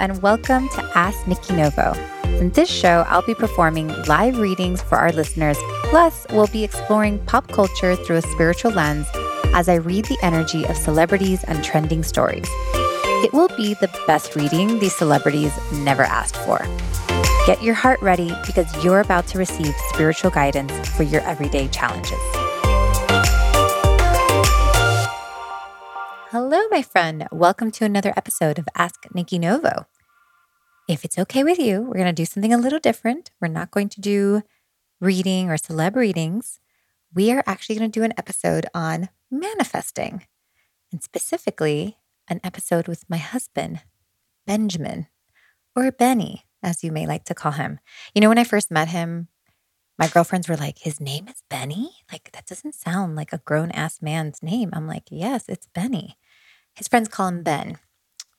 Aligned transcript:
and 0.00 0.22
welcome 0.22 0.66
to 0.70 0.90
Ask 0.94 1.26
Nikki 1.26 1.54
Novo. 1.54 1.92
In 2.40 2.48
this 2.52 2.70
show, 2.70 3.04
I'll 3.06 3.20
be 3.20 3.34
performing 3.34 3.88
live 4.04 4.38
readings 4.38 4.80
for 4.80 4.96
our 4.96 5.12
listeners, 5.12 5.58
plus, 5.90 6.26
we'll 6.30 6.46
be 6.46 6.64
exploring 6.64 7.18
pop 7.26 7.46
culture 7.48 7.94
through 7.96 8.16
a 8.16 8.22
spiritual 8.22 8.70
lens 8.70 9.06
as 9.52 9.68
I 9.68 9.74
read 9.74 10.06
the 10.06 10.16
energy 10.22 10.64
of 10.64 10.78
celebrities 10.78 11.44
and 11.44 11.62
trending 11.62 12.02
stories. 12.02 12.46
It 13.22 13.34
will 13.34 13.48
be 13.58 13.74
the 13.74 13.90
best 14.06 14.34
reading 14.36 14.78
these 14.78 14.96
celebrities 14.96 15.52
never 15.70 16.04
asked 16.04 16.38
for. 16.38 16.66
Get 17.44 17.62
your 17.62 17.74
heart 17.74 18.00
ready 18.00 18.32
because 18.46 18.82
you're 18.82 19.00
about 19.00 19.26
to 19.28 19.38
receive 19.38 19.74
spiritual 19.90 20.30
guidance 20.30 20.72
for 20.96 21.02
your 21.02 21.20
everyday 21.22 21.68
challenges. 21.68 22.18
Hello, 26.30 26.60
my 26.70 26.80
friend. 26.80 27.28
Welcome 27.30 27.70
to 27.72 27.84
another 27.84 28.14
episode 28.16 28.58
of 28.58 28.66
Ask 28.76 29.04
Nikki 29.12 29.38
Novo. 29.38 29.89
If 30.90 31.04
it's 31.04 31.20
okay 31.20 31.44
with 31.44 31.60
you, 31.60 31.82
we're 31.82 32.02
going 32.02 32.06
to 32.06 32.12
do 32.12 32.24
something 32.24 32.52
a 32.52 32.58
little 32.58 32.80
different. 32.80 33.30
We're 33.40 33.46
not 33.46 33.70
going 33.70 33.90
to 33.90 34.00
do 34.00 34.42
reading 35.00 35.48
or 35.48 35.56
celeb 35.56 35.94
readings. 35.94 36.58
We 37.14 37.30
are 37.30 37.44
actually 37.46 37.76
going 37.76 37.92
to 37.92 38.00
do 38.00 38.02
an 38.02 38.12
episode 38.18 38.66
on 38.74 39.08
manifesting, 39.30 40.26
and 40.90 41.00
specifically, 41.00 41.98
an 42.26 42.40
episode 42.42 42.88
with 42.88 43.08
my 43.08 43.18
husband, 43.18 43.82
Benjamin, 44.48 45.06
or 45.76 45.92
Benny, 45.92 46.46
as 46.60 46.82
you 46.82 46.90
may 46.90 47.06
like 47.06 47.22
to 47.26 47.36
call 47.36 47.52
him. 47.52 47.78
You 48.12 48.20
know, 48.20 48.28
when 48.28 48.38
I 48.38 48.42
first 48.42 48.72
met 48.72 48.88
him, 48.88 49.28
my 49.96 50.08
girlfriends 50.08 50.48
were 50.48 50.56
like, 50.56 50.80
his 50.80 51.00
name 51.00 51.28
is 51.28 51.44
Benny? 51.48 51.92
Like, 52.10 52.32
that 52.32 52.46
doesn't 52.46 52.74
sound 52.74 53.14
like 53.14 53.32
a 53.32 53.38
grown 53.44 53.70
ass 53.70 54.02
man's 54.02 54.42
name. 54.42 54.70
I'm 54.72 54.88
like, 54.88 55.04
yes, 55.08 55.44
it's 55.48 55.68
Benny. 55.72 56.16
His 56.74 56.88
friends 56.88 57.08
call 57.08 57.28
him 57.28 57.44
Ben, 57.44 57.78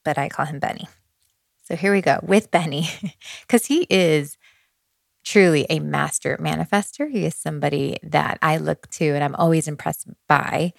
but 0.03 0.17
I 0.17 0.27
call 0.27 0.47
him 0.47 0.59
Benny. 0.59 0.89
So 1.71 1.77
here 1.77 1.93
we 1.93 2.01
go 2.01 2.19
with 2.21 2.51
Benny, 2.51 2.89
because 3.47 3.65
he 3.65 3.87
is 3.89 4.37
truly 5.23 5.65
a 5.69 5.79
master 5.79 6.35
manifester. 6.35 7.09
He 7.09 7.23
is 7.23 7.33
somebody 7.33 7.97
that 8.03 8.37
I 8.41 8.57
look 8.57 8.89
to 8.89 9.05
and 9.05 9.23
I'm 9.23 9.35
always 9.35 9.69
impressed 9.69 10.09
by 10.27 10.73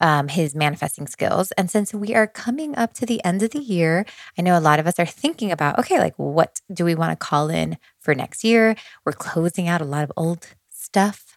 um, 0.00 0.28
his 0.28 0.54
manifesting 0.54 1.08
skills. 1.08 1.50
And 1.58 1.68
since 1.68 1.92
we 1.92 2.14
are 2.14 2.28
coming 2.28 2.76
up 2.76 2.94
to 2.94 3.04
the 3.04 3.20
end 3.24 3.42
of 3.42 3.50
the 3.50 3.58
year, 3.58 4.06
I 4.38 4.42
know 4.42 4.56
a 4.56 4.60
lot 4.60 4.78
of 4.78 4.86
us 4.86 5.00
are 5.00 5.06
thinking 5.06 5.50
about 5.50 5.76
okay, 5.80 5.98
like 5.98 6.14
what 6.16 6.60
do 6.72 6.84
we 6.84 6.94
want 6.94 7.10
to 7.10 7.26
call 7.26 7.48
in 7.48 7.76
for 7.98 8.14
next 8.14 8.44
year? 8.44 8.76
We're 9.04 9.14
closing 9.14 9.66
out 9.66 9.80
a 9.80 9.84
lot 9.84 10.04
of 10.04 10.12
old 10.16 10.54
stuff 10.70 11.36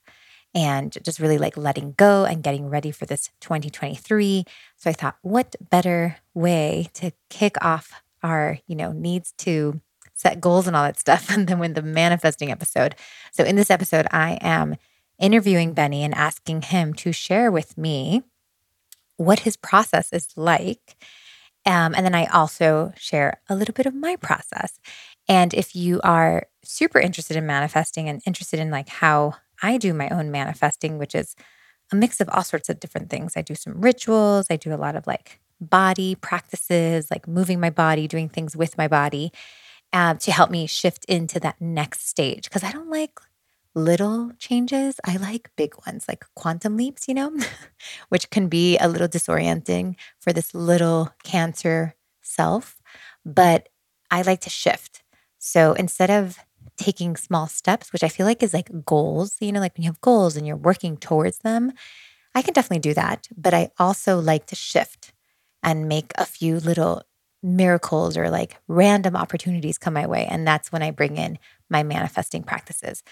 and 0.53 0.95
just 1.03 1.19
really 1.19 1.39
like 1.39 1.57
letting 1.57 1.93
go 1.97 2.25
and 2.25 2.43
getting 2.43 2.69
ready 2.69 2.91
for 2.91 3.07
this 3.07 3.31
2023. 3.39 4.45
So 4.77 4.91
I 4.91 4.93
thought, 4.93 5.17
what 5.23 5.55
better 5.71 6.17
way 6.35 6.91
to 6.93 7.13
kick 7.31 7.55
off 7.65 8.03
our, 8.23 8.59
you 8.67 8.75
know, 8.75 8.91
needs 8.91 9.33
to 9.39 9.81
set 10.13 10.41
goals 10.41 10.67
and 10.67 10.75
all 10.75 10.83
that 10.83 10.99
stuff 10.99 11.29
And 11.33 11.47
then 11.47 11.59
with 11.59 11.75
the 11.75 11.81
manifesting 11.81 12.51
episode. 12.51 12.95
So 13.31 13.43
in 13.43 13.55
this 13.55 13.71
episode, 13.71 14.07
I 14.11 14.37
am 14.41 14.75
interviewing 15.19 15.73
Benny 15.73 16.03
and 16.03 16.15
asking 16.15 16.63
him 16.63 16.93
to 16.95 17.11
share 17.11 17.51
with 17.51 17.77
me 17.77 18.23
what 19.17 19.39
his 19.41 19.55
process 19.55 20.11
is 20.11 20.27
like. 20.35 20.95
Um, 21.65 21.93
and 21.95 22.03
then 22.03 22.15
I 22.15 22.25
also 22.25 22.91
share 22.97 23.39
a 23.47 23.55
little 23.55 23.73
bit 23.73 23.85
of 23.85 23.93
my 23.93 24.15
process. 24.15 24.79
And 25.27 25.53
if 25.53 25.75
you 25.75 26.01
are 26.03 26.47
super 26.63 26.99
interested 26.99 27.37
in 27.37 27.45
manifesting 27.45 28.09
and 28.09 28.21
interested 28.25 28.59
in 28.59 28.71
like 28.71 28.89
how 28.89 29.35
I 29.61 29.77
do 29.77 29.93
my 29.93 30.09
own 30.09 30.31
manifesting, 30.31 30.97
which 30.97 31.13
is 31.13 31.35
a 31.91 31.95
mix 31.95 32.19
of 32.19 32.29
all 32.29 32.43
sorts 32.43 32.69
of 32.69 32.79
different 32.79 33.09
things. 33.09 33.33
I 33.35 33.41
do 33.41 33.55
some 33.55 33.79
rituals, 33.81 34.47
I 34.49 34.55
do 34.55 34.73
a 34.73 34.77
lot 34.77 34.95
of 34.95 35.05
like 35.05 35.39
body 35.61 36.15
practices, 36.15 37.09
like 37.11 37.27
moving 37.27 37.59
my 37.59 37.69
body, 37.69 38.07
doing 38.07 38.27
things 38.27 38.55
with 38.55 38.77
my 38.77 38.87
body 38.87 39.31
uh, 39.93 40.15
to 40.15 40.31
help 40.31 40.49
me 40.49 40.67
shift 40.67 41.05
into 41.05 41.39
that 41.39 41.61
next 41.61 42.07
stage. 42.07 42.45
Because 42.45 42.63
I 42.63 42.71
don't 42.71 42.89
like 42.89 43.19
little 43.73 44.31
changes. 44.37 44.99
I 45.05 45.17
like 45.17 45.51
big 45.55 45.73
ones, 45.85 46.05
like 46.07 46.25
quantum 46.35 46.75
leaps, 46.75 47.07
you 47.07 47.13
know, 47.13 47.31
which 48.09 48.29
can 48.29 48.47
be 48.47 48.77
a 48.77 48.87
little 48.87 49.07
disorienting 49.07 49.95
for 50.19 50.33
this 50.33 50.53
little 50.53 51.13
cancer 51.23 51.95
self. 52.21 52.81
But 53.25 53.69
I 54.09 54.23
like 54.23 54.41
to 54.41 54.49
shift. 54.49 55.03
So 55.39 55.73
instead 55.73 56.09
of 56.09 56.37
taking 56.77 57.15
small 57.15 57.47
steps, 57.47 57.93
which 57.93 58.03
I 58.03 58.09
feel 58.09 58.25
like 58.25 58.43
is 58.43 58.53
like 58.53 58.85
goals, 58.85 59.37
you 59.39 59.51
know, 59.51 59.59
like 59.59 59.77
when 59.77 59.83
you 59.83 59.89
have 59.89 60.01
goals 60.01 60.35
and 60.35 60.45
you're 60.45 60.55
working 60.55 60.97
towards 60.97 61.39
them, 61.39 61.71
I 62.33 62.41
can 62.41 62.53
definitely 62.53 62.79
do 62.79 62.93
that. 62.93 63.27
But 63.37 63.53
I 63.53 63.71
also 63.77 64.19
like 64.19 64.47
to 64.47 64.55
shift 64.55 65.13
and 65.63 65.87
make 65.87 66.11
a 66.15 66.25
few 66.25 66.59
little 66.59 67.03
miracles 67.43 68.17
or 68.17 68.29
like 68.29 68.57
random 68.67 69.15
opportunities 69.15 69.77
come 69.77 69.93
my 69.93 70.05
way. 70.05 70.27
And 70.29 70.47
that's 70.47 70.71
when 70.71 70.83
I 70.83 70.91
bring 70.91 71.17
in 71.17 71.39
my 71.69 71.83
manifesting 71.83 72.43
practices. 72.43 73.03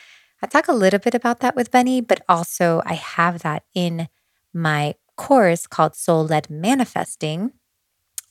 I 0.42 0.48
talk 0.48 0.68
a 0.68 0.74
little 0.74 1.00
bit 1.00 1.16
about 1.16 1.40
that 1.40 1.56
with 1.56 1.72
Benny, 1.72 2.00
but 2.02 2.22
also 2.30 2.82
I 2.86 2.94
have 2.94 3.40
that 3.40 3.64
in 3.74 4.08
my 4.54 4.96
course 5.18 5.68
called 5.68 5.96
Soul 5.96 6.26
Led 6.26 6.50
Manifesting, 6.50 7.52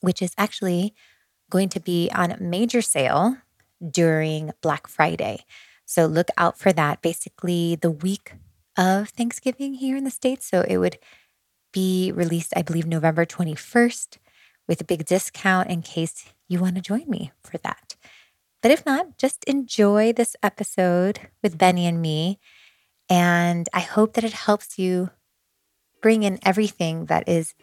which 0.00 0.22
is 0.22 0.32
actually 0.38 0.94
going 1.50 1.68
to 1.70 1.80
be 1.80 2.10
on 2.14 2.36
major 2.40 2.80
sale 2.80 3.36
during 3.90 4.52
Black 4.62 4.86
Friday. 4.86 5.44
So 5.84 6.06
look 6.06 6.28
out 6.36 6.58
for 6.58 6.72
that 6.72 7.02
basically 7.02 7.76
the 7.76 7.90
week 7.90 8.32
of 8.76 9.08
Thanksgiving 9.10 9.74
here 9.74 9.96
in 9.96 10.04
the 10.04 10.10
States. 10.10 10.46
So 10.46 10.62
it 10.62 10.78
would 10.78 10.98
be 11.72 12.12
released, 12.12 12.52
I 12.56 12.62
believe, 12.62 12.86
November 12.86 13.24
21st 13.24 14.18
with 14.66 14.80
a 14.80 14.84
big 14.84 15.06
discount 15.06 15.70
in 15.70 15.82
case 15.82 16.26
you 16.48 16.60
want 16.60 16.76
to 16.76 16.82
join 16.82 17.08
me 17.08 17.32
for 17.42 17.58
that. 17.58 17.96
But 18.62 18.70
if 18.70 18.84
not, 18.84 19.18
just 19.18 19.44
enjoy 19.44 20.12
this 20.12 20.34
episode 20.42 21.20
with 21.42 21.58
Benny 21.58 21.86
and 21.86 22.02
me. 22.02 22.38
And 23.08 23.68
I 23.72 23.80
hope 23.80 24.14
that 24.14 24.24
it 24.24 24.32
helps 24.32 24.78
you 24.78 25.10
bring 26.02 26.22
in 26.22 26.38
everything 26.42 27.06
that 27.06 27.28
is 27.28 27.54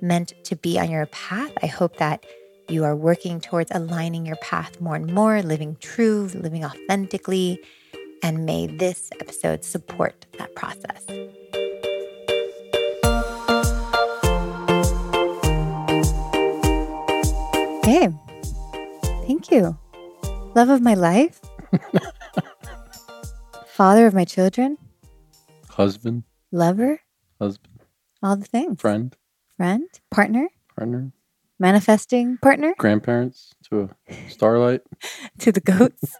meant 0.00 0.32
to 0.44 0.56
be 0.56 0.78
on 0.78 0.90
your 0.90 1.06
path. 1.06 1.52
I 1.62 1.66
hope 1.66 1.96
that 1.96 2.24
you 2.68 2.84
are 2.84 2.96
working 2.96 3.40
towards 3.40 3.70
aligning 3.70 4.26
your 4.26 4.36
path 4.36 4.80
more 4.80 4.96
and 4.96 5.12
more, 5.12 5.42
living 5.42 5.76
true, 5.80 6.28
living 6.34 6.64
authentically. 6.64 7.58
And 8.22 8.46
may 8.46 8.66
this 8.66 9.10
episode 9.20 9.64
support 9.64 10.26
that 10.38 10.54
process. 10.54 11.04
Hey, 17.84 18.08
thank 19.26 19.50
you. 19.50 19.76
Love 20.54 20.68
of 20.68 20.80
my 20.82 20.94
life, 20.94 21.40
father 23.66 24.06
of 24.06 24.14
my 24.14 24.24
children, 24.24 24.78
husband, 25.70 26.24
lover, 26.52 27.00
husband, 27.40 27.80
all 28.22 28.36
the 28.36 28.44
things. 28.44 28.80
friend, 28.80 29.16
Friend, 29.56 29.88
partner, 30.10 30.48
partner, 30.76 31.12
manifesting 31.58 32.38
partner 32.38 32.74
grandparents 32.78 33.52
to 33.70 33.90
a 34.08 34.14
starlight. 34.28 34.82
to 35.38 35.50
the 35.52 35.60
goats. 35.60 36.16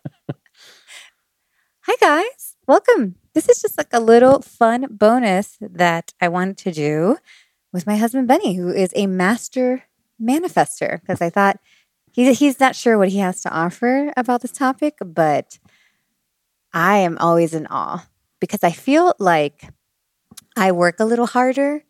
Hi, 1.87 1.95
guys. 2.01 2.57
Welcome. 2.67 3.17
This 3.35 3.49
is 3.49 3.61
just 3.61 3.77
like 3.77 3.93
a 3.93 4.01
little 4.01 4.41
fun 4.41 4.87
bonus 4.91 5.59
that 5.61 6.13
I 6.21 6.29
wanted 6.29 6.57
to 6.59 6.73
do 6.73 7.17
with 7.73 7.87
my 7.87 7.97
husband, 7.97 8.29
Benny, 8.29 8.55
who 8.55 8.69
is 8.71 8.93
a 8.95 9.07
master 9.07 9.85
manifester, 10.23 11.01
because 11.01 11.21
I 11.21 11.31
thought 11.31 11.59
he's, 12.13 12.39
he's 12.39 12.61
not 12.61 12.77
sure 12.77 12.99
what 12.99 13.09
he 13.09 13.19
has 13.19 13.43
to 13.43 13.51
offer 13.51 14.13
about 14.17 14.43
this 14.43 14.53
topic, 14.53 14.99
but 15.05 15.59
I 16.73 16.99
am 16.99 17.19
always 17.19 17.55
in 17.55 17.67
awe 17.67 18.07
because 18.41 18.63
I 18.63 18.71
feel 18.71 19.15
like 19.19 19.69
I 20.57 20.73
work 20.73 21.01
a 21.01 21.05
little 21.05 21.27
harder 21.27 21.85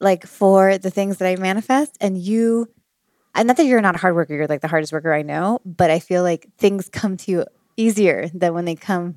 like 0.00 0.26
for 0.26 0.78
the 0.78 0.90
things 0.90 1.18
that 1.18 1.28
I 1.28 1.36
manifest 1.36 1.96
and 2.00 2.18
you 2.18 2.68
and 3.34 3.46
not 3.46 3.58
that 3.58 3.66
you're 3.66 3.82
not 3.82 3.94
a 3.94 3.98
hard 3.98 4.14
worker, 4.14 4.34
you're 4.34 4.46
like 4.46 4.62
the 4.62 4.68
hardest 4.68 4.92
worker 4.92 5.12
I 5.12 5.20
know, 5.20 5.60
but 5.64 5.90
I 5.90 5.98
feel 5.98 6.22
like 6.22 6.48
things 6.56 6.88
come 6.88 7.18
to 7.18 7.30
you 7.30 7.44
easier 7.76 8.30
than 8.32 8.54
when 8.54 8.64
they 8.64 8.74
come 8.74 9.16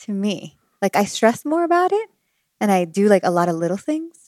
to 0.00 0.12
me. 0.12 0.56
Like 0.80 0.94
I 0.94 1.04
stress 1.04 1.44
more 1.44 1.64
about 1.64 1.92
it 1.92 2.08
and 2.60 2.70
I 2.70 2.84
do 2.84 3.08
like 3.08 3.24
a 3.24 3.30
lot 3.30 3.48
of 3.48 3.56
little 3.56 3.76
things. 3.76 4.25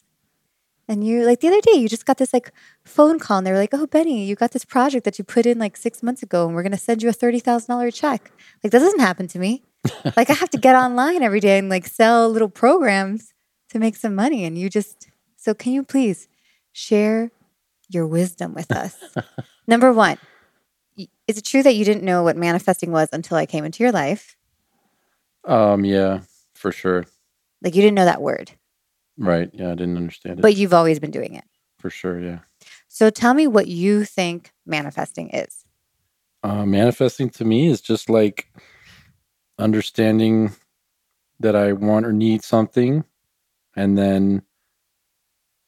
And 0.88 1.06
you 1.06 1.24
like 1.24 1.40
the 1.40 1.48
other 1.48 1.60
day, 1.60 1.74
you 1.74 1.88
just 1.88 2.06
got 2.06 2.16
this 2.16 2.32
like 2.32 2.50
phone 2.84 3.18
call 3.18 3.38
and 3.38 3.46
they 3.46 3.52
were 3.52 3.58
like, 3.58 3.74
Oh, 3.74 3.86
Benny, 3.86 4.24
you 4.24 4.34
got 4.34 4.52
this 4.52 4.64
project 4.64 5.04
that 5.04 5.18
you 5.18 5.24
put 5.24 5.44
in 5.44 5.58
like 5.58 5.76
six 5.76 6.02
months 6.02 6.22
ago 6.22 6.46
and 6.46 6.54
we're 6.54 6.62
going 6.62 6.72
to 6.72 6.78
send 6.78 7.02
you 7.02 7.10
a 7.10 7.12
$30,000 7.12 7.94
check. 7.94 8.32
Like 8.64 8.72
that 8.72 8.78
doesn't 8.78 9.00
happen 9.00 9.28
to 9.28 9.38
me. 9.38 9.62
like 10.16 10.30
I 10.30 10.32
have 10.32 10.50
to 10.50 10.58
get 10.58 10.74
online 10.74 11.22
every 11.22 11.40
day 11.40 11.58
and 11.58 11.68
like 11.68 11.86
sell 11.86 12.28
little 12.28 12.48
programs 12.48 13.34
to 13.68 13.78
make 13.78 13.96
some 13.96 14.14
money. 14.14 14.44
And 14.44 14.56
you 14.56 14.70
just, 14.70 15.08
so 15.36 15.52
can 15.54 15.72
you 15.72 15.82
please 15.82 16.26
share 16.72 17.30
your 17.88 18.06
wisdom 18.06 18.54
with 18.54 18.72
us? 18.72 18.96
Number 19.66 19.92
one, 19.92 20.16
is 20.96 21.36
it 21.36 21.44
true 21.44 21.62
that 21.62 21.74
you 21.74 21.84
didn't 21.84 22.02
know 22.02 22.22
what 22.22 22.36
manifesting 22.36 22.90
was 22.90 23.08
until 23.12 23.36
I 23.36 23.46
came 23.46 23.64
into 23.64 23.82
your 23.82 23.92
life? 23.92 24.36
Um, 25.44 25.84
yeah, 25.84 26.20
for 26.54 26.72
sure. 26.72 27.04
Like 27.62 27.74
you 27.74 27.82
didn't 27.82 27.94
know 27.94 28.04
that 28.04 28.22
word, 28.22 28.52
Right. 29.18 29.50
Yeah, 29.52 29.72
I 29.72 29.74
didn't 29.74 29.96
understand 29.96 30.38
it. 30.38 30.42
but 30.42 30.56
you've 30.56 30.72
always 30.72 30.98
been 31.00 31.10
doing 31.10 31.34
it. 31.34 31.44
for 31.80 31.90
sure, 31.90 32.20
yeah. 32.20 32.38
So 32.86 33.10
tell 33.10 33.34
me 33.34 33.46
what 33.46 33.66
you 33.68 34.04
think 34.04 34.52
manifesting 34.64 35.30
is. 35.30 35.64
Uh, 36.42 36.64
manifesting 36.64 37.28
to 37.30 37.44
me 37.44 37.66
is 37.66 37.80
just 37.80 38.08
like 38.08 38.48
understanding 39.58 40.52
that 41.40 41.54
I 41.56 41.72
want 41.72 42.06
or 42.06 42.12
need 42.12 42.42
something 42.42 43.04
and 43.76 43.98
then 43.98 44.42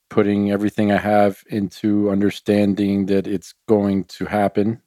putting 0.08 0.50
everything 0.50 0.91
I 0.91 0.96
have 0.96 1.43
into 1.49 2.11
understanding 2.11 3.06
that 3.06 3.26
it's 3.26 3.55
going 3.69 4.05
to 4.05 4.26
happen 4.26 4.82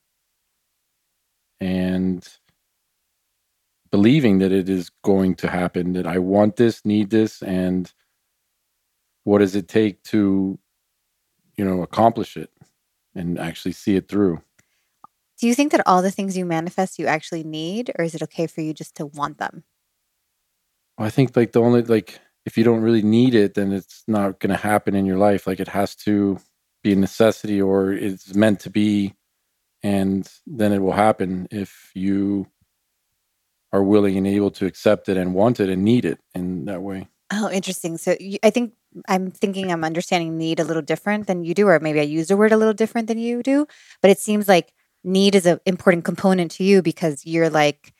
and 1.61 2.27
believing 3.91 4.39
that 4.39 4.51
it 4.51 4.67
is 4.67 4.89
going 5.03 5.35
to 5.35 5.49
happen, 5.49 5.93
that 5.93 6.07
I 6.07 6.17
want 6.17 6.57
this, 6.57 6.83
need 6.83 7.09
this, 7.09 7.41
and 7.41 7.91
what 9.23 9.39
does 9.39 9.55
it 9.55 9.67
take 9.67 10.03
to, 10.03 10.59
you 11.55 11.65
know, 11.65 11.81
accomplish 11.81 12.37
it 12.37 12.49
and 13.15 13.39
actually 13.39 13.71
see 13.71 13.95
it 13.95 14.07
through. 14.07 14.41
Do 15.39 15.47
you 15.47 15.55
think 15.55 15.71
that 15.71 15.85
all 15.85 16.01
the 16.01 16.11
things 16.11 16.37
you 16.37 16.45
manifest 16.45 16.99
you 16.99 17.05
actually 17.07 17.43
need, 17.43 17.91
or 17.97 18.05
is 18.05 18.15
it 18.15 18.21
okay 18.23 18.47
for 18.47 18.61
you 18.61 18.73
just 18.73 18.95
to 18.95 19.05
want 19.05 19.37
them? 19.37 19.63
I 20.97 21.09
think 21.09 21.35
like 21.35 21.51
the 21.51 21.61
only 21.61 21.81
like 21.81 22.19
if 22.45 22.57
you 22.57 22.63
don't 22.63 22.81
really 22.81 23.01
need 23.01 23.35
it, 23.35 23.55
then 23.55 23.71
it's 23.71 24.03
not 24.07 24.39
going 24.39 24.51
to 24.51 24.61
happen 24.61 24.95
in 24.95 25.05
your 25.05 25.17
life. 25.17 25.47
Like 25.47 25.59
it 25.59 25.69
has 25.69 25.95
to 25.97 26.39
be 26.83 26.93
a 26.93 26.95
necessity 26.95 27.61
or 27.61 27.91
it's 27.91 28.35
meant 28.35 28.59
to 28.61 28.69
be, 28.69 29.15
and 29.81 30.29
then 30.45 30.71
it 30.71 30.79
will 30.79 30.93
happen 30.93 31.47
if 31.51 31.91
you 31.93 32.47
are 33.71 33.83
willing 33.83 34.17
and 34.17 34.27
able 34.27 34.51
to 34.51 34.65
accept 34.65 35.09
it 35.09 35.17
and 35.17 35.33
want 35.33 35.59
it 35.59 35.69
and 35.69 35.83
need 35.83 36.05
it 36.05 36.19
in 36.35 36.65
that 36.65 36.81
way. 36.81 37.07
Oh, 37.31 37.49
interesting. 37.49 37.97
So 37.97 38.15
you, 38.19 38.37
I 38.43 38.51
think 38.51 38.73
I'm 39.07 39.31
thinking 39.31 39.71
I'm 39.71 39.83
understanding 39.83 40.37
need 40.37 40.59
a 40.59 40.63
little 40.63 40.81
different 40.81 41.27
than 41.27 41.43
you 41.43 41.53
do, 41.53 41.67
or 41.67 41.79
maybe 41.79 41.99
I 41.99 42.03
use 42.03 42.27
the 42.27 42.37
word 42.37 42.51
a 42.51 42.57
little 42.57 42.73
different 42.73 43.07
than 43.07 43.17
you 43.17 43.43
do. 43.43 43.67
But 44.01 44.11
it 44.11 44.19
seems 44.19 44.47
like 44.47 44.73
need 45.03 45.35
is 45.35 45.45
an 45.45 45.59
important 45.65 46.05
component 46.05 46.51
to 46.51 46.63
you 46.63 46.81
because 46.81 47.25
you're 47.25 47.49
like 47.49 47.93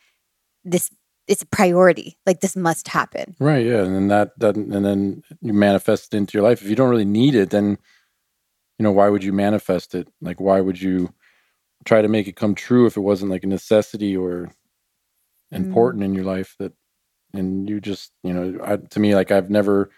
this 0.64 0.90
it's 1.26 1.42
a 1.42 1.46
priority. 1.46 2.18
Like 2.26 2.40
this 2.40 2.56
must 2.56 2.88
happen. 2.88 3.34
Right. 3.38 3.64
Yeah. 3.64 3.82
And 3.82 3.94
then 3.94 4.08
that 4.08 4.38
doesn't. 4.38 4.72
and 4.72 4.84
then 4.84 5.22
you 5.40 5.52
manifest 5.52 6.12
it 6.12 6.16
into 6.16 6.36
your 6.36 6.46
life. 6.46 6.62
If 6.62 6.68
you 6.68 6.76
don't 6.76 6.90
really 6.90 7.04
need 7.04 7.34
it, 7.34 7.50
then, 7.50 7.78
you 8.78 8.82
know, 8.82 8.92
why 8.92 9.08
would 9.08 9.24
you 9.24 9.32
manifest 9.32 9.94
it? 9.94 10.08
Like, 10.20 10.40
why 10.40 10.60
would 10.60 10.80
you 10.80 11.14
try 11.84 12.02
to 12.02 12.08
make 12.08 12.28
it 12.28 12.36
come 12.36 12.54
true 12.54 12.86
if 12.86 12.96
it 12.96 13.00
wasn't 13.00 13.30
like 13.30 13.44
a 13.44 13.48
necessity 13.48 14.16
or 14.16 14.50
important 15.50 16.02
mm. 16.02 16.06
in 16.06 16.14
your 16.14 16.24
life 16.24 16.56
that, 16.58 16.72
and 17.32 17.68
you 17.68 17.80
just, 17.80 18.12
you 18.22 18.32
know, 18.32 18.58
I, 18.64 18.76
to 18.76 19.00
me, 19.00 19.14
like 19.14 19.30
I've 19.30 19.50
never 19.50 19.90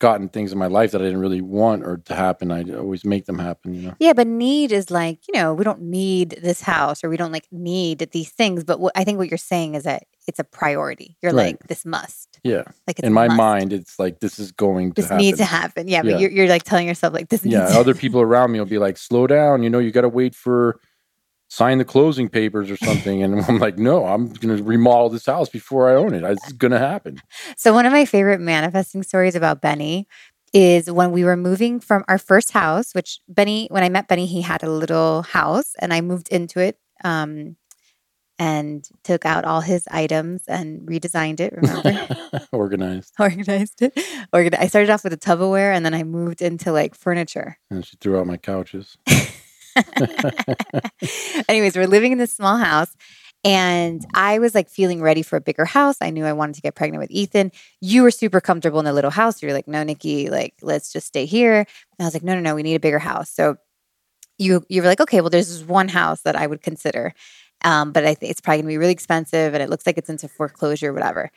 gotten 0.00 0.28
things 0.28 0.52
in 0.52 0.58
my 0.58 0.66
life 0.66 0.90
that 0.90 1.00
I 1.00 1.04
didn't 1.04 1.20
really 1.20 1.40
want 1.40 1.84
or 1.84 1.98
to 1.98 2.14
happen. 2.14 2.50
I 2.50 2.62
always 2.74 3.04
make 3.04 3.26
them 3.26 3.38
happen, 3.38 3.74
you 3.74 3.82
know. 3.82 3.94
Yeah, 3.98 4.12
but 4.12 4.26
need 4.26 4.72
is 4.72 4.90
like, 4.90 5.20
you 5.28 5.34
know, 5.34 5.54
we 5.54 5.64
don't 5.64 5.82
need 5.82 6.38
this 6.42 6.60
house 6.60 7.04
or 7.04 7.08
we 7.08 7.16
don't 7.16 7.32
like 7.32 7.46
need 7.52 8.00
these 8.12 8.30
things, 8.30 8.64
but 8.64 8.80
what, 8.80 8.92
I 8.96 9.04
think 9.04 9.18
what 9.18 9.30
you're 9.30 9.38
saying 9.38 9.74
is 9.74 9.84
that 9.84 10.04
it's 10.26 10.38
a 10.38 10.44
priority. 10.44 11.16
You're 11.22 11.32
right. 11.32 11.54
like 11.54 11.68
this 11.68 11.86
must. 11.86 12.40
Yeah. 12.42 12.64
Like 12.86 12.98
in 13.00 13.12
my 13.12 13.28
must. 13.28 13.36
mind 13.36 13.72
it's 13.72 13.98
like 13.98 14.20
this 14.20 14.38
is 14.38 14.52
going 14.52 14.92
to 14.92 15.02
this 15.02 15.10
happen. 15.10 15.24
needs 15.24 15.38
to 15.38 15.44
happen. 15.44 15.88
Yeah, 15.88 16.02
but 16.02 16.12
yeah. 16.12 16.18
You're, 16.18 16.30
you're 16.30 16.48
like 16.48 16.64
telling 16.64 16.88
yourself 16.88 17.14
like 17.14 17.28
this 17.28 17.44
Yeah, 17.44 17.66
other 17.78 17.94
people 18.04 18.20
around 18.20 18.52
me 18.52 18.58
will 18.58 18.66
be 18.66 18.78
like 18.78 18.98
slow 18.98 19.26
down, 19.26 19.62
you 19.62 19.70
know, 19.70 19.78
you 19.78 19.90
got 19.90 20.02
to 20.02 20.08
wait 20.08 20.34
for 20.34 20.80
sign 21.54 21.78
the 21.78 21.84
closing 21.84 22.28
papers 22.28 22.70
or 22.70 22.76
something. 22.76 23.22
And 23.22 23.40
I'm 23.44 23.58
like, 23.58 23.78
no, 23.78 24.06
I'm 24.06 24.28
going 24.32 24.56
to 24.56 24.62
remodel 24.62 25.08
this 25.08 25.26
house 25.26 25.48
before 25.48 25.90
I 25.90 25.94
own 25.94 26.12
it. 26.12 26.24
It's 26.24 26.52
going 26.52 26.72
to 26.72 26.78
happen. 26.78 27.20
So, 27.56 27.72
one 27.72 27.86
of 27.86 27.92
my 27.92 28.04
favorite 28.04 28.40
manifesting 28.40 29.02
stories 29.02 29.36
about 29.36 29.60
Benny 29.60 30.08
is 30.52 30.90
when 30.90 31.12
we 31.12 31.24
were 31.24 31.36
moving 31.36 31.80
from 31.80 32.04
our 32.08 32.18
first 32.18 32.52
house, 32.52 32.94
which 32.94 33.20
Benny, 33.28 33.68
when 33.70 33.82
I 33.82 33.88
met 33.88 34.08
Benny, 34.08 34.26
he 34.26 34.42
had 34.42 34.62
a 34.62 34.70
little 34.70 35.22
house 35.22 35.74
and 35.80 35.92
I 35.92 36.00
moved 36.00 36.28
into 36.28 36.60
it. 36.60 36.78
Um, 37.02 37.56
and 38.36 38.88
took 39.04 39.24
out 39.24 39.44
all 39.44 39.60
his 39.60 39.86
items 39.92 40.42
and 40.48 40.80
redesigned 40.80 41.38
it. 41.38 41.52
Remember? 41.54 42.48
Organized. 42.52 43.14
Organized 43.20 43.80
it. 43.80 43.96
Organized. 44.32 44.60
I 44.60 44.66
started 44.66 44.90
off 44.90 45.04
with 45.04 45.12
a 45.12 45.16
Tupperware 45.16 45.72
and 45.72 45.86
then 45.86 45.94
I 45.94 46.02
moved 46.02 46.42
into 46.42 46.72
like 46.72 46.96
furniture. 46.96 47.58
And 47.70 47.86
she 47.86 47.96
threw 48.00 48.18
out 48.18 48.26
my 48.26 48.36
couches. 48.36 48.98
Anyways, 51.48 51.76
we're 51.76 51.86
living 51.86 52.12
in 52.12 52.18
this 52.18 52.34
small 52.34 52.56
house. 52.56 52.94
And 53.46 54.04
I 54.14 54.38
was 54.38 54.54
like 54.54 54.70
feeling 54.70 55.02
ready 55.02 55.22
for 55.22 55.36
a 55.36 55.40
bigger 55.40 55.66
house. 55.66 55.96
I 56.00 56.08
knew 56.08 56.24
I 56.24 56.32
wanted 56.32 56.54
to 56.54 56.62
get 56.62 56.74
pregnant 56.74 57.02
with 57.02 57.10
Ethan. 57.10 57.52
You 57.80 58.02
were 58.02 58.10
super 58.10 58.40
comfortable 58.40 58.78
in 58.78 58.86
the 58.86 58.92
little 58.92 59.10
house. 59.10 59.42
You're 59.42 59.52
like, 59.52 59.68
no, 59.68 59.82
Nikki, 59.82 60.30
like, 60.30 60.54
let's 60.62 60.90
just 60.92 61.06
stay 61.06 61.26
here. 61.26 61.58
And 61.58 61.66
I 62.00 62.04
was 62.04 62.14
like, 62.14 62.22
no, 62.22 62.34
no, 62.34 62.40
no, 62.40 62.54
we 62.54 62.62
need 62.62 62.74
a 62.74 62.80
bigger 62.80 62.98
house. 62.98 63.30
So 63.30 63.56
you 64.38 64.64
you 64.68 64.82
were 64.82 64.88
like, 64.88 65.00
okay, 65.00 65.20
well, 65.20 65.30
there's 65.30 65.48
this 65.48 65.68
one 65.68 65.88
house 65.88 66.22
that 66.22 66.36
I 66.36 66.46
would 66.46 66.62
consider. 66.62 67.12
Um, 67.64 67.92
but 67.92 68.04
I 68.04 68.14
think 68.14 68.30
it's 68.30 68.40
probably 68.40 68.62
gonna 68.62 68.68
be 68.68 68.78
really 68.78 68.92
expensive 68.92 69.54
and 69.54 69.62
it 69.62 69.68
looks 69.70 69.86
like 69.86 69.98
it's 69.98 70.08
into 70.08 70.28
foreclosure, 70.28 70.92
whatever 70.92 71.30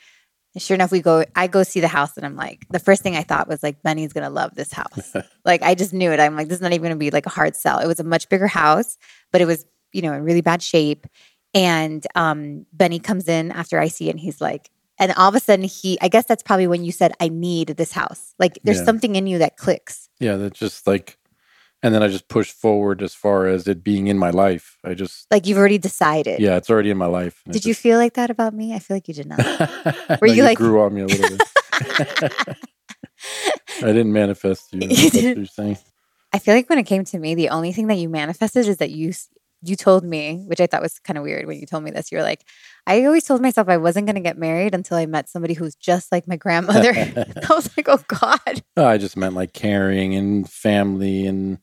sure 0.62 0.76
enough, 0.76 0.92
we 0.92 1.02
go, 1.02 1.24
I 1.36 1.48
go 1.48 1.64
see 1.64 1.80
the 1.80 1.88
house 1.88 2.18
and 2.18 2.26
I'm 2.26 2.36
like, 2.36 2.66
the 2.70 2.80
first 2.80 3.04
thing 3.04 3.16
I 3.16 3.24
thought 3.24 3.48
was 3.48 3.64
like, 3.64 3.82
Benny's 3.84 4.14
going 4.14 4.24
to 4.24 4.30
love 4.30 4.56
this 4.56 4.72
house. 4.72 5.16
like, 5.46 5.62
I 5.62 5.76
just 5.76 5.94
knew 5.94 6.12
it. 6.12 6.20
I'm 6.20 6.36
like, 6.36 6.48
this 6.48 6.58
is 6.58 6.62
not 6.62 6.72
even 6.74 6.84
going 6.84 6.94
to 6.94 6.98
be 6.98 7.12
like 7.12 7.26
a 7.26 7.30
hard 7.30 7.56
sell. 7.56 7.80
It 7.80 7.88
was 7.88 8.00
a 8.00 8.04
much 8.04 8.30
bigger 8.30 8.48
house, 8.48 8.98
but 9.32 9.42
it 9.42 9.46
was, 9.46 9.66
you 9.94 10.02
know, 10.02 10.14
in 10.14 10.24
really 10.24 10.42
bad 10.42 10.62
shape. 10.62 11.08
And 11.54 12.06
um, 12.16 12.66
Benny 12.74 13.00
comes 13.00 13.28
in 13.28 13.52
after 13.52 13.80
I 13.80 13.88
see 13.88 14.08
it 14.08 14.12
and 14.12 14.20
he's 14.20 14.42
like, 14.42 14.70
and 15.00 15.12
all 15.14 15.30
of 15.30 15.36
a 15.36 15.40
sudden 15.40 15.66
he, 15.66 15.98
I 16.02 16.08
guess 16.08 16.26
that's 16.26 16.44
probably 16.44 16.68
when 16.68 16.84
you 16.84 16.92
said, 16.92 17.14
I 17.20 17.30
need 17.30 17.70
this 17.70 17.92
house. 17.92 18.34
Like, 18.40 18.60
there's 18.64 18.80
yeah. 18.80 18.86
something 18.86 19.16
in 19.16 19.28
you 19.28 19.38
that 19.40 19.58
clicks. 19.58 20.10
Yeah, 20.20 20.38
that's 20.38 20.60
just 20.60 20.88
like, 20.88 21.18
and 21.88 21.96
then 21.96 22.04
I 22.04 22.10
just 22.10 22.28
pushed 22.28 22.52
forward 22.52 23.02
as 23.02 23.14
far 23.14 23.48
as 23.48 23.66
it 23.66 23.82
being 23.82 24.08
in 24.08 24.18
my 24.18 24.30
life. 24.30 24.78
I 24.84 24.94
just 24.94 25.26
like 25.32 25.48
you've 25.48 25.58
already 25.58 25.78
decided. 25.78 26.42
Yeah, 26.42 26.58
it's 26.58 26.70
already 26.70 26.90
in 26.90 26.98
my 26.98 27.06
life. 27.06 27.42
Did 27.50 27.66
you 27.66 27.74
feel 27.74 27.98
like 27.98 28.16
that 28.16 28.30
about 28.30 28.54
me? 28.54 28.74
I 28.74 28.80
feel 28.80 28.98
like 28.98 29.08
you 29.08 29.14
did 29.14 29.28
not. 29.28 29.40
Were 30.22 30.28
you, 30.28 30.36
you 30.36 30.44
like 30.44 30.58
grew 30.58 30.82
on 30.82 30.94
me 30.94 31.02
a 31.02 31.08
little 31.08 31.38
bit? 31.38 31.48
I 33.80 33.94
didn't 33.94 34.12
manifest 34.12 34.74
you. 34.74 34.90
you 34.90 35.34
you're 35.34 35.46
saying. 35.46 35.78
I 36.34 36.40
feel 36.40 36.56
like 36.56 36.70
when 36.70 36.78
it 36.78 36.84
came 36.84 37.06
to 37.06 37.18
me, 37.18 37.36
the 37.36 37.50
only 37.50 37.72
thing 37.72 37.88
that 37.88 37.96
you 37.96 38.10
manifested 38.10 38.68
is 38.68 38.78
that 38.78 38.92
you 38.92 39.14
you 39.64 39.76
told 39.76 40.04
me, 40.04 40.44
which 40.48 40.60
I 40.60 40.68
thought 40.68 40.82
was 40.82 41.00
kind 41.00 41.18
of 41.18 41.24
weird 41.24 41.48
when 41.48 41.58
you 41.58 41.66
told 41.66 41.84
me 41.84 41.92
this. 41.92 42.12
You 42.12 42.18
were 42.18 42.24
like, 42.24 42.44
I 42.86 43.06
always 43.06 43.24
told 43.24 43.42
myself 43.42 43.70
I 43.70 43.78
wasn't 43.78 44.06
going 44.06 44.16
to 44.16 44.22
get 44.22 44.38
married 44.38 44.76
until 44.76 44.98
I 44.98 45.06
met 45.06 45.30
somebody 45.30 45.54
who's 45.54 45.76
just 45.76 46.12
like 46.12 46.28
my 46.28 46.36
grandmother. 46.36 46.92
I 47.50 47.54
was 47.54 47.76
like, 47.76 47.90
oh 47.90 48.04
God. 48.08 48.62
Oh, 48.76 48.86
I 48.86 48.98
just 48.98 49.18
meant 49.18 49.36
like 49.36 49.54
caring 49.54 50.16
and 50.16 50.50
family 50.50 51.26
and 51.26 51.58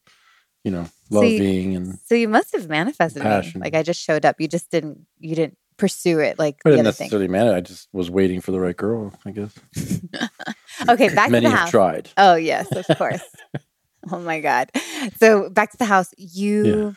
you 0.64 0.71
know, 0.71 0.87
loving 1.11 1.38
so 1.38 1.44
you, 1.44 1.76
and 1.76 1.99
so 2.06 2.14
you 2.14 2.28
must 2.28 2.52
have 2.52 2.68
manifested 2.68 3.23
passion. 3.23 3.61
Me. 3.61 3.66
Like 3.66 3.75
I 3.75 3.83
just 3.83 4.00
showed 4.00 4.25
up. 4.25 4.40
You 4.40 4.49
just 4.49 4.71
didn't 4.71 5.06
you 5.18 5.37
didn't 5.37 5.59
pursue 5.76 6.21
it 6.21 6.38
like 6.38 6.56
I 6.64 6.71
didn't 6.71 6.87
necessarily 6.87 7.28
manage. 7.28 7.54
I 7.54 7.61
just 7.61 7.88
was 7.92 8.11
waiting 8.11 8.40
for 8.40 8.52
the 8.52 8.61
right 8.61 8.76
girl, 8.76 9.12
I 9.26 9.30
guess. 9.30 9.54
okay, 10.88 11.14
back 11.14 11.30
Many 11.30 11.47
to 11.47 11.50
the 11.50 11.50
have 11.50 11.59
house. 11.61 11.71
tried. 11.71 12.11
Oh 12.16 12.35
yes, 12.35 12.71
of 12.73 12.97
course. 12.97 13.23
oh 14.11 14.18
my 14.21 14.40
God. 14.40 14.71
So 15.18 15.50
back 15.50 15.71
to 15.73 15.76
the 15.76 15.85
house. 15.85 16.14
You 16.16 16.64
yeah. 16.64 16.92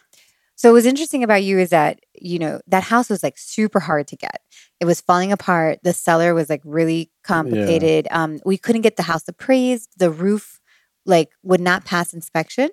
so 0.56 0.70
what 0.70 0.76
was 0.76 0.86
interesting 0.86 1.24
about 1.24 1.44
you 1.44 1.60
is 1.60 1.72
that, 1.72 2.00
you 2.16 2.40
know, 2.40 2.62
that 2.68 2.84
house 2.84 3.10
was 3.10 3.24
like 3.24 3.38
super 3.38 3.80
hard 3.80 4.08
to 4.08 4.16
get. 4.16 4.42
It 4.80 4.86
was 4.86 5.02
falling 5.02 5.32
apart. 5.32 5.80
The 5.84 5.94
seller 5.94 6.34
was 6.34 6.50
like 6.50 6.62
really 6.64 7.12
complicated. 7.24 8.08
Yeah. 8.10 8.24
Um, 8.24 8.40
we 8.46 8.58
couldn't 8.58 8.82
get 8.82 8.96
the 8.96 9.04
house 9.04 9.28
appraised. 9.28 9.90
The 9.98 10.12
roof 10.12 10.62
like 11.06 11.32
would 11.44 11.62
not 11.62 11.86
pass 11.86 12.14
inspection. 12.14 12.70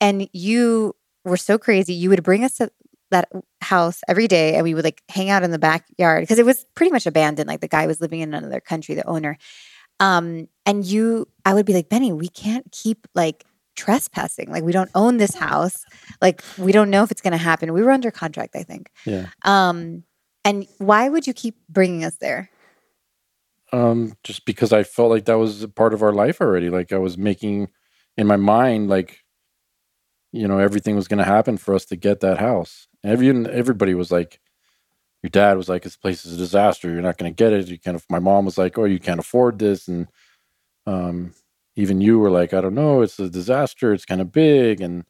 And 0.00 0.28
you 0.32 0.94
were 1.24 1.36
so 1.36 1.58
crazy. 1.58 1.94
You 1.94 2.10
would 2.10 2.22
bring 2.22 2.44
us 2.44 2.56
to 2.56 2.70
that 3.10 3.28
house 3.60 4.02
every 4.08 4.26
day 4.26 4.54
and 4.54 4.64
we 4.64 4.74
would 4.74 4.84
like 4.84 5.02
hang 5.08 5.30
out 5.30 5.42
in 5.42 5.50
the 5.50 5.58
backyard 5.58 6.22
because 6.22 6.38
it 6.38 6.46
was 6.46 6.66
pretty 6.74 6.90
much 6.90 7.06
abandoned. 7.06 7.48
Like 7.48 7.60
the 7.60 7.68
guy 7.68 7.86
was 7.86 8.00
living 8.00 8.20
in 8.20 8.34
another 8.34 8.60
country, 8.60 8.94
the 8.94 9.06
owner. 9.06 9.38
Um, 10.00 10.48
and 10.66 10.84
you, 10.84 11.28
I 11.44 11.54
would 11.54 11.66
be 11.66 11.74
like, 11.74 11.88
Benny, 11.88 12.12
we 12.12 12.28
can't 12.28 12.70
keep 12.72 13.06
like 13.14 13.44
trespassing. 13.76 14.50
Like 14.50 14.64
we 14.64 14.72
don't 14.72 14.90
own 14.94 15.18
this 15.18 15.34
house. 15.34 15.84
Like 16.20 16.42
we 16.58 16.72
don't 16.72 16.90
know 16.90 17.02
if 17.02 17.10
it's 17.10 17.20
going 17.20 17.32
to 17.32 17.38
happen. 17.38 17.72
We 17.72 17.82
were 17.82 17.90
under 17.90 18.10
contract, 18.10 18.56
I 18.56 18.62
think. 18.62 18.90
Yeah. 19.04 19.28
Um, 19.42 20.04
and 20.44 20.66
why 20.78 21.08
would 21.08 21.26
you 21.26 21.32
keep 21.32 21.56
bringing 21.68 22.04
us 22.04 22.16
there? 22.16 22.50
Um, 23.72 24.14
just 24.22 24.44
because 24.44 24.72
I 24.72 24.82
felt 24.82 25.10
like 25.10 25.24
that 25.24 25.38
was 25.38 25.62
a 25.62 25.68
part 25.68 25.94
of 25.94 26.02
our 26.02 26.12
life 26.12 26.40
already. 26.40 26.70
Like 26.70 26.92
I 26.92 26.98
was 26.98 27.16
making 27.16 27.68
in 28.16 28.26
my 28.26 28.36
mind, 28.36 28.88
like 28.88 29.23
you 30.34 30.48
know 30.48 30.58
everything 30.58 30.96
was 30.96 31.06
going 31.06 31.18
to 31.18 31.24
happen 31.24 31.56
for 31.56 31.74
us 31.74 31.84
to 31.86 31.96
get 31.96 32.20
that 32.20 32.38
house. 32.38 32.88
And 33.02 33.12
every, 33.12 33.28
everybody 33.52 33.94
was 33.94 34.10
like, 34.10 34.40
your 35.22 35.30
dad 35.30 35.56
was 35.56 35.68
like, 35.68 35.82
this 35.82 35.96
place 35.96 36.26
is 36.26 36.34
a 36.34 36.36
disaster. 36.36 36.90
You're 36.90 37.02
not 37.02 37.18
going 37.18 37.32
to 37.32 37.36
get 37.36 37.52
it. 37.52 37.68
You 37.68 37.78
can't. 37.78 38.02
My 38.10 38.18
mom 38.18 38.44
was 38.44 38.58
like, 38.58 38.76
oh, 38.76 38.84
you 38.84 38.98
can't 38.98 39.20
afford 39.20 39.60
this, 39.60 39.86
and 39.86 40.08
um, 40.86 41.32
even 41.76 42.00
you 42.00 42.18
were 42.18 42.30
like, 42.30 42.52
I 42.52 42.60
don't 42.60 42.74
know, 42.74 43.02
it's 43.02 43.18
a 43.20 43.30
disaster. 43.30 43.92
It's 43.92 44.04
kind 44.04 44.20
of 44.20 44.32
big, 44.32 44.80
and 44.80 45.04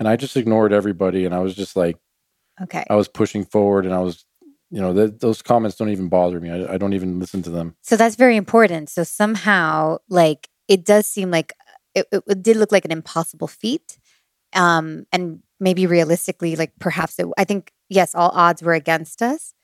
and 0.00 0.08
I 0.08 0.16
just 0.16 0.36
ignored 0.36 0.72
everybody, 0.72 1.26
and 1.26 1.34
I 1.34 1.40
was 1.40 1.54
just 1.54 1.76
like, 1.76 1.98
okay, 2.62 2.84
I 2.88 2.96
was 2.96 3.08
pushing 3.08 3.44
forward, 3.44 3.84
and 3.84 3.94
I 3.94 4.00
was 4.00 4.24
you 4.70 4.80
know 4.80 4.94
th- 4.94 5.20
those 5.20 5.42
comments 5.42 5.76
don't 5.76 5.90
even 5.90 6.08
bother 6.08 6.40
me 6.40 6.50
I, 6.50 6.74
I, 6.74 6.78
don't 6.78 6.94
even 6.94 7.20
listen 7.20 7.42
to 7.42 7.50
them 7.50 7.76
so 7.82 7.96
that's 7.96 8.16
very 8.16 8.34
important 8.34 8.88
so 8.88 9.04
somehow 9.04 9.98
like 10.08 10.48
it 10.68 10.86
does 10.86 11.06
seem 11.06 11.30
like 11.30 11.52
it, 11.94 12.08
it, 12.10 12.42
did 12.42 12.56
look 12.56 12.72
like 12.72 12.86
an 12.86 12.90
impossible 12.90 13.46
feat 13.46 13.98
um, 14.54 15.06
and 15.12 15.40
maybe 15.60 15.86
realistically, 15.86 16.56
like 16.56 16.72
perhaps 16.78 17.18
it, 17.18 17.26
I 17.38 17.44
think 17.44 17.72
yes, 17.88 18.14
all 18.14 18.30
odds 18.34 18.62
were 18.62 18.74
against 18.74 19.22
us 19.22 19.54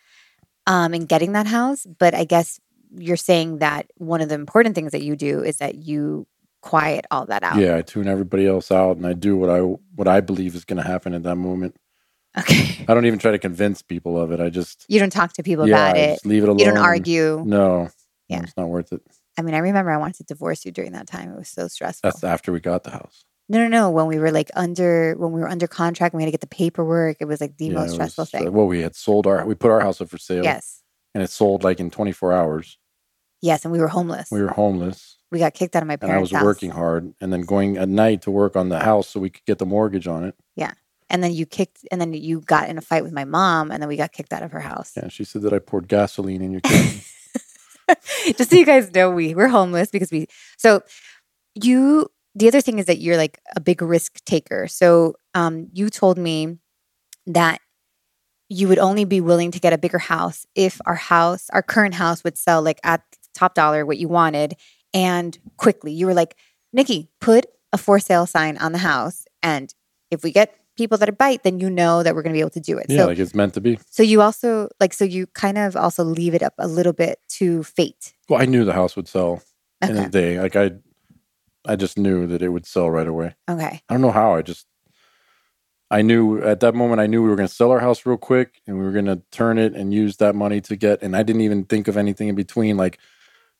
um, 0.66 0.94
in 0.94 1.06
getting 1.06 1.32
that 1.32 1.46
house. 1.46 1.86
But 1.98 2.14
I 2.14 2.24
guess 2.24 2.60
you're 2.96 3.16
saying 3.16 3.58
that 3.58 3.90
one 3.96 4.20
of 4.20 4.28
the 4.28 4.34
important 4.34 4.74
things 4.74 4.92
that 4.92 5.02
you 5.02 5.16
do 5.16 5.42
is 5.42 5.58
that 5.58 5.76
you 5.76 6.26
quiet 6.62 7.06
all 7.10 7.26
that 7.26 7.42
out. 7.42 7.56
Yeah, 7.56 7.76
I 7.76 7.82
tune 7.82 8.06
everybody 8.08 8.46
else 8.46 8.70
out, 8.70 8.96
and 8.96 9.06
I 9.06 9.12
do 9.12 9.36
what 9.36 9.48
I 9.50 9.60
what 9.60 10.08
I 10.08 10.20
believe 10.20 10.54
is 10.54 10.64
going 10.64 10.82
to 10.82 10.86
happen 10.86 11.14
at 11.14 11.22
that 11.22 11.36
moment. 11.36 11.76
Okay. 12.38 12.84
I 12.88 12.94
don't 12.94 13.06
even 13.06 13.18
try 13.18 13.32
to 13.32 13.38
convince 13.38 13.82
people 13.82 14.20
of 14.20 14.30
it. 14.30 14.38
I 14.40 14.50
just 14.50 14.84
You 14.88 15.00
don't 15.00 15.10
talk 15.10 15.32
to 15.34 15.42
people 15.42 15.66
yeah, 15.68 15.88
about 15.88 15.96
I 15.96 16.00
it. 16.00 16.12
just 16.14 16.26
leave 16.26 16.44
it 16.44 16.48
alone. 16.48 16.60
You 16.60 16.66
don't 16.66 16.76
argue. 16.78 17.42
No, 17.44 17.88
Yeah. 18.28 18.42
it's 18.42 18.56
not 18.56 18.68
worth 18.68 18.92
it. 18.92 19.00
I 19.36 19.42
mean, 19.42 19.54
I 19.54 19.58
remember 19.58 19.90
I 19.90 19.96
wanted 19.96 20.16
to 20.18 20.24
divorce 20.24 20.64
you 20.64 20.70
during 20.70 20.92
that 20.92 21.08
time. 21.08 21.32
It 21.32 21.36
was 21.36 21.48
so 21.48 21.66
stressful. 21.66 22.08
That's 22.08 22.22
after 22.22 22.52
we 22.52 22.60
got 22.60 22.84
the 22.84 22.90
house. 22.90 23.24
No, 23.50 23.58
no, 23.58 23.66
no. 23.68 23.90
When 23.90 24.06
we 24.06 24.18
were 24.18 24.30
like 24.30 24.48
under, 24.54 25.14
when 25.18 25.32
we 25.32 25.40
were 25.40 25.48
under 25.48 25.66
contract, 25.66 26.14
and 26.14 26.18
we 26.18 26.22
had 26.22 26.28
to 26.28 26.32
get 26.32 26.40
the 26.40 26.46
paperwork. 26.46 27.16
It 27.20 27.24
was 27.24 27.40
like 27.40 27.56
the 27.56 27.66
Yeah, 27.66 27.72
most 27.72 27.94
stressful 27.94 28.22
was, 28.22 28.34
uh, 28.34 28.38
thing. 28.38 28.52
well, 28.52 28.66
we 28.66 28.80
had 28.80 28.94
sold 28.94 29.26
our 29.26 29.44
we 29.44 29.56
put 29.56 29.70
our 29.72 29.80
house 29.80 30.00
up 30.00 30.08
for 30.08 30.18
sale. 30.18 30.44
yes, 30.44 30.82
and 31.14 31.22
it 31.22 31.30
sold 31.30 31.64
like 31.64 31.80
in 31.80 31.90
24 31.90 32.32
hours. 32.32 32.78
yes, 33.42 33.64
and 33.64 33.72
we 33.72 33.80
were 33.80 33.88
homeless. 33.88 34.28
We 34.30 34.40
were 34.40 34.48
homeless, 34.52 35.18
we 35.32 35.40
got 35.40 35.54
kicked 35.54 35.74
out 35.74 35.82
of 35.82 35.88
my 35.88 35.96
parents' 35.96 36.10
and 36.10 36.16
I 36.16 36.20
was 36.20 36.30
house. 36.30 36.44
working 36.44 36.70
hard, 36.70 37.12
and 37.20 37.32
then 37.32 37.40
going 37.42 37.76
at 37.76 37.88
night 37.88 38.22
to 38.22 38.30
work 38.30 38.54
on 38.54 38.68
the 38.68 38.78
house 38.78 39.08
so 39.08 39.18
we 39.18 39.30
could 39.30 39.44
get 39.46 39.58
the 39.58 39.66
mortgage 39.66 40.06
on 40.06 40.22
it. 40.24 40.36
Yeah, 40.54 40.72
and 41.08 41.22
then 41.24 41.32
you 41.32 41.44
kicked, 41.44 41.80
and 41.90 42.00
then 42.00 42.14
you 42.14 42.42
got 42.42 42.68
in 42.68 42.78
a 42.78 42.80
fight 42.80 43.02
with 43.02 43.12
my 43.12 43.24
mom, 43.24 43.72
and 43.72 43.82
then 43.82 43.88
we 43.88 43.96
got 43.96 44.12
kicked 44.12 44.32
out 44.32 44.44
of 44.44 44.52
her 44.52 44.60
house. 44.60 44.92
Yeah, 44.96 45.08
she 45.08 45.24
said 45.24 45.42
that 45.42 45.52
I 45.52 45.58
poured 45.58 45.88
gasoline 45.88 46.40
in 46.40 46.52
your 46.52 46.60
kitchen. 46.60 47.00
Just 48.36 48.50
so 48.50 48.56
you 48.56 48.64
guys 48.64 48.92
know, 48.94 49.10
we 49.10 49.34
we're 49.34 49.48
homeless 49.48 49.90
because 49.90 50.12
we. 50.12 50.28
So 50.56 50.82
you. 51.56 52.10
The 52.34 52.48
other 52.48 52.60
thing 52.60 52.78
is 52.78 52.86
that 52.86 52.98
you're 52.98 53.16
like 53.16 53.38
a 53.56 53.60
big 53.60 53.82
risk 53.82 54.24
taker. 54.24 54.68
So 54.68 55.14
um, 55.34 55.68
you 55.72 55.90
told 55.90 56.16
me 56.18 56.58
that 57.26 57.60
you 58.48 58.68
would 58.68 58.78
only 58.78 59.04
be 59.04 59.20
willing 59.20 59.50
to 59.52 59.60
get 59.60 59.72
a 59.72 59.78
bigger 59.78 59.98
house 59.98 60.46
if 60.54 60.80
our 60.86 60.94
house, 60.96 61.48
our 61.52 61.62
current 61.62 61.94
house, 61.94 62.24
would 62.24 62.36
sell 62.38 62.62
like 62.62 62.80
at 62.84 63.02
top 63.34 63.54
dollar 63.54 63.86
what 63.86 63.98
you 63.98 64.08
wanted 64.08 64.54
and 64.92 65.38
quickly. 65.56 65.92
You 65.92 66.06
were 66.06 66.14
like, 66.14 66.36
Nikki, 66.72 67.08
put 67.20 67.46
a 67.72 67.78
for 67.78 67.98
sale 68.00 68.26
sign 68.26 68.56
on 68.58 68.72
the 68.72 68.78
house, 68.78 69.24
and 69.42 69.72
if 70.10 70.24
we 70.24 70.32
get 70.32 70.56
people 70.76 70.98
that 70.98 71.16
bite, 71.18 71.42
then 71.44 71.60
you 71.60 71.70
know 71.70 72.02
that 72.02 72.14
we're 72.14 72.22
going 72.22 72.32
to 72.32 72.36
be 72.36 72.40
able 72.40 72.50
to 72.50 72.60
do 72.60 72.78
it. 72.78 72.86
yeah, 72.88 72.98
so 73.02 73.06
like 73.06 73.18
it's 73.18 73.34
meant 73.34 73.54
to 73.54 73.60
be. 73.60 73.78
so 73.90 74.02
you 74.02 74.20
also 74.22 74.68
like 74.80 74.92
so 74.92 75.04
you 75.04 75.26
kind 75.28 75.58
of 75.58 75.76
also 75.76 76.02
leave 76.02 76.34
it 76.34 76.42
up 76.42 76.54
a 76.58 76.66
little 76.66 76.92
bit 76.92 77.18
to 77.28 77.62
fate. 77.62 78.14
Well, 78.28 78.40
I 78.40 78.46
knew 78.46 78.64
the 78.64 78.72
house 78.72 78.96
would 78.96 79.06
sell 79.06 79.42
in 79.82 79.90
Okay. 79.96 80.04
a 80.06 80.08
day. 80.08 80.40
Like 80.40 80.56
I, 80.56 80.72
I 81.66 81.76
just 81.76 81.98
knew 81.98 82.26
that 82.26 82.42
it 82.42 82.48
would 82.48 82.66
sell 82.66 82.90
right 82.90 83.06
away. 83.06 83.34
Okay. 83.48 83.82
I 83.88 83.94
don't 83.94 84.00
know 84.00 84.10
how. 84.12 84.34
I 84.34 84.42
just, 84.42 84.66
I 85.90 86.02
knew 86.02 86.40
at 86.42 86.60
that 86.60 86.74
moment. 86.74 87.00
I 87.00 87.06
knew 87.06 87.22
we 87.22 87.28
were 87.28 87.36
going 87.36 87.48
to 87.48 87.54
sell 87.54 87.70
our 87.72 87.80
house 87.80 88.06
real 88.06 88.16
quick, 88.16 88.60
and 88.66 88.78
we 88.78 88.84
were 88.84 88.92
going 88.92 89.06
to 89.06 89.22
turn 89.32 89.58
it 89.58 89.74
and 89.74 89.92
use 89.92 90.16
that 90.18 90.34
money 90.34 90.60
to 90.62 90.76
get. 90.76 91.02
And 91.02 91.16
I 91.16 91.22
didn't 91.22 91.42
even 91.42 91.64
think 91.64 91.88
of 91.88 91.96
anything 91.96 92.28
in 92.28 92.34
between. 92.34 92.76
Like, 92.76 92.98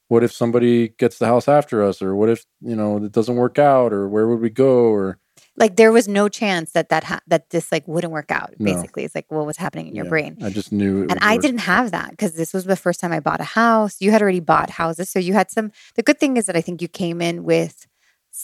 what 0.09 0.23
if 0.25 0.33
somebody 0.33 0.89
gets 0.89 1.19
the 1.19 1.27
house 1.27 1.49
after 1.49 1.83
us, 1.85 2.01
or 2.01 2.15
what 2.15 2.29
if 2.29 2.45
you 2.61 2.75
know 2.77 2.97
it 3.05 3.13
doesn't 3.13 3.37
work 3.37 3.59
out, 3.59 3.93
or 3.93 4.09
where 4.09 4.27
would 4.29 4.41
we 4.41 4.51
go, 4.51 4.91
or 4.91 5.19
Like 5.57 5.77
there 5.77 5.93
was 5.93 6.09
no 6.09 6.29
chance 6.29 6.73
that 6.73 6.89
that 6.89 7.05
ha- 7.05 7.21
that 7.27 7.51
this 7.51 7.71
like 7.73 7.87
wouldn't 7.87 8.13
work 8.13 8.31
out. 8.31 8.55
No. 8.59 8.73
Basically, 8.73 9.05
it's 9.05 9.15
like 9.15 9.27
what 9.31 9.45
was 9.47 9.57
happening 9.57 9.89
in 9.89 9.95
your 9.95 10.05
Yeah, 10.07 10.11
brain. 10.11 10.39
I 10.43 10.51
just 10.51 10.73
knew. 10.73 11.03
It 11.03 11.11
And 11.11 11.19
I 11.21 11.35
work. 11.35 11.43
didn't 11.43 11.61
have 11.61 11.91
that 11.91 12.11
because 12.11 12.33
this 12.33 12.53
was 12.53 12.65
the 12.65 12.77
first 12.77 12.99
time 13.01 13.13
I 13.13 13.21
bought 13.21 13.41
a 13.41 13.45
house. 13.45 14.01
You 14.01 14.11
had 14.11 14.23
already 14.23 14.41
bought 14.41 14.71
houses, 14.71 15.11
so 15.11 15.19
you 15.19 15.33
had 15.33 15.51
some. 15.51 15.71
The 15.97 16.03
good 16.03 16.19
thing 16.19 16.37
is 16.37 16.47
that 16.47 16.57
I 16.57 16.61
think 16.61 16.81
you 16.83 16.89
came 16.89 17.21
in 17.21 17.45
with 17.45 17.87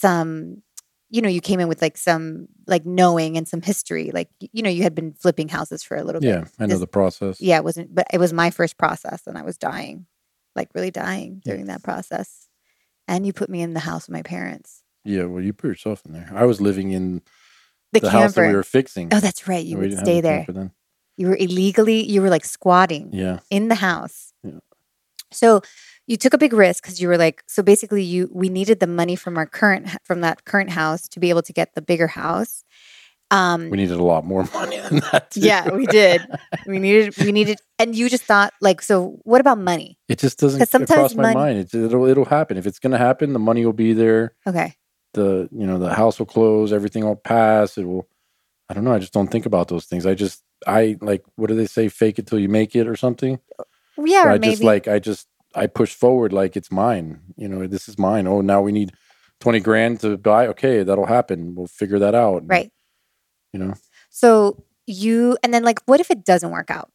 some. 0.00 0.62
You 1.08 1.22
know, 1.22 1.28
you 1.28 1.40
came 1.40 1.60
in 1.60 1.68
with 1.68 1.80
like 1.80 1.96
some 1.96 2.48
like 2.66 2.84
knowing 2.84 3.36
and 3.36 3.46
some 3.46 3.62
history. 3.62 4.10
Like 4.12 4.28
you 4.40 4.62
know, 4.62 4.70
you 4.70 4.82
had 4.82 4.94
been 4.94 5.12
flipping 5.14 5.48
houses 5.48 5.82
for 5.84 5.96
a 5.96 6.02
little 6.02 6.20
bit. 6.20 6.28
Yeah, 6.28 6.44
I 6.58 6.66
know 6.66 6.74
This- 6.74 6.80
the 6.80 6.86
process. 6.88 7.40
yeah, 7.40 7.58
it 7.58 7.64
wasn't, 7.64 7.94
but 7.94 8.06
it 8.12 8.18
was 8.18 8.32
my 8.32 8.50
first 8.50 8.76
process 8.76 9.22
and 9.26 9.38
I 9.38 9.42
was 9.42 9.56
dying, 9.56 10.06
like 10.56 10.68
really 10.74 10.90
dying 10.90 11.42
Yeah. 11.44 11.52
during 11.52 11.66
that 11.66 11.84
process. 11.84 12.48
And 13.06 13.24
you 13.24 13.32
put 13.32 13.48
me 13.48 13.62
in 13.62 13.72
the 13.72 13.80
house 13.80 14.08
with 14.08 14.14
my 14.14 14.22
parents. 14.22 14.82
Yeah, 15.04 15.26
well, 15.26 15.40
you 15.44 15.52
put 15.52 15.68
yourself 15.68 16.02
in 16.04 16.12
there. 16.12 16.28
I 16.34 16.44
was 16.44 16.60
living 16.60 16.90
in 16.90 17.22
The, 17.92 18.00
the, 18.00 18.10
house 18.10 18.34
that 18.34 18.48
we 18.48 18.54
were 18.54 18.64
fixing. 18.64 19.14
oh, 19.14 19.20
that's 19.20 19.46
right. 19.46 19.64
You 19.64 19.78
would 19.78 19.92
stay 19.96 20.16
the 20.20 20.22
there. 20.28 20.46
then. 20.48 20.72
You 21.16 21.28
were 21.28 21.36
illegally, 21.36 22.02
you 22.02 22.20
were 22.20 22.30
like 22.30 22.44
squatting 22.44 23.10
Yeah, 23.12 23.38
in 23.48 23.68
the 23.68 23.76
house. 23.76 24.32
Yeah. 24.42 24.58
So 25.32 25.62
you 26.06 26.16
took 26.16 26.34
a 26.34 26.38
big 26.38 26.52
risk 26.52 26.82
because 26.84 27.00
you 27.00 27.08
were 27.08 27.18
like, 27.18 27.42
so 27.46 27.62
basically 27.62 28.02
you, 28.02 28.30
we 28.32 28.48
needed 28.48 28.80
the 28.80 28.86
money 28.86 29.16
from 29.16 29.36
our 29.36 29.46
current, 29.46 29.88
from 30.04 30.20
that 30.20 30.44
current 30.44 30.70
house 30.70 31.08
to 31.08 31.20
be 31.20 31.30
able 31.30 31.42
to 31.42 31.52
get 31.52 31.74
the 31.74 31.82
bigger 31.82 32.06
house. 32.06 32.62
Um, 33.32 33.70
we 33.70 33.76
needed 33.76 33.98
a 33.98 34.04
lot 34.04 34.24
more 34.24 34.44
money 34.54 34.78
than 34.78 35.00
that. 35.10 35.32
too. 35.32 35.40
yeah, 35.40 35.68
we 35.70 35.86
did. 35.86 36.22
We 36.64 36.78
needed, 36.78 37.16
we 37.18 37.32
needed, 37.32 37.58
and 37.76 37.92
you 37.92 38.08
just 38.08 38.22
thought 38.22 38.52
like, 38.60 38.80
so 38.80 39.18
what 39.24 39.40
about 39.40 39.58
money? 39.58 39.98
It 40.08 40.20
just 40.20 40.38
doesn't 40.38 40.64
sometimes 40.68 40.90
cross 40.96 41.14
my 41.16 41.22
money- 41.22 41.34
mind. 41.34 41.58
It's, 41.58 41.74
it'll 41.74 42.06
it'll 42.06 42.24
happen. 42.24 42.56
If 42.56 42.66
it's 42.68 42.78
going 42.78 42.92
to 42.92 42.98
happen, 42.98 43.32
the 43.32 43.40
money 43.40 43.66
will 43.66 43.72
be 43.72 43.94
there. 43.94 44.34
Okay. 44.46 44.76
The 45.14 45.48
you 45.50 45.66
know 45.66 45.78
the 45.80 45.92
house 45.92 46.20
will 46.20 46.26
close. 46.26 46.72
Everything 46.72 47.04
will 47.04 47.16
pass. 47.16 47.76
It 47.76 47.84
will. 47.84 48.08
I 48.68 48.74
don't 48.74 48.84
know. 48.84 48.92
I 48.94 49.00
just 49.00 49.12
don't 49.12 49.28
think 49.28 49.44
about 49.46 49.66
those 49.66 49.86
things. 49.86 50.06
I 50.06 50.14
just 50.14 50.44
I 50.64 50.96
like 51.00 51.24
what 51.34 51.48
do 51.48 51.56
they 51.56 51.66
say? 51.66 51.88
Fake 51.88 52.20
it 52.20 52.28
till 52.28 52.38
you 52.38 52.48
make 52.48 52.76
it 52.76 52.86
or 52.86 52.94
something. 52.94 53.40
Yeah. 53.98 54.24
So 54.24 54.28
I 54.30 54.38
maybe, 54.38 54.50
just 54.52 54.62
like 54.64 54.88
I 54.88 54.98
just 54.98 55.26
I 55.54 55.66
push 55.66 55.94
forward 55.94 56.32
like 56.32 56.56
it's 56.56 56.70
mine. 56.72 57.20
You 57.36 57.48
know, 57.48 57.66
this 57.66 57.88
is 57.88 57.98
mine. 57.98 58.26
Oh, 58.26 58.40
now 58.40 58.60
we 58.62 58.72
need 58.72 58.92
twenty 59.40 59.60
grand 59.60 60.00
to 60.00 60.16
buy. 60.16 60.46
Okay, 60.48 60.82
that'll 60.82 61.06
happen. 61.06 61.54
We'll 61.54 61.66
figure 61.66 61.98
that 61.98 62.14
out. 62.14 62.42
right. 62.46 62.70
You 63.52 63.60
know, 63.60 63.74
So 64.10 64.64
you, 64.86 65.38
and 65.42 65.54
then 65.54 65.62
like, 65.64 65.80
what 65.86 65.98
if 66.00 66.10
it 66.10 66.24
doesn't 66.24 66.50
work 66.50 66.70
out? 66.70 66.90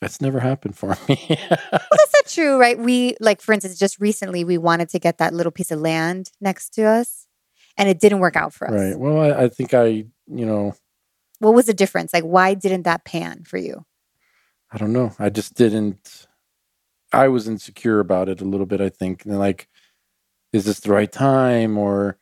that's 0.00 0.20
never 0.20 0.40
happened 0.40 0.76
for 0.76 0.88
me. 1.08 1.16
Well, 1.28 1.38
that's 1.70 2.12
not 2.14 2.26
true, 2.26 2.58
right? 2.58 2.76
We, 2.76 3.14
like, 3.20 3.40
for 3.40 3.52
instance, 3.52 3.78
just 3.78 4.00
recently 4.00 4.42
we 4.42 4.58
wanted 4.58 4.88
to 4.88 4.98
get 4.98 5.18
that 5.18 5.32
little 5.32 5.52
piece 5.52 5.70
of 5.70 5.78
land 5.80 6.30
next 6.40 6.70
to 6.74 6.82
us 6.84 7.28
and 7.76 7.88
it 7.88 8.00
didn't 8.00 8.18
work 8.18 8.34
out 8.34 8.52
for 8.52 8.66
us. 8.66 8.72
right. 8.74 8.98
Well, 8.98 9.20
I, 9.20 9.44
I 9.44 9.48
think 9.48 9.74
I 9.74 9.86
you 10.26 10.46
know 10.46 10.74
What 11.38 11.54
was 11.54 11.66
the 11.66 11.74
difference? 11.74 12.12
Like, 12.12 12.24
why 12.24 12.54
didn't 12.54 12.82
that 12.82 13.04
pan 13.04 13.44
for 13.44 13.58
you? 13.58 13.84
I 14.72 14.78
don't 14.78 14.92
know. 14.92 15.12
I 15.18 15.28
just 15.28 15.54
didn't. 15.54 16.26
I 17.12 17.28
was 17.28 17.46
insecure 17.46 18.00
about 18.00 18.28
it 18.28 18.40
a 18.40 18.44
little 18.44 18.66
bit. 18.66 18.80
I 18.80 18.88
think, 18.88 19.24
and 19.24 19.38
like, 19.38 19.68
is 20.52 20.64
this 20.64 20.80
the 20.80 20.90
right 20.92 21.12
time, 21.12 21.76
or 21.76 22.16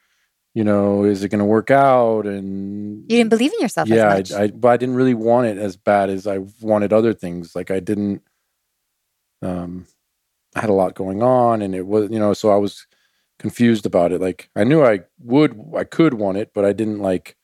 you 0.53 0.65
know, 0.65 1.05
is 1.05 1.23
it 1.23 1.29
going 1.29 1.39
to 1.39 1.45
work 1.45 1.71
out? 1.71 2.27
And 2.27 3.03
You 3.03 3.19
didn't 3.19 3.31
believe 3.31 3.53
in 3.53 3.61
yourself 3.61 3.89
yeah, 3.89 4.15
as 4.15 4.31
much. 4.31 4.33
I, 4.33 4.43
I, 4.45 4.47
but 4.49 4.69
I 4.69 4.77
didn't 4.77 4.97
really 4.97 5.15
want 5.15 5.47
it 5.47 5.59
as 5.59 5.77
bad 5.77 6.11
as 6.11 6.27
I 6.27 6.39
wanted 6.61 6.93
other 6.93 7.15
things. 7.15 7.55
Like 7.55 7.71
I 7.71 7.79
didn't. 7.81 8.23
Um, 9.43 9.87
I 10.57 10.61
had 10.61 10.71
a 10.71 10.75
lot 10.75 10.95
going 10.95 11.23
on, 11.23 11.63
and 11.63 11.75
it 11.75 11.87
was 11.87 12.11
you 12.11 12.19
know, 12.19 12.33
so 12.33 12.51
I 12.51 12.57
was 12.57 12.87
confused 13.39 13.87
about 13.87 14.13
it. 14.13 14.21
Like 14.21 14.51
I 14.57 14.65
knew 14.65 14.85
I 14.85 15.01
would, 15.21 15.73
I 15.77 15.85
could 15.85 16.15
want 16.15 16.39
it, 16.39 16.51
but 16.53 16.65
I 16.65 16.73
didn't 16.73 16.99
like. 16.99 17.37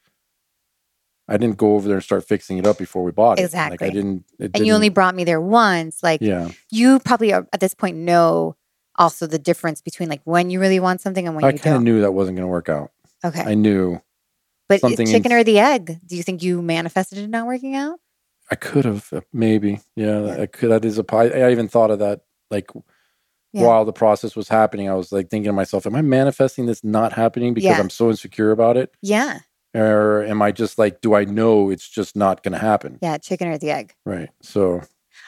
I 1.28 1.37
didn't 1.37 1.56
go 1.56 1.75
over 1.75 1.88
there 1.88 1.97
and 1.97 2.04
start 2.04 2.26
fixing 2.26 2.59
it 2.59 2.66
up 2.66 2.78
before 2.78 3.02
we 3.02 3.11
bought 3.11 3.38
it. 3.38 3.42
Like 3.42 3.47
Exactly. 3.47 3.87
I 3.88 3.90
didn't. 3.90 4.25
It 4.38 4.50
and 4.54 4.66
you 4.66 4.73
only 4.75 4.88
brought 4.90 5.14
me 5.14 5.25
there 5.25 5.40
once. 5.40 6.02
Like, 6.02 6.21
Yeah. 6.21 6.50
you 6.71 7.00
probably 7.00 7.33
are, 7.33 7.47
at 7.52 7.61
this 7.61 7.75
point 7.75 7.97
know 7.97 8.56
also 8.97 9.26
the 9.26 9.38
difference 9.38 9.83
between 9.83 10.09
like 10.09 10.23
when 10.25 10.50
you 10.50 10.59
really 10.61 10.80
want 10.80 11.00
something 11.00 11.26
and 11.26 11.35
when 11.37 11.45
I 11.45 11.50
you 11.50 11.59
kind 11.59 11.76
of 11.76 11.83
knew 11.83 12.00
that 12.02 12.12
wasn't 12.12 12.37
going 12.37 12.45
to 12.47 12.50
work 12.50 12.68
out. 12.68 12.92
okay. 13.25 13.42
I 13.42 13.54
knew 13.54 14.00
but 14.68 14.80
something 14.80 15.06
in- 15.06 15.12
chicken 15.12 15.33
or 15.33 15.42
the 15.45 15.59
egg? 15.59 15.99
Do 16.06 16.16
you 16.16 16.23
think 16.23 16.42
you 16.42 16.62
manifested 16.62 17.18
it 17.18 17.28
not 17.28 17.47
working 17.47 17.75
out? 17.75 17.99
I 18.50 18.54
could 18.54 18.85
have 18.85 19.12
uh, 19.12 19.21
maybe. 19.33 19.80
Yeah, 19.97 20.25
Yeah. 20.26 20.42
I 20.42 20.47
could. 20.47 20.71
That 20.71 20.85
is 20.85 20.99
a. 20.99 21.04
I 21.14 21.50
even 21.50 21.66
thought 21.68 21.90
of 21.90 21.99
that. 21.99 22.21
Like 22.50 22.71
Yeah. 23.52 23.64
while 23.66 23.85
the 23.85 23.92
process 23.92 24.37
was 24.37 24.49
happening, 24.49 24.88
I 24.88 24.95
was 24.95 25.11
like 25.11 25.28
thinking 25.30 25.49
to 25.49 25.52
myself, 25.52 25.85
"Am 25.87 25.97
I 25.97 26.02
manifesting 26.02 26.66
this 26.66 26.85
not 26.85 27.12
happening 27.12 27.54
because 27.54 27.66
Yeah. 27.66 27.78
I'm 27.80 27.90
so 27.90 28.09
insecure 28.11 28.52
about 28.52 28.76
it, 28.76 28.92
Yeah. 29.02 29.40
Or 29.76 30.25
am 30.25 30.40
I 30.42 30.52
just 30.52 30.78
like, 30.78 31.00
do 31.00 31.14
I 31.14 31.25
know 31.25 31.71
it's 31.71 31.88
just 31.88 32.16
not 32.16 32.42
going 32.42 32.52
to 32.52 32.59
happen?" 32.59 32.99
Yeah. 33.02 33.18
Chicken 33.18 33.49
or 33.49 33.59
the 33.59 33.71
egg. 33.71 33.92
Right. 34.04 34.30
So 34.42 34.83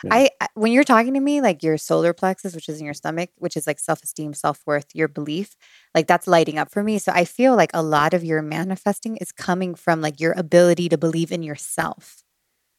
Yeah. 0.05 0.11
I 0.15 0.49
when 0.55 0.71
you're 0.73 0.85
talking 0.85 1.15
to 1.15 1.21
me, 1.21 1.41
like 1.41 1.63
your 1.63 1.77
solar 1.79 2.13
plexus, 2.13 2.55
which 2.55 2.69
is 2.69 2.79
in 2.79 2.85
your 2.85 2.95
stomach, 2.95 3.31
which 3.37 3.57
is 3.57 3.67
like 3.67 3.79
self 3.81 4.03
esteem, 4.03 4.33
self 4.35 4.61
worth, 4.67 4.87
your 4.95 5.09
belief, 5.09 5.57
like 5.95 6.07
that's 6.07 6.27
lighting 6.27 6.59
up 6.59 6.71
for 6.71 6.83
me. 6.83 6.99
So 6.99 7.11
I 7.13 7.25
feel 7.25 7.57
like 7.57 7.71
a 7.75 7.83
lot 7.83 8.15
of 8.15 8.23
your 8.25 8.43
manifesting 8.43 9.17
is 9.17 9.33
coming 9.33 9.75
from 9.75 10.01
like 10.01 10.21
your 10.21 10.35
ability 10.37 10.89
to 10.91 10.99
believe 10.99 11.33
in 11.33 11.43
yourself, 11.43 12.23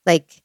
like 0.05 0.41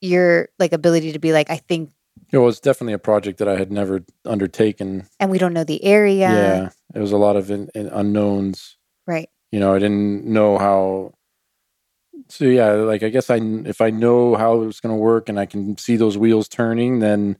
your 0.00 0.48
like 0.58 0.72
ability 0.72 1.12
to 1.12 1.18
be 1.18 1.32
like 1.32 1.50
I 1.50 1.56
think, 1.68 1.90
it 2.32 2.38
was 2.38 2.60
definitely 2.60 2.94
a 2.94 2.98
project 2.98 3.38
that 3.38 3.48
I 3.48 3.56
had 3.56 3.70
never 3.72 4.04
undertaken. 4.24 5.06
and 5.20 5.30
we 5.30 5.38
don't 5.38 5.54
know 5.54 5.64
the 5.64 5.82
area, 5.84 6.28
Yeah, 6.30 6.70
it 6.94 7.00
was 7.00 7.12
a 7.12 7.16
lot 7.16 7.36
of 7.36 7.50
in, 7.50 7.68
in 7.74 7.86
unknowns. 7.88 8.76
right? 9.06 9.28
You 9.50 9.60
know 9.60 9.74
i 9.74 9.78
didn't 9.78 10.24
know 10.24 10.58
how 10.58 11.12
so 12.28 12.44
yeah 12.44 12.72
like 12.72 13.02
i 13.02 13.08
guess 13.08 13.30
i 13.30 13.36
if 13.64 13.80
i 13.80 13.90
know 13.90 14.34
how 14.36 14.62
it's 14.62 14.80
going 14.80 14.94
to 14.94 14.98
work 15.00 15.28
and 15.28 15.38
i 15.38 15.46
can 15.46 15.76
see 15.78 15.96
those 15.96 16.18
wheels 16.18 16.48
turning 16.48 16.98
then 16.98 17.36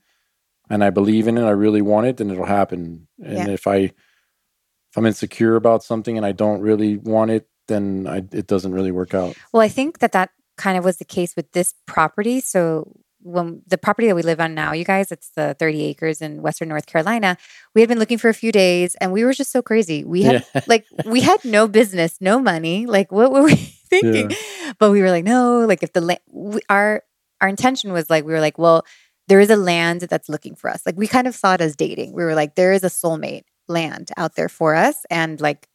and 0.70 0.82
i 0.84 0.90
believe 0.90 1.26
in 1.28 1.36
it 1.38 1.44
i 1.44 1.50
really 1.50 1.82
want 1.82 2.06
it 2.06 2.16
then 2.16 2.30
it'll 2.30 2.44
happen 2.46 3.06
and 3.22 3.48
Yeah. 3.48 3.48
if 3.48 3.66
i 3.66 3.76
if 3.76 4.96
i'm 4.96 5.06
insecure 5.06 5.56
about 5.56 5.82
something 5.84 6.16
and 6.16 6.24
i 6.24 6.32
don't 6.32 6.60
really 6.60 6.96
want 6.96 7.30
it 7.30 7.48
then 7.68 8.06
I, 8.08 8.24
it 8.32 8.46
doesn't 8.46 8.72
really 8.72 8.90
work 8.90 9.12
out. 9.12 9.36
Well, 9.52 9.60
I 9.60 9.68
think 9.68 9.98
that 9.98 10.12
that 10.12 10.30
kind 10.56 10.78
of 10.78 10.84
was 10.84 10.96
the 10.96 11.04
case 11.04 11.36
with 11.36 11.52
this 11.52 11.74
property. 11.86 12.40
So 12.40 12.96
when 13.28 13.62
the 13.66 13.76
property 13.78 14.08
that 14.08 14.14
we 14.16 14.22
live 14.22 14.40
on 14.40 14.54
now, 14.54 14.72
you 14.72 14.84
guys, 14.84 15.12
it's 15.12 15.30
the 15.36 15.54
30 15.58 15.82
acres 15.84 16.20
in 16.22 16.40
Western 16.42 16.68
North 16.68 16.86
Carolina. 16.86 17.36
We 17.74 17.82
had 17.82 17.88
been 17.88 17.98
looking 17.98 18.18
for 18.18 18.28
a 18.28 18.34
few 18.34 18.50
days 18.52 18.94
and 18.96 19.12
we 19.12 19.24
were 19.24 19.32
just 19.32 19.52
so 19.52 19.60
crazy. 19.62 20.04
We 20.04 20.22
had 20.22 20.44
Yeah. 20.54 20.60
like 20.66 20.86
we 21.04 21.20
had 21.20 21.44
no 21.44 21.68
business, 21.68 22.16
no 22.20 22.38
money. 22.40 22.86
Like 22.86 23.12
what 23.12 23.30
were 23.30 23.42
we 23.42 23.54
thinking? 23.90 24.32
But 24.78 24.90
we 24.90 25.02
were 25.02 25.10
like, 25.10 25.24
no, 25.24 25.60
like 25.66 25.82
if 25.82 25.92
the 25.92 26.00
land 26.00 26.20
we, 26.30 26.60
our 26.68 27.02
our 27.40 27.48
intention 27.48 27.92
was 27.92 28.08
like 28.10 28.24
we 28.24 28.32
were 28.32 28.40
like, 28.40 28.58
well, 28.58 28.84
there 29.28 29.40
is 29.40 29.50
a 29.50 29.56
land 29.56 30.00
that's 30.02 30.28
looking 30.28 30.54
for 30.54 30.70
us. 30.70 30.82
Like 30.86 30.96
we 30.96 31.06
kind 31.06 31.26
of 31.26 31.34
saw 31.34 31.54
it 31.54 31.60
as 31.60 31.76
dating. 31.76 32.12
We 32.14 32.24
were 32.24 32.34
like, 32.34 32.54
there 32.54 32.72
is 32.72 32.82
a 32.82 32.88
soulmate 32.88 33.44
land 33.68 34.10
out 34.16 34.34
there 34.36 34.48
for 34.48 34.74
us 34.74 35.04
and 35.10 35.40
like 35.40 35.68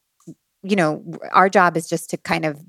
you 0.64 0.76
know, 0.76 1.04
our 1.32 1.50
job 1.50 1.76
is 1.78 1.88
just 1.90 2.10
to 2.12 2.18
kind 2.18 2.46
of 2.46 2.60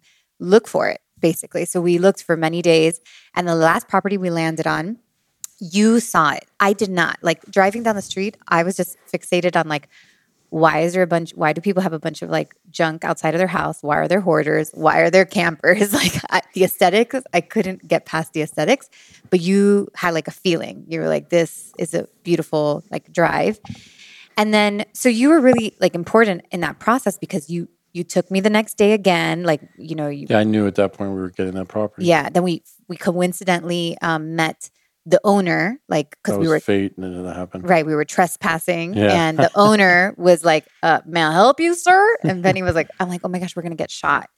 look 0.41 0.67
for 0.67 0.89
it 0.89 1.01
basically. 1.29 1.65
So 1.65 1.81
we 1.81 1.97
looked 1.97 2.23
for 2.23 2.37
many 2.37 2.61
days 2.61 3.01
and 3.35 3.49
the 3.49 3.55
last 3.55 3.89
property 3.89 4.19
we 4.19 4.29
landed 4.29 4.67
on 4.67 4.99
you 5.61 6.01
saw 6.01 6.33
it. 6.33 6.47
I 6.61 6.73
did 6.73 6.91
not. 6.91 7.19
Like 7.23 7.41
driving 7.51 7.83
down 7.83 7.97
the 7.97 8.03
street, 8.03 8.37
I 8.49 8.63
was 8.65 8.77
just 8.77 8.99
fixated 9.13 9.57
on 9.57 9.69
like, 9.69 9.89
why 10.51 10.81
is 10.81 10.93
there 10.93 11.03
a 11.03 11.07
bunch? 11.07 11.31
Why 11.35 11.53
do 11.53 11.61
people 11.61 11.83
have 11.83 11.95
a 11.95 11.99
bunch 11.99 12.23
of 12.23 12.29
like 12.29 12.55
junk 12.71 13.05
outside 13.05 13.35
of 13.35 13.39
their 13.39 13.55
house? 13.61 13.83
Why 13.83 13.97
are 13.97 14.09
there 14.09 14.21
hoarders? 14.21 14.71
Why 14.75 15.01
are 15.01 15.11
there 15.11 15.25
campers? 15.25 15.93
Like 16.03 16.17
I, 16.29 16.43
the 16.53 16.65
aesthetics, 16.65 17.17
I 17.33 17.41
couldn't 17.41 17.89
get 17.89 18.05
past 18.05 18.35
the 18.35 18.43
aesthetics, 18.43 18.91
but 19.31 19.41
you 19.41 19.89
had 19.95 20.13
like 20.13 20.29
a 20.29 20.37
feeling. 20.45 20.85
You 20.89 21.01
were 21.01 21.09
like, 21.09 21.31
this 21.31 21.73
is 21.79 21.95
a 21.95 22.07
beautiful 22.23 22.85
like 22.91 23.13
drive. 23.13 23.59
And 24.37 24.53
then, 24.53 24.85
so 24.93 25.09
you 25.09 25.29
were 25.31 25.41
really 25.41 25.75
like 25.81 25.95
important 25.95 26.45
in 26.51 26.61
that 26.61 26.79
process 26.79 27.17
because 27.17 27.49
you 27.49 27.69
you 27.95 28.05
took 28.05 28.31
me 28.31 28.41
the 28.41 28.51
next 28.51 28.75
day 28.77 28.93
again. 28.93 29.45
Like 29.45 29.63
you 29.79 29.95
know, 29.95 30.09
you 30.09 30.27
Yeah, 30.29 30.41
I 30.41 30.45
knew 30.45 30.67
at 30.67 30.75
that 30.75 30.93
point 30.93 31.11
we 31.13 31.17
were 31.21 31.31
getting 31.31 31.55
that 31.55 31.69
property. 31.69 32.07
yeah. 32.07 32.29
Then 32.29 32.43
we 32.43 32.63
we 32.89 32.97
coincidentally 32.99 33.97
um, 34.03 34.37
met 34.37 34.69
the 35.07 35.21
owner, 35.25 35.79
like 35.89 36.17
because 36.23 36.39
we 36.39 36.49
were 36.49 36.61
fate, 36.61 36.95
and 36.97 37.05
then 37.05 37.25
that 37.25 37.37
happened. 37.37 37.69
Right, 37.69 37.85
we 37.87 37.95
were 37.95 38.05
trespassing, 38.07 38.95
Yeah. 38.95 39.13
and 39.27 39.39
the 39.39 39.51
owner 39.55 40.15
was 40.17 40.45
like, 40.45 40.67
uh, 40.83 41.01
"May 41.07 41.23
I 41.23 41.33
help 41.33 41.61
you, 41.61 41.75
sir?" 41.75 42.17
And 42.25 42.43
Benny 42.43 42.63
was 42.63 42.75
like, 42.75 42.89
"I'm 42.99 43.09
like, 43.09 43.21
oh 43.25 43.29
my 43.29 43.39
gosh, 43.39 43.55
we're 43.57 43.63
gonna 43.63 43.75
get 43.75 43.91
shot." 43.91 44.29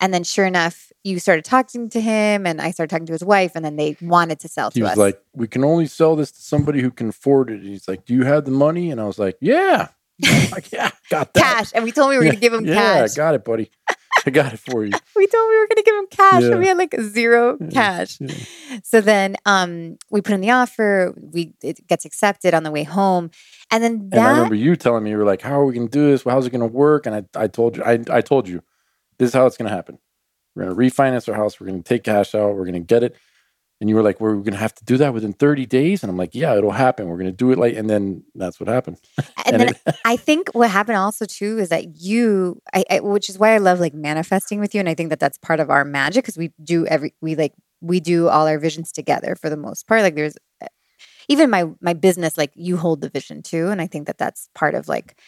And 0.00 0.12
then, 0.12 0.24
sure 0.24 0.44
enough, 0.44 0.90
you 1.04 1.18
started 1.18 1.44
talking 1.46 1.88
to 1.90 2.00
him, 2.00 2.46
and 2.46 2.60
I 2.60 2.70
started 2.70 2.90
talking 2.90 3.06
to 3.06 3.12
his 3.12 3.24
wife, 3.24 3.52
and 3.54 3.64
then 3.64 3.76
they 3.76 3.96
wanted 4.02 4.40
to 4.40 4.48
sell 4.48 4.70
He 4.70 4.80
to 4.80 4.84
was 4.84 4.92
us. 4.92 4.96
like, 4.98 5.20
"We 5.34 5.48
can 5.48 5.64
only 5.64 5.86
sell 5.86 6.16
this 6.16 6.30
to 6.32 6.40
somebody 6.42 6.80
who 6.82 6.90
can 6.90 7.08
afford 7.10 7.50
it." 7.50 7.60
And 7.60 7.68
he's 7.68 7.86
like, 7.88 8.04
"Do 8.06 8.14
you 8.14 8.24
have 8.24 8.44
the 8.46 8.50
money?" 8.50 8.90
And 8.90 9.00
I 9.00 9.04
was 9.04 9.18
like, 9.18 9.36
"Yeah." 9.40 9.88
Like, 10.52 10.72
yeah, 10.72 10.90
got 11.10 11.32
that. 11.34 11.42
cash, 11.42 11.72
and 11.74 11.84
we 11.84 11.92
told 11.92 12.06
him 12.06 12.10
we 12.10 12.18
were 12.18 12.24
Yeah, 12.24 12.30
gonna 12.30 12.40
give 12.40 12.52
him 12.54 12.64
cash. 12.64 12.74
yeah, 12.74 13.00
cash. 13.02 13.14
got 13.14 13.34
it, 13.34 13.44
buddy. 13.44 13.70
I 14.24 14.30
got 14.30 14.52
it 14.52 14.58
for 14.58 14.84
you. 14.84 14.92
We 15.16 15.26
told 15.26 15.44
him 15.44 15.50
we 15.50 15.58
were 15.58 15.66
gonna 15.68 15.82
give 15.82 15.94
him 15.94 16.06
cash, 16.10 16.42
Yeah. 16.42 16.50
and 16.50 16.60
we 16.60 16.66
had 16.68 16.78
like 16.78 16.94
zero 17.00 17.56
Yeah, 17.60 17.68
cash. 17.70 18.18
yeah. 18.20 18.34
So 18.82 19.00
then, 19.00 19.36
um, 19.46 19.96
we 20.10 20.20
put 20.20 20.34
in 20.34 20.40
the 20.40 20.50
offer. 20.50 21.14
We 21.16 21.54
it 21.62 21.86
gets 21.86 22.04
accepted 22.04 22.54
on 22.54 22.62
the 22.64 22.70
way 22.70 22.82
home, 22.84 23.30
and 23.70 23.82
then 23.82 24.08
And 24.12 24.20
I 24.22 24.30
remember 24.30 24.54
you 24.54 24.76
telling 24.76 25.04
me 25.04 25.10
you 25.10 25.18
were 25.18 25.24
like, 25.24 25.42
"How 25.42 25.60
are 25.60 25.64
we 25.66 25.74
going 25.74 25.88
to 25.88 25.92
do 25.92 26.10
this? 26.10 26.24
Well, 26.24 26.34
how's 26.34 26.46
it 26.46 26.50
going 26.50 26.60
to 26.60 26.66
work?" 26.66 27.06
And 27.06 27.14
I, 27.14 27.24
I 27.44 27.46
told 27.48 27.76
you, 27.76 27.82
I, 27.84 27.98
I 28.10 28.20
told 28.20 28.48
you, 28.48 28.62
this 29.18 29.28
is 29.28 29.34
how 29.34 29.46
it's 29.46 29.56
going 29.56 29.68
to 29.68 29.74
happen. 29.74 29.98
We're 30.54 30.64
going 30.64 30.76
to 30.76 30.94
refinance 30.94 31.28
our 31.28 31.34
house. 31.34 31.60
We're 31.60 31.66
going 31.68 31.82
to 31.82 31.88
take 31.88 32.04
cash 32.04 32.34
out. 32.34 32.54
We're 32.54 32.64
going 32.64 32.74
to 32.74 32.80
get 32.80 33.02
it. 33.02 33.16
And 33.80 33.90
you 33.90 33.96
were 33.96 34.02
like, 34.02 34.20
"We're 34.20 34.34
going 34.36 34.52
to 34.52 34.56
have 34.58 34.74
to 34.76 34.84
do 34.84 34.96
that 34.96 35.12
within 35.12 35.34
30 35.34 35.66
days." 35.66 36.02
And 36.02 36.10
I'm 36.10 36.16
like, 36.16 36.34
"Yeah, 36.34 36.56
it'll 36.56 36.70
happen. 36.70 37.08
We're 37.08 37.18
going 37.18 37.30
to 37.30 37.36
do 37.36 37.50
it 37.52 37.58
like." 37.58 37.76
And 37.76 37.90
then 37.90 38.24
that's 38.34 38.58
what 38.58 38.68
happened. 38.68 38.98
and, 39.18 39.26
And 39.46 39.60
then 39.60 39.68
it- 39.68 39.96
I 40.04 40.16
think 40.16 40.48
what 40.54 40.70
happened 40.70 40.96
also 40.96 41.26
too 41.26 41.58
is 41.58 41.68
that 41.68 41.96
you, 42.00 42.60
I, 42.72 42.84
I, 42.90 43.00
which 43.00 43.28
is 43.28 43.38
why 43.38 43.50
I 43.54 43.58
love 43.58 43.78
like 43.78 43.92
manifesting 43.94 44.60
with 44.60 44.74
you, 44.74 44.80
and 44.80 44.88
I 44.88 44.94
think 44.94 45.10
that 45.10 45.20
that's 45.20 45.36
part 45.38 45.60
of 45.60 45.68
our 45.70 45.84
magic 45.84 46.24
because 46.24 46.38
we 46.38 46.52
do 46.62 46.86
every 46.86 47.14
we 47.20 47.34
like 47.34 47.52
we 47.82 48.00
do 48.00 48.28
all 48.28 48.46
our 48.48 48.58
visions 48.58 48.92
together 48.92 49.36
for 49.36 49.50
the 49.50 49.56
most 49.58 49.86
part. 49.86 50.00
Like 50.02 50.14
there's 50.14 50.36
eh, 50.62 50.68
even 51.28 51.50
my 51.50 51.66
my 51.82 51.92
business, 51.92 52.38
like 52.38 52.52
you 52.54 52.78
hold 52.78 53.02
the 53.02 53.10
vision 53.10 53.42
too, 53.42 53.68
and 53.68 53.82
I 53.82 53.86
think 53.86 54.06
that 54.06 54.16
that's 54.16 54.48
part 54.54 54.74
of 54.74 54.88
like 54.88 55.18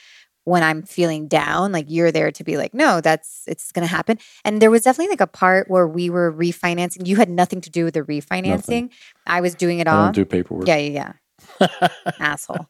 when 0.48 0.62
I'm 0.62 0.82
feeling 0.82 1.28
down, 1.28 1.72
like 1.72 1.86
you're 1.88 2.10
there 2.10 2.32
to 2.32 2.44
be 2.44 2.56
like, 2.56 2.72
no, 2.72 3.00
that's 3.00 3.42
it's 3.46 3.70
gonna 3.70 3.86
happen. 3.86 4.18
And 4.44 4.62
there 4.62 4.70
was 4.70 4.82
definitely 4.82 5.10
like 5.10 5.20
a 5.20 5.26
part 5.26 5.68
where 5.70 5.86
we 5.86 6.08
were 6.10 6.32
refinancing. 6.32 7.06
You 7.06 7.16
had 7.16 7.28
nothing 7.28 7.60
to 7.62 7.70
do 7.70 7.84
with 7.84 7.94
the 7.94 8.02
refinancing. 8.02 8.90
I 9.26 9.40
was 9.40 9.54
doing 9.54 9.78
it 9.80 9.86
I 9.86 9.90
all. 9.92 10.04
don't 10.06 10.14
do 10.14 10.24
paperwork. 10.24 10.66
Yeah, 10.66 10.76
yeah, 10.76 11.12
yeah. 11.60 11.88
Asshole. 12.18 12.66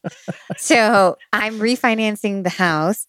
So 0.57 1.17
I'm 1.33 1.59
refinancing 1.59 2.43
the 2.43 2.51
house, 2.51 3.07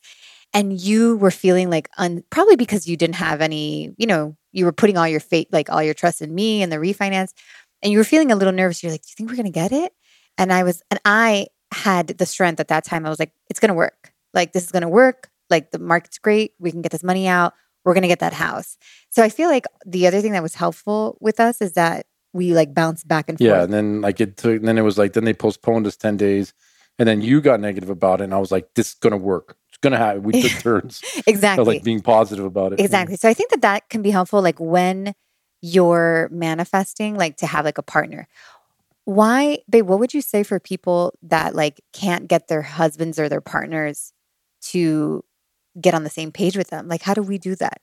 and 0.54 0.80
you 0.80 1.18
were 1.18 1.32
feeling 1.32 1.70
like 1.70 1.90
un- 1.98 2.24
probably 2.30 2.56
because 2.56 2.88
you 2.88 2.96
didn't 2.96 3.16
have 3.16 3.42
any, 3.42 3.94
you 3.98 4.08
know, 4.08 4.38
you 4.52 4.66
were 4.66 4.72
putting 4.72 4.98
all 4.98 5.08
your 5.08 5.20
faith, 5.20 5.48
like 5.52 5.70
all 5.70 5.82
your 5.84 5.94
trust 5.94 6.22
in 6.22 6.34
me 6.34 6.62
and 6.64 6.72
the 6.72 6.78
refinance, 6.78 7.34
and 7.82 7.92
you 7.92 7.98
were 7.98 8.04
feeling 8.04 8.32
a 8.32 8.36
little 8.36 8.54
nervous. 8.54 8.84
You're 8.84 8.92
like, 8.92 9.02
"Do 9.02 9.10
you 9.10 9.16
think 9.16 9.30
we're 9.30 9.36
gonna 9.38 9.50
get 9.50 9.72
it?" 9.72 9.94
And 10.38 10.54
I 10.54 10.64
was, 10.64 10.82
and 10.92 11.00
I 11.06 11.48
had 11.72 12.08
the 12.10 12.26
strength 12.26 12.60
at 12.60 12.70
that 12.70 12.84
time. 12.86 13.06
I 13.06 13.10
was 13.10 13.20
like, 13.20 13.32
"It's 13.50 13.60
gonna 13.60 13.74
work. 13.74 14.14
Like 14.34 14.54
this 14.54 14.64
is 14.64 14.72
gonna 14.72 14.90
work. 14.90 15.30
Like 15.50 15.72
the 15.72 15.80
market's 15.80 16.20
great. 16.20 16.54
We 16.60 16.72
can 16.72 16.82
get 16.82 16.92
this 16.92 17.04
money 17.04 17.28
out. 17.28 17.54
We're 17.84 17.94
gonna 17.94 18.08
get 18.08 18.20
that 18.20 18.34
house." 18.34 18.78
So 19.10 19.24
I 19.24 19.30
feel 19.30 19.50
like 19.50 19.66
the 19.86 20.08
other 20.08 20.22
thing 20.22 20.34
that 20.34 20.44
was 20.44 20.56
helpful 20.56 21.18
with 21.20 21.40
us 21.40 21.62
is 21.62 21.74
that 21.74 22.06
we 22.34 22.54
like 22.54 22.74
bounced 22.74 23.08
back 23.08 23.30
and 23.30 23.38
forth. 23.38 23.48
Yeah, 23.48 23.64
and 23.64 23.74
then 23.74 24.02
like 24.02 24.22
it 24.22 24.38
took. 24.38 24.62
Then 24.62 24.78
it 24.78 24.82
was 24.82 24.98
like 24.98 25.14
then 25.14 25.26
they 25.26 25.34
postponed 25.34 25.88
us 25.88 25.96
10 25.96 26.18
days, 26.18 26.54
and 26.98 27.08
then 27.08 27.22
you 27.22 27.42
got 27.42 27.60
negative 27.60 27.90
about 27.90 28.22
it, 28.22 28.26
and 28.26 28.34
I 28.34 28.38
was 28.38 28.52
like, 28.52 28.74
"This 28.76 28.90
is 28.90 28.94
going 28.96 29.12
to 29.12 29.18
work. 29.18 29.58
It's 29.70 29.78
going 29.78 29.92
to 29.92 29.98
happen." 29.98 30.24
We 30.24 30.42
took 30.42 30.52
turns 30.62 31.02
exactly. 31.26 31.66
like 31.66 31.84
being 31.84 32.02
positive 32.02 32.46
about 32.46 32.74
it. 32.74 32.80
Exactly. 32.80 33.16
So 33.16 33.28
I 33.30 33.34
think 33.34 33.50
that 33.52 33.62
that 33.62 33.90
can 33.90 34.02
be 34.02 34.12
helpful, 34.12 34.42
like 34.42 34.60
when 34.60 35.14
you're 35.62 36.30
manifesting, 36.32 37.16
like 37.16 37.38
to 37.38 37.48
have 37.48 37.66
like 37.66 37.78
a 37.78 37.84
partner. 37.84 38.28
Why, 39.06 39.60
babe? 39.70 39.88
What 39.88 40.00
would 40.00 40.14
you 40.14 40.22
say 40.22 40.44
for 40.44 40.60
people 40.60 41.14
that 41.24 41.56
like 41.56 41.82
can't 41.94 42.28
get 42.28 42.48
their 42.48 42.62
husbands 42.62 43.18
or 43.18 43.28
their 43.28 43.42
partners 43.42 44.14
to 44.62 45.24
get 45.80 45.94
on 45.94 46.04
the 46.04 46.10
same 46.10 46.32
page 46.32 46.58
with 46.58 46.70
them? 46.70 46.88
Like, 46.88 47.02
how 47.02 47.14
do 47.14 47.22
we 47.22 47.38
do 47.38 47.56
that? 47.56 47.82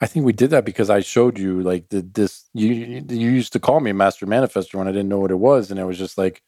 I 0.00 0.06
think 0.06 0.26
we 0.26 0.32
did 0.32 0.50
that 0.50 0.64
because 0.64 0.90
I 0.90 1.00
showed 1.00 1.38
you 1.38 1.62
like 1.62 1.88
the, 1.88 2.02
this. 2.02 2.44
You 2.52 3.04
you 3.08 3.30
used 3.30 3.52
to 3.54 3.60
call 3.60 3.80
me 3.80 3.92
master 3.92 4.26
manifester 4.26 4.74
when 4.74 4.88
I 4.88 4.92
didn't 4.92 5.08
know 5.08 5.20
what 5.20 5.30
it 5.30 5.38
was, 5.38 5.70
and 5.70 5.80
it 5.80 5.84
was 5.84 5.98
just 5.98 6.18
like, 6.18 6.42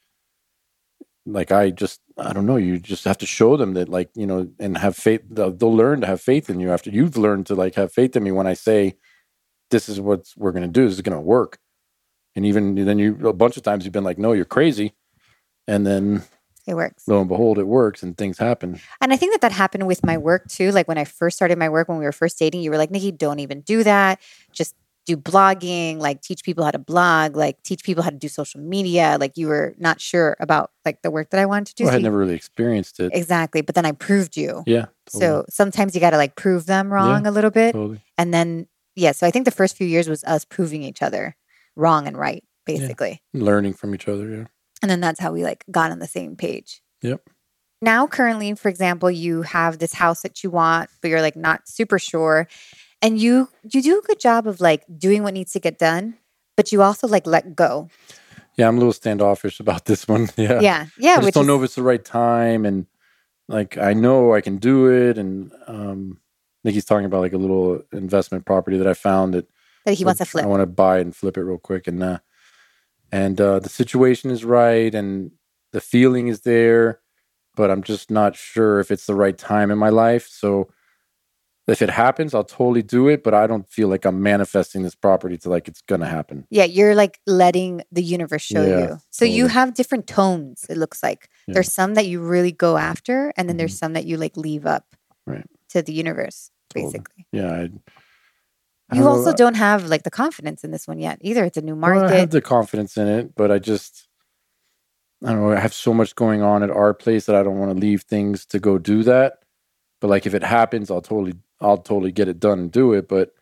like 1.24 1.50
I 1.50 1.70
just 1.70 2.00
I 2.18 2.32
don't 2.32 2.46
know. 2.46 2.56
You 2.56 2.78
just 2.78 3.04
have 3.04 3.18
to 3.18 3.26
show 3.26 3.56
them 3.56 3.74
that 3.74 3.88
like 3.88 4.10
you 4.14 4.26
know 4.26 4.48
and 4.58 4.76
have 4.76 4.96
faith. 4.96 5.22
They'll, 5.30 5.50
they'll 5.50 5.74
learn 5.74 6.02
to 6.02 6.06
have 6.06 6.20
faith 6.20 6.50
in 6.50 6.60
you 6.60 6.70
after 6.70 6.90
you've 6.90 7.16
learned 7.16 7.46
to 7.46 7.54
like 7.54 7.74
have 7.76 7.92
faith 7.92 8.16
in 8.16 8.22
me 8.22 8.32
when 8.32 8.46
I 8.46 8.54
say, 8.54 8.96
this 9.70 9.88
is 9.88 10.00
what 10.00 10.26
we're 10.36 10.52
gonna 10.52 10.68
do. 10.68 10.84
This 10.86 10.94
is 10.94 11.02
gonna 11.02 11.20
work. 11.20 11.58
And 12.36 12.44
even 12.44 12.74
then, 12.74 12.98
you 12.98 13.28
a 13.28 13.32
bunch 13.32 13.56
of 13.56 13.62
times 13.62 13.84
you've 13.84 13.92
been 13.92 14.04
like, 14.04 14.18
no, 14.18 14.32
you're 14.32 14.44
crazy, 14.44 14.92
and 15.66 15.86
then 15.86 16.24
It 16.68 16.74
works. 16.74 17.08
lo 17.08 17.18
and 17.20 17.28
behold, 17.28 17.58
it 17.58 17.66
works 17.66 18.02
and 18.02 18.14
things 18.16 18.36
happen. 18.36 18.78
And 19.00 19.10
I 19.10 19.16
think 19.16 19.32
that 19.32 19.40
that 19.40 19.52
happened 19.52 19.86
with 19.86 20.04
my 20.04 20.18
work 20.18 20.46
too. 20.48 20.70
Like 20.70 20.86
when 20.86 20.98
I 20.98 21.04
first 21.04 21.36
started 21.36 21.58
my 21.58 21.70
work, 21.70 21.88
when 21.88 21.96
we 21.98 22.04
were 22.04 22.12
first 22.12 22.38
dating, 22.38 22.60
you 22.60 22.70
were 22.70 22.76
like, 22.76 22.90
Nikki, 22.90 23.10
don't 23.10 23.38
even 23.38 23.62
do 23.62 23.82
that. 23.84 24.20
Just 24.52 24.74
do 25.06 25.16
blogging, 25.16 25.96
like 25.96 26.20
teach 26.20 26.44
people 26.44 26.62
how 26.62 26.70
to 26.70 26.78
blog, 26.78 27.34
like 27.34 27.62
teach 27.62 27.82
people 27.82 28.02
how 28.02 28.10
to 28.10 28.16
do 28.16 28.28
social 28.28 28.60
media. 28.60 29.16
Like 29.18 29.38
you 29.38 29.48
were 29.48 29.74
not 29.78 29.98
sure 29.98 30.36
about 30.40 30.72
like 30.84 31.00
the 31.00 31.10
work 31.10 31.30
that 31.30 31.40
I 31.40 31.46
wanted 31.46 31.68
to 31.68 31.74
do. 31.76 31.84
Well, 31.84 31.92
I 31.92 31.94
had 31.94 32.02
never 32.02 32.18
really 32.18 32.34
experienced 32.34 33.00
it. 33.00 33.12
exactly. 33.14 33.62
But 33.62 33.74
then 33.74 33.86
I 33.86 33.92
proved 33.92 34.36
you. 34.36 34.62
Yeah. 34.66 34.86
So 35.08 35.46
sometimes 35.48 35.94
you 35.94 36.02
got 36.02 36.10
to 36.10 36.18
like 36.18 36.36
prove 36.36 36.66
them 36.66 36.92
wrong 36.92 37.26
a 37.26 37.30
little 37.30 37.50
bit. 37.50 37.72
totally. 37.72 38.02
And 38.18 38.34
then, 38.34 38.66
yeah. 38.94 39.12
So 39.12 39.26
I 39.26 39.30
think 39.30 39.46
the 39.46 39.50
first 39.50 39.74
few 39.74 39.86
years 39.86 40.06
was 40.06 40.22
us 40.24 40.44
proving 40.44 40.82
each 40.82 41.00
other 41.00 41.34
wrong 41.74 42.06
and 42.06 42.18
right, 42.18 42.44
basically. 42.66 43.22
learning 43.32 43.72
from 43.72 43.94
each 43.94 44.06
other. 44.06 44.28
Yeah. 44.28 44.44
And 44.82 44.90
then 44.90 45.00
that's 45.00 45.20
how 45.20 45.32
we 45.32 45.42
like 45.44 45.64
got 45.70 45.90
on 45.90 45.98
the 45.98 46.06
same 46.06 46.36
page. 46.36 46.80
Yep. 47.02 47.28
Now, 47.80 48.06
currently, 48.06 48.54
for 48.54 48.68
example, 48.68 49.10
you 49.10 49.42
have 49.42 49.78
this 49.78 49.94
house 49.94 50.22
that 50.22 50.42
you 50.42 50.50
want, 50.50 50.90
but 51.00 51.08
you're 51.08 51.22
like 51.22 51.36
not 51.36 51.68
super 51.68 51.98
sure. 51.98 52.48
And 53.00 53.20
you 53.20 53.48
you 53.70 53.80
do 53.80 53.98
a 53.98 54.02
good 54.02 54.18
job 54.18 54.46
of 54.46 54.60
like 54.60 54.84
doing 54.98 55.22
what 55.22 55.34
needs 55.34 55.52
to 55.52 55.60
get 55.60 55.78
done, 55.78 56.16
but 56.56 56.72
you 56.72 56.82
also 56.82 57.06
like 57.06 57.26
let 57.26 57.54
go. 57.54 57.88
Yeah, 58.56 58.66
I'm 58.66 58.74
a 58.74 58.78
little 58.78 58.92
standoffish 58.92 59.60
about 59.60 59.84
this 59.84 60.08
one. 60.08 60.28
Yeah. 60.36 60.60
Yeah. 60.60 60.86
Yeah. 60.98 61.16
I 61.18 61.20
just 61.20 61.34
don't 61.34 61.44
is, 61.44 61.46
know 61.46 61.56
if 61.58 61.62
it's 61.62 61.76
the 61.76 61.84
right 61.84 62.04
time 62.04 62.66
and 62.66 62.86
like 63.48 63.78
I 63.78 63.94
know 63.94 64.34
I 64.34 64.40
can 64.40 64.56
do 64.56 64.88
it 64.88 65.16
and 65.16 65.52
um 65.68 66.18
Nikki's 66.64 66.84
talking 66.84 67.06
about 67.06 67.20
like 67.20 67.32
a 67.32 67.38
little 67.38 67.80
investment 67.92 68.44
property 68.44 68.76
that 68.76 68.88
I 68.88 68.94
found 68.94 69.34
that 69.34 69.48
that 69.86 69.94
he 69.94 70.04
wants 70.04 70.18
to 70.18 70.24
flip. 70.24 70.44
I 70.44 70.48
want 70.48 70.62
to 70.62 70.66
buy 70.66 70.98
and 70.98 71.14
flip 71.14 71.36
it 71.36 71.42
real 71.42 71.58
quick 71.58 71.86
and 71.86 72.02
uh 72.02 72.18
and 73.12 73.40
uh 73.40 73.58
the 73.60 73.68
situation 73.68 74.30
is 74.30 74.44
right 74.44 74.94
and 74.94 75.30
the 75.72 75.80
feeling 75.80 76.28
is 76.28 76.40
there, 76.42 77.00
but 77.56 77.70
I'm 77.70 77.82
just 77.82 78.10
not 78.10 78.36
sure 78.36 78.80
if 78.80 78.90
it's 78.90 79.06
the 79.06 79.14
right 79.14 79.36
time 79.36 79.70
in 79.70 79.78
my 79.78 79.90
life. 79.90 80.26
So 80.30 80.68
if 81.66 81.82
it 81.82 81.90
happens, 81.90 82.34
I'll 82.34 82.44
totally 82.44 82.82
do 82.82 83.08
it, 83.08 83.22
but 83.22 83.34
I 83.34 83.46
don't 83.46 83.68
feel 83.68 83.88
like 83.88 84.06
I'm 84.06 84.22
manifesting 84.22 84.82
this 84.82 84.94
property 84.94 85.36
to 85.38 85.50
like 85.50 85.68
it's 85.68 85.82
gonna 85.82 86.06
happen. 86.08 86.46
Yeah, 86.48 86.64
you're 86.64 86.94
like 86.94 87.20
letting 87.26 87.82
the 87.92 88.02
universe 88.02 88.40
show 88.42 88.64
Yeah, 88.64 88.78
you. 88.78 88.98
So 89.10 89.26
you 89.26 89.48
have 89.48 89.74
different 89.74 90.06
tones, 90.06 90.64
it 90.70 90.78
looks 90.78 91.02
like. 91.02 91.28
Yeah. 91.46 91.54
There's 91.54 91.72
some 91.72 91.92
that 91.94 92.06
you 92.06 92.20
really 92.20 92.52
go 92.52 92.78
after, 92.78 93.34
and 93.36 93.48
then 93.48 93.58
there's 93.58 93.76
some 93.78 93.92
that 93.92 94.06
you 94.06 94.16
like 94.16 94.36
leave 94.36 94.64
up 94.64 94.84
Right. 95.26 95.44
to 95.70 95.82
the 95.82 95.92
universe, 95.92 96.50
Totally. 96.70 96.92
basically. 96.92 97.26
Yeah, 97.32 97.52
I 97.52 97.62
I 97.64 97.70
You 98.90 99.04
don't 99.04 99.08
also 99.08 99.32
don't 99.32 99.56
have 99.56 99.86
like 99.88 100.04
the 100.04 100.10
confidence 100.10 100.64
in 100.64 100.70
this 100.72 100.88
one 100.88 100.98
yet 101.00 101.18
either. 101.22 101.44
It's 101.44 101.56
a 101.58 101.62
new 101.62 101.76
well, 101.84 102.04
I 102.04 102.12
have 102.12 102.30
market. 102.30 102.30
the 102.30 102.42
confidence 102.42 102.96
in 102.96 103.08
it, 103.08 103.34
but 103.36 103.52
I 103.52 103.58
just, 103.58 104.08
I 105.24 105.32
don't 105.32 105.42
know. 105.42 105.52
I 105.52 105.60
have 105.60 105.74
so 105.74 105.94
much 105.94 106.14
going 106.16 106.42
on 106.42 106.62
at 106.62 106.70
our 106.70 106.94
place 106.94 107.26
that 107.26 107.36
I 107.36 107.42
don't 107.42 107.58
want 107.58 107.72
to 107.72 107.78
leave 107.78 108.02
things 108.02 108.46
to 108.46 108.60
go 108.60 108.78
do 108.78 109.02
that. 109.04 109.40
But 110.00 110.08
like, 110.08 110.26
if 110.26 110.34
it 110.34 110.44
happens, 110.44 110.90
I'll 110.90 111.02
totally, 111.02 111.34
I'll 111.60 111.78
totally 111.78 112.12
get 112.12 112.28
it 112.28 112.40
done 112.40 112.58
and 112.60 112.72
do 112.72 112.94
it. 112.94 113.08
But 113.08 113.32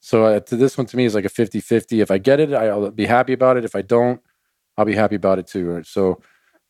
so 0.00 0.26
uh, 0.26 0.40
to 0.40 0.56
this 0.56 0.78
one 0.78 0.86
to 0.88 0.96
me 0.96 1.06
is 1.06 1.14
like 1.14 1.24
a 1.26 1.30
50 1.30 1.60
50. 1.60 1.96
If 2.02 2.10
I 2.10 2.18
get 2.18 2.40
it, 2.40 2.54
I'll 2.54 2.90
be 2.90 3.06
happy 3.06 3.32
about 3.34 3.56
it. 3.58 3.64
If 3.64 3.76
I 3.76 3.82
don't, 3.82 4.20
I'll 4.78 4.84
be 4.86 4.94
happy 4.96 5.16
about 5.16 5.38
it 5.40 5.46
too. 5.48 5.82
So, 5.84 6.20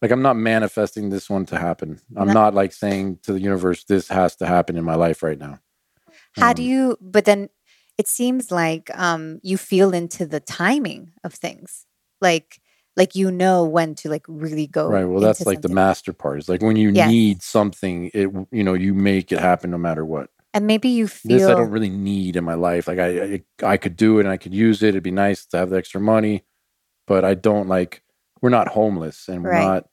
like, 0.03 0.11
I'm 0.13 0.23
not 0.23 0.37
manifesting 0.37 1.11
this 1.11 1.31
one 1.31 1.47
to 1.47 1.59
happen. 1.59 2.01
I'm 2.17 2.29
No. 2.29 2.35
not 2.35 2.55
like 2.55 2.73
saying 2.73 3.21
to 3.25 3.33
the 3.33 3.41
universe, 3.41 3.85
this 3.85 4.09
has 4.09 4.37
to 4.37 4.47
happen 4.47 4.77
in 4.77 4.85
my 4.85 4.97
life 4.97 5.23
right 5.23 5.39
now. 5.39 5.61
How 6.35 6.53
do 6.53 6.63
Um, 6.63 6.69
you, 6.69 6.99
but 7.01 7.25
then 7.27 7.51
it 7.99 8.09
seems 8.09 8.51
like 8.51 8.91
um, 8.99 9.41
you 9.43 9.57
feel 9.57 9.95
into 9.95 10.27
the 10.27 10.41
timing 10.41 11.13
of 11.25 11.33
things. 11.35 11.87
Like, 12.21 12.61
like 12.97 13.15
you 13.15 13.31
know 13.31 13.65
when 13.65 13.95
to 13.97 14.09
like 14.09 14.25
really 14.29 14.67
go. 14.67 14.89
Right. 14.91 15.05
Well, 15.05 15.21
that's 15.21 15.47
like 15.47 15.63
the 15.63 15.69
master 15.69 16.13
part. 16.13 16.39
Is 16.39 16.49
like 16.49 16.63
when 16.63 16.77
you 16.77 16.93
Yes. 16.93 17.09
need 17.09 17.43
something, 17.43 18.11
it 18.15 18.29
you 18.51 18.65
know 18.65 18.75
you 18.75 18.95
make 18.95 19.33
it 19.33 19.39
happen 19.41 19.71
no 19.71 19.79
matter 19.79 20.05
what. 20.05 20.31
And 20.55 20.67
maybe 20.67 20.89
you 20.89 21.07
feel 21.09 21.31
This 21.31 21.49
I 21.49 21.55
don't 21.55 21.71
really 21.71 21.91
need 21.91 22.37
in 22.37 22.45
my 22.45 22.55
life. 22.55 22.87
Like 22.89 22.99
I, 22.99 23.23
I 23.23 23.43
I 23.63 23.77
could 23.77 23.97
do 23.97 24.19
it 24.19 24.23
and 24.23 24.29
I 24.31 24.37
could 24.37 24.55
use 24.55 24.83
it. 24.83 24.91
It'd 24.91 25.03
be 25.03 25.11
nice 25.11 25.45
to 25.47 25.59
have 25.59 25.71
the 25.71 25.77
extra 25.77 26.01
money, 26.01 26.45
but 27.07 27.25
I 27.25 27.35
don't 27.35 27.69
like. 27.69 28.03
We're 28.43 28.51
not 28.51 28.69
homeless 28.69 29.29
and 29.29 29.45
we're 29.45 29.51
Right. 29.51 29.57
not. 29.57 29.87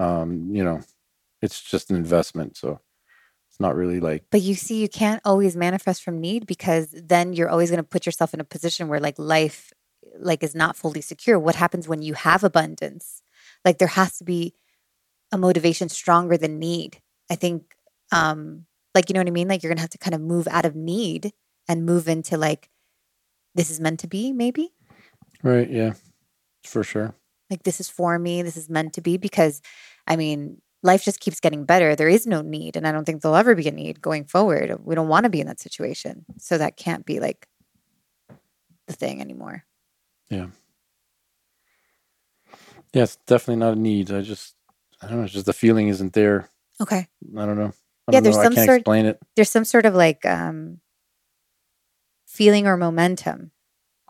Um, 0.00 0.54
you 0.54 0.64
know, 0.64 0.80
it's 1.42 1.62
just 1.62 1.90
an 1.90 1.96
investment, 1.96 2.56
so 2.56 2.72
it's 2.72 2.89
not 3.60 3.76
really 3.76 4.00
like 4.00 4.24
But 4.30 4.40
you 4.40 4.54
see, 4.54 4.80
you 4.80 4.88
can't 4.88 5.20
always 5.24 5.56
manifest 5.56 6.02
from 6.02 6.20
need 6.20 6.46
because 6.46 6.88
then 6.92 7.32
you're 7.32 7.50
always 7.50 7.70
going 7.70 7.82
to 7.82 7.88
put 7.88 8.06
yourself 8.06 8.34
in 8.34 8.40
a 8.40 8.44
position 8.44 8.88
where 8.88 9.00
like 9.00 9.18
life 9.18 9.72
like 10.18 10.42
is 10.42 10.54
not 10.54 10.76
fully 10.76 11.00
secure. 11.00 11.38
What 11.38 11.54
happens 11.54 11.86
when 11.86 12.02
you 12.02 12.14
have 12.14 12.42
abundance? 12.42 13.22
Like 13.64 13.78
there 13.78 13.88
has 13.88 14.16
to 14.18 14.24
be 14.24 14.54
a 15.32 15.38
motivation 15.38 15.88
stronger 15.88 16.36
than 16.36 16.58
need. 16.58 17.00
I 17.30 17.36
think 17.36 17.74
um 18.12 18.66
like 18.94 19.08
you 19.08 19.14
know 19.14 19.20
what 19.20 19.28
I 19.28 19.32
mean? 19.32 19.48
Like 19.48 19.62
you're 19.62 19.70
going 19.70 19.76
to 19.76 19.82
have 19.82 19.90
to 19.90 19.98
kind 19.98 20.14
of 20.14 20.20
move 20.20 20.48
out 20.48 20.64
of 20.64 20.74
need 20.74 21.32
and 21.68 21.86
move 21.86 22.08
into 22.08 22.36
like 22.36 22.68
this 23.54 23.70
is 23.70 23.80
meant 23.80 24.00
to 24.00 24.08
be 24.08 24.32
maybe? 24.32 24.70
right. 25.42 25.70
Yeah, 25.70 25.92
for 26.64 26.82
sure. 26.82 27.14
Like 27.50 27.62
this 27.64 27.80
is 27.80 27.88
for 27.88 28.18
me, 28.18 28.42
this 28.42 28.56
is 28.56 28.68
meant 28.68 28.94
to 28.94 29.00
be 29.00 29.16
because 29.16 29.60
I 30.06 30.16
mean, 30.16 30.60
life 30.82 31.04
just 31.04 31.20
keeps 31.20 31.40
getting 31.40 31.64
better. 31.64 31.94
There 31.94 32.08
is 32.08 32.26
no 32.26 32.40
need 32.42 32.76
and 32.76 32.86
I 32.86 32.92
don't 32.92 33.04
think 33.04 33.22
there'll 33.22 33.36
ever 33.36 33.54
be 33.54 33.68
a 33.68 33.72
need 33.72 34.00
going 34.00 34.24
forward. 34.24 34.78
We 34.84 34.94
don't 34.94 35.08
want 35.08 35.24
to 35.24 35.30
be 35.30 35.40
in 35.40 35.46
that 35.46 35.60
situation. 35.60 36.24
So 36.38 36.56
that 36.58 36.76
can't 36.76 37.04
be 37.04 37.20
like 37.20 37.46
the 38.86 38.94
thing 38.94 39.20
anymore. 39.20 39.64
Yeah, 40.30 40.46
Yeah, 42.92 43.02
it's 43.04 43.16
definitely 43.26 43.56
not 43.56 43.76
a 43.76 43.80
need. 43.80 44.10
I 44.10 44.22
just 44.22 44.54
I 45.02 45.06
don't 45.08 45.18
know. 45.18 45.24
It's 45.24 45.32
just 45.32 45.46
the 45.46 45.52
feeling 45.52 45.88
isn't 45.88 46.12
there. 46.12 46.48
Okay. 46.80 47.06
I 47.36 47.46
don't 47.46 47.56
know. 47.58 47.72
I 48.08 48.12
Yeah, 48.12 48.20
don't 48.20 48.22
there's 48.24 48.36
know. 48.36 48.42
some 48.44 48.54
sort- 48.54 48.80
explain 48.80 49.06
it. 49.06 49.18
There's 49.36 49.50
some 49.50 49.64
sort 49.64 49.86
of 49.86 49.94
like 49.94 50.24
um 50.24 50.80
feeling 52.26 52.66
or 52.66 52.76
momentum. 52.76 53.50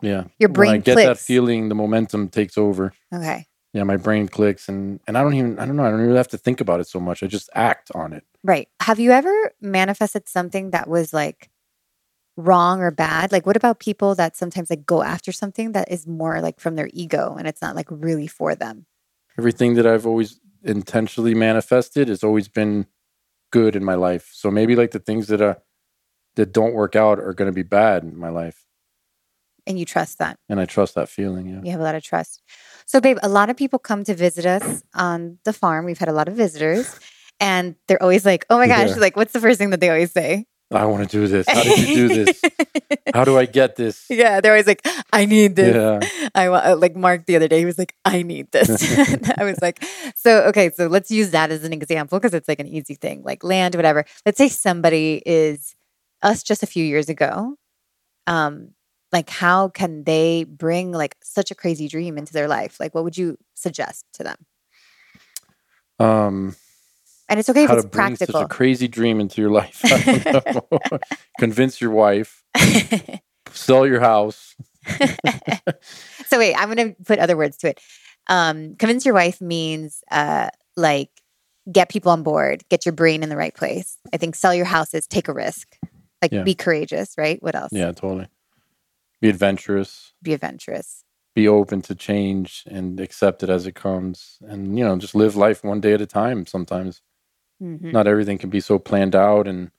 Yeah. 0.01 0.25
Your 0.39 0.49
when 0.49 0.67
I 0.67 0.71
brain 0.71 0.81
get 0.81 0.95
that 0.95 1.17
feeling, 1.19 1.69
the 1.69 1.75
momentum 1.75 2.29
takes 2.29 2.57
over. 2.57 2.93
Okay. 3.13 3.45
Yeah, 3.73 3.83
my 3.83 3.95
brain 3.97 4.27
clicks, 4.27 4.67
and 4.67 4.99
and 5.07 5.17
I 5.17 5.21
don't 5.23 5.33
even 5.33 5.57
I 5.59 5.65
don't 5.65 5.75
know. 5.77 5.85
I 5.85 5.89
don't 5.91 6.01
really 6.01 6.17
have 6.17 6.27
to 6.29 6.37
think 6.37 6.59
about 6.61 6.79
it 6.81 6.87
so 6.87 6.99
much. 6.99 7.23
I 7.23 7.27
just 7.27 7.49
act 7.55 7.89
on 7.95 8.11
it. 8.13 8.23
Right. 8.43 8.67
Have 8.81 8.99
you 8.99 9.11
ever 9.11 9.53
manifested 9.61 10.27
something 10.27 10.71
that 10.71 10.89
was 10.89 11.13
like 11.13 11.49
wrong 12.37 12.81
or 12.81 12.91
bad? 12.91 13.31
Like 13.31 13.45
what 13.45 13.55
about 13.55 13.79
people 13.79 14.15
that 14.15 14.35
sometimes 14.35 14.69
like 14.69 14.85
go 14.85 15.03
after 15.03 15.31
something 15.31 15.71
that 15.73 15.91
is 15.91 16.05
more 16.07 16.41
like 16.41 16.59
from 16.59 16.75
their 16.75 16.89
ego 16.91 17.35
and 17.37 17.47
it's 17.47 17.61
not 17.61 17.75
like 17.75 17.87
really 17.89 18.27
for 18.27 18.55
them? 18.55 18.85
Everything 19.37 19.75
that 19.75 19.87
I've 19.87 20.05
always 20.05 20.39
intentionally 20.63 21.33
manifested 21.33 22.09
has 22.09 22.23
always 22.23 22.47
been 22.49 22.87
good 23.51 23.75
in 23.75 23.83
my 23.85 23.95
life. 23.95 24.31
So 24.33 24.51
maybe 24.51 24.75
like 24.75 24.91
the 24.91 24.99
things 24.99 25.27
that 25.27 25.41
are 25.41 25.59
that 26.35 26.51
don't 26.51 26.73
work 26.73 26.95
out 26.95 27.19
are 27.19 27.33
going 27.33 27.49
to 27.49 27.55
be 27.55 27.63
bad 27.63 28.03
in 28.03 28.17
my 28.17 28.29
life, 28.29 28.65
And 29.67 29.77
you 29.77 29.85
trust 29.85 30.17
that. 30.19 30.37
and 30.49 30.59
I 30.61 30.65
trust 30.65 30.95
that 30.95 31.09
feeling. 31.09 31.47
Yeah. 31.47 31.61
You 31.63 31.71
have 31.71 31.81
a 31.81 31.83
lot 31.83 31.95
of 31.95 32.03
trust. 32.03 32.41
So, 32.91 32.99
babe, 32.99 33.19
a 33.23 33.29
lot 33.29 33.49
of 33.49 33.55
people 33.55 33.79
come 33.79 34.03
to 34.03 34.13
visit 34.13 34.45
us 34.45 34.83
on 34.93 35.37
the 35.45 35.53
farm. 35.53 35.85
We've 35.85 35.97
had 35.97 36.09
a 36.09 36.11
lot 36.11 36.27
of 36.27 36.33
visitors, 36.33 36.99
and 37.39 37.75
they're 37.87 38.03
always 38.03 38.25
like, 38.25 38.45
"Oh 38.49 38.57
my 38.57 38.67
gosh!" 38.67 38.89
Yeah. 38.89 38.95
Like, 38.95 39.15
what's 39.15 39.31
the 39.31 39.39
first 39.39 39.59
thing 39.59 39.69
that 39.69 39.79
they 39.79 39.87
always 39.87 40.11
say? 40.11 40.45
I 40.73 40.83
want 40.83 41.09
to 41.09 41.17
do 41.19 41.25
this. 41.25 41.47
How 41.47 41.63
did 41.63 41.87
you 41.87 41.95
do 41.95 42.25
this? 42.25 42.41
How 43.13 43.23
do 43.23 43.37
I 43.37 43.45
get 43.45 43.77
this? 43.77 44.05
yeah, 44.09 44.41
they're 44.41 44.51
always 44.51 44.67
like, 44.67 44.85
"I 45.13 45.23
need 45.23 45.55
this." 45.55 45.73
Yeah. 45.73 46.29
I 46.35 46.49
want 46.49 46.81
like 46.81 46.97
Mark 46.97 47.27
the 47.27 47.37
other 47.37 47.47
day. 47.47 47.59
He 47.59 47.65
was 47.65 47.77
like, 47.77 47.95
"I 48.03 48.23
need 48.23 48.51
this." 48.51 48.69
I 49.37 49.45
was 49.45 49.61
like, 49.61 49.81
"So 50.17 50.41
okay, 50.49 50.69
so 50.75 50.87
let's 50.87 51.09
use 51.09 51.31
that 51.31 51.49
as 51.49 51.63
an 51.63 51.71
example 51.71 52.19
because 52.19 52.33
it's 52.33 52.49
like 52.49 52.59
an 52.59 52.67
easy 52.67 52.95
thing, 52.95 53.23
like 53.23 53.41
land, 53.41 53.75
whatever." 53.75 54.03
Let's 54.25 54.37
say 54.37 54.49
somebody 54.49 55.23
is 55.25 55.77
us 56.21 56.43
just 56.43 56.61
a 56.61 56.67
few 56.67 56.83
years 56.83 57.07
ago. 57.07 57.55
Um, 58.27 58.73
like 59.11 59.29
how 59.29 59.67
can 59.69 60.03
they 60.03 60.43
bring 60.45 60.91
like 60.91 61.15
such 61.23 61.51
a 61.51 61.55
crazy 61.55 61.87
dream 61.87 62.17
into 62.17 62.33
their 62.33 62.47
life? 62.47 62.79
Like, 62.79 62.93
what 62.95 63.03
would 63.03 63.17
you 63.17 63.37
suggest 63.55 64.05
to 64.13 64.23
them? 64.23 64.37
Um, 65.99 66.55
And 67.29 67.39
it's 67.39 67.49
okay 67.49 67.63
if 67.63 67.69
how 67.69 67.75
it's 67.75 67.83
to 67.83 67.89
bring 67.89 68.07
practical. 68.15 68.33
such 68.39 68.45
a 68.45 68.47
crazy 68.47 68.87
dream 68.87 69.19
into 69.19 69.41
your 69.41 69.51
life. 69.51 69.81
I 69.85 70.31
don't 70.31 70.71
know. 70.71 70.99
Convince 71.39 71.79
your 71.81 71.91
wife. 71.91 72.43
Sell 73.51 73.85
your 73.85 73.99
house. 73.99 74.55
so 76.25 76.37
wait, 76.39 76.55
I'm 76.55 76.73
going 76.73 76.95
to 76.95 77.03
put 77.03 77.19
other 77.19 77.37
words 77.37 77.57
to 77.57 77.69
it. 77.69 77.79
Um, 78.27 78.75
convince 78.75 79.03
your 79.05 79.13
wife 79.13 79.41
means 79.41 80.03
uh, 80.09 80.49
like 80.77 81.09
get 81.71 81.89
people 81.89 82.11
on 82.11 82.23
board, 82.23 82.63
get 82.69 82.85
your 82.85 82.93
brain 82.93 83.23
in 83.23 83.29
the 83.29 83.37
right 83.37 83.53
place. 83.53 83.97
I 84.13 84.17
think 84.17 84.35
sell 84.35 84.53
your 84.55 84.65
house 84.65 84.93
is 84.93 85.05
take 85.07 85.27
a 85.27 85.33
risk, 85.33 85.77
like 86.21 86.31
Yeah. 86.31 86.43
be 86.43 86.55
courageous, 86.55 87.13
right? 87.17 87.41
What 87.43 87.55
else? 87.55 87.71
Yeah, 87.73 87.91
totally. 87.91 88.27
Be 89.21 89.29
adventurous. 89.29 90.13
Be 90.21 90.33
adventurous. 90.33 91.03
Be 91.35 91.47
open 91.47 91.81
to 91.83 91.95
change 91.95 92.63
and 92.67 92.99
accept 92.99 93.43
it 93.43 93.49
as 93.49 93.65
it 93.67 93.75
comes. 93.75 94.37
And, 94.41 94.77
you 94.77 94.83
know, 94.83 94.97
just 94.97 95.15
live 95.15 95.35
life 95.35 95.63
one 95.63 95.79
day 95.79 95.93
at 95.93 96.01
a 96.01 96.05
time 96.05 96.45
sometimes. 96.45 97.01
Mhm. 97.61 97.93
Not 97.93 98.07
everything 98.07 98.37
can 98.37 98.49
be 98.49 98.59
so 98.59 98.79
planned 98.79 99.15
out. 99.15 99.47
And 99.47 99.71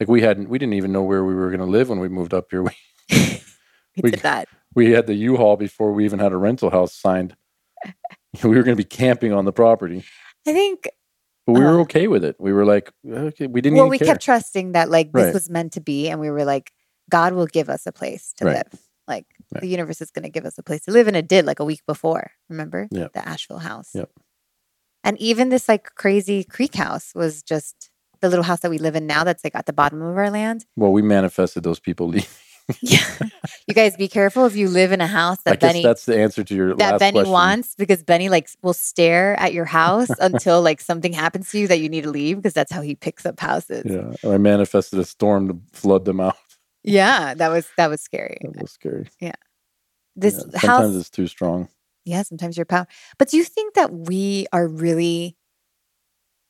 like 0.00 0.08
we 0.08 0.22
hadn't, 0.22 0.48
we 0.48 0.58
didn't 0.58 0.74
even 0.74 0.92
know 0.92 1.02
where 1.02 1.24
we 1.24 1.34
were 1.34 1.48
going 1.50 1.60
to 1.60 1.66
live 1.66 1.88
when 1.88 1.98
we 1.98 2.08
moved 2.08 2.32
up 2.34 2.46
here. 2.50 2.62
We, 2.70 2.72
We 3.96 4.02
we- 4.02 4.10
did 4.10 4.20
that. 4.20 4.48
we 4.74 4.90
had 4.92 5.06
the 5.06 5.14
U-Haul 5.14 5.56
before 5.56 5.92
we 5.92 6.04
even 6.04 6.18
had 6.18 6.32
a 6.32 6.36
rental 6.36 6.68
house 6.70 6.92
signed. 6.94 7.34
we 8.44 8.50
were 8.50 8.62
going 8.62 8.76
to 8.76 8.82
be 8.82 8.84
camping 8.84 9.32
on 9.32 9.44
the 9.46 9.52
property, 9.52 10.04
I 10.46 10.52
think. 10.52 10.88
but 11.46 11.52
we 11.54 11.60
were 11.60 11.78
Uh. 11.78 11.82
okay 11.82 12.06
with 12.08 12.22
it. 12.24 12.36
We 12.38 12.52
were 12.52 12.64
like, 12.66 12.92
okay, 13.10 13.46
we 13.46 13.60
didn't 13.62 13.78
Well, 13.78 13.88
we 13.88 13.98
care. 13.98 14.08
kept 14.08 14.22
trusting 14.22 14.72
that 14.72 14.90
like 14.90 15.12
this 15.12 15.24
Right. 15.26 15.34
was 15.34 15.48
meant 15.48 15.72
to 15.74 15.80
be, 15.80 16.08
and 16.10 16.20
we 16.20 16.30
were 16.30 16.44
like, 16.44 16.72
God 17.10 17.32
will 17.34 17.46
give 17.46 17.68
us 17.68 17.86
a 17.86 17.92
place 17.92 18.32
to 18.38 18.44
Right. 18.44 18.56
live. 18.56 18.80
Like 19.08 19.26
Right. 19.52 19.60
the 19.60 19.68
universe 19.68 20.00
is 20.00 20.10
going 20.10 20.24
to 20.24 20.30
give 20.30 20.44
us 20.44 20.58
a 20.58 20.62
place 20.62 20.82
to 20.84 20.90
live, 20.90 21.06
and 21.06 21.16
it 21.16 21.28
did 21.28 21.46
like 21.46 21.60
a 21.60 21.64
week 21.64 21.82
before. 21.86 22.32
Remember? 22.48 22.88
Yep. 22.90 23.12
The 23.12 23.28
Asheville 23.28 23.58
house. 23.60 23.90
Yep. 23.94 24.10
And 25.04 25.16
even 25.20 25.48
this 25.50 25.68
like 25.68 25.94
crazy 25.94 26.42
creek 26.42 26.74
house 26.74 27.12
was 27.14 27.42
just 27.42 27.90
the 28.20 28.28
little 28.28 28.42
house 28.44 28.60
that 28.60 28.70
we 28.70 28.78
live 28.78 28.96
in 28.96 29.06
now. 29.06 29.22
That's 29.22 29.44
like 29.44 29.54
at 29.54 29.66
the 29.66 29.72
bottom 29.72 30.02
of 30.02 30.16
our 30.18 30.30
land. 30.30 30.64
well, 30.76 30.90
we 30.92 31.02
manifested 31.02 31.62
those 31.62 31.78
people 31.78 32.08
leaving. 32.14 32.26
Yeah. 32.82 32.98
you 33.68 33.74
guys 33.74 33.96
be 33.96 34.08
careful 34.08 34.44
if 34.44 34.56
you 34.56 34.68
live 34.68 34.90
in 34.90 35.00
a 35.00 35.06
house 35.06 35.38
that 35.44 35.60
Benny 35.60 35.84
that's 35.84 36.04
the 36.04 36.18
answer 36.18 36.42
to 36.42 36.52
your 36.52 36.74
that 36.74 36.98
Benny 36.98 37.12
question. 37.12 37.30
wants 37.32 37.76
because 37.76 38.02
Benny 38.02 38.28
like 38.28 38.48
will 38.60 38.72
stare 38.72 39.38
at 39.38 39.52
your 39.52 39.66
house 39.66 40.08
until 40.20 40.62
like 40.62 40.80
something 40.80 41.12
happens 41.12 41.48
to 41.52 41.60
you 41.60 41.68
that 41.68 41.78
you 41.78 41.88
need 41.88 42.02
to 42.02 42.10
leave 42.10 42.38
because 42.38 42.54
that's 42.54 42.72
how 42.72 42.80
he 42.80 42.96
picks 42.96 43.24
up 43.24 43.38
houses. 43.38 43.84
Yeah, 43.88 44.14
Yeah, 44.24 44.34
I 44.34 44.38
manifested 44.38 44.98
a 44.98 45.04
storm 45.04 45.46
to 45.46 45.60
flood 45.72 46.04
them 46.06 46.18
out. 46.18 46.34
That 46.86 47.50
was 47.50 47.68
that 47.76 47.90
was 47.90 48.00
scary. 48.00 48.38
That 48.42 48.62
was 48.62 48.72
scary. 48.72 49.08
Yeah. 49.20 49.32
This 50.14 50.34
Yeah, 50.34 50.40
sometimes 50.40 50.62
house 50.62 50.94
it's 50.96 51.10
too 51.10 51.26
strong. 51.26 51.68
yeah, 52.04 52.22
sometimes 52.22 52.56
you're 52.56 52.64
power. 52.66 52.86
But 53.18 53.28
do 53.30 53.36
you 53.36 53.44
think 53.44 53.74
that 53.74 53.92
we 53.92 54.46
are 54.52 54.66
really 54.66 55.36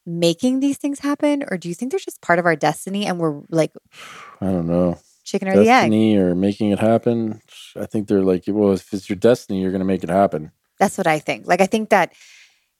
making 0.04 0.60
these 0.60 0.78
things 0.78 1.00
happen 1.00 1.42
or 1.50 1.56
do 1.58 1.68
you 1.68 1.74
think 1.74 1.90
they're 1.90 1.98
just 1.98 2.20
part 2.22 2.38
of 2.38 2.46
our 2.46 2.54
destiny 2.54 3.06
and 3.06 3.18
we're 3.18 3.42
like 3.50 3.72
I 4.40 4.46
don't 4.46 4.66
know. 4.68 4.98
chicken 5.24 5.48
or 5.48 5.54
the 5.54 5.60
egg? 5.68 5.90
Destiny 5.90 6.16
or 6.16 6.34
making 6.34 6.70
it 6.70 6.78
happen. 6.78 7.40
I 7.74 7.86
think 7.86 8.06
they're 8.06 8.22
like, 8.22 8.44
well, 8.46 8.72
if 8.72 8.92
it's 8.92 9.08
your 9.08 9.16
destiny, 9.16 9.60
you're 9.60 9.72
going 9.72 9.80
to 9.80 9.84
make 9.86 10.04
it 10.04 10.10
happen. 10.10 10.52
That's 10.78 10.96
what 10.98 11.06
I 11.06 11.18
think. 11.18 11.46
Like 11.48 11.60
I 11.60 11.66
think 11.66 11.88
that 11.90 12.12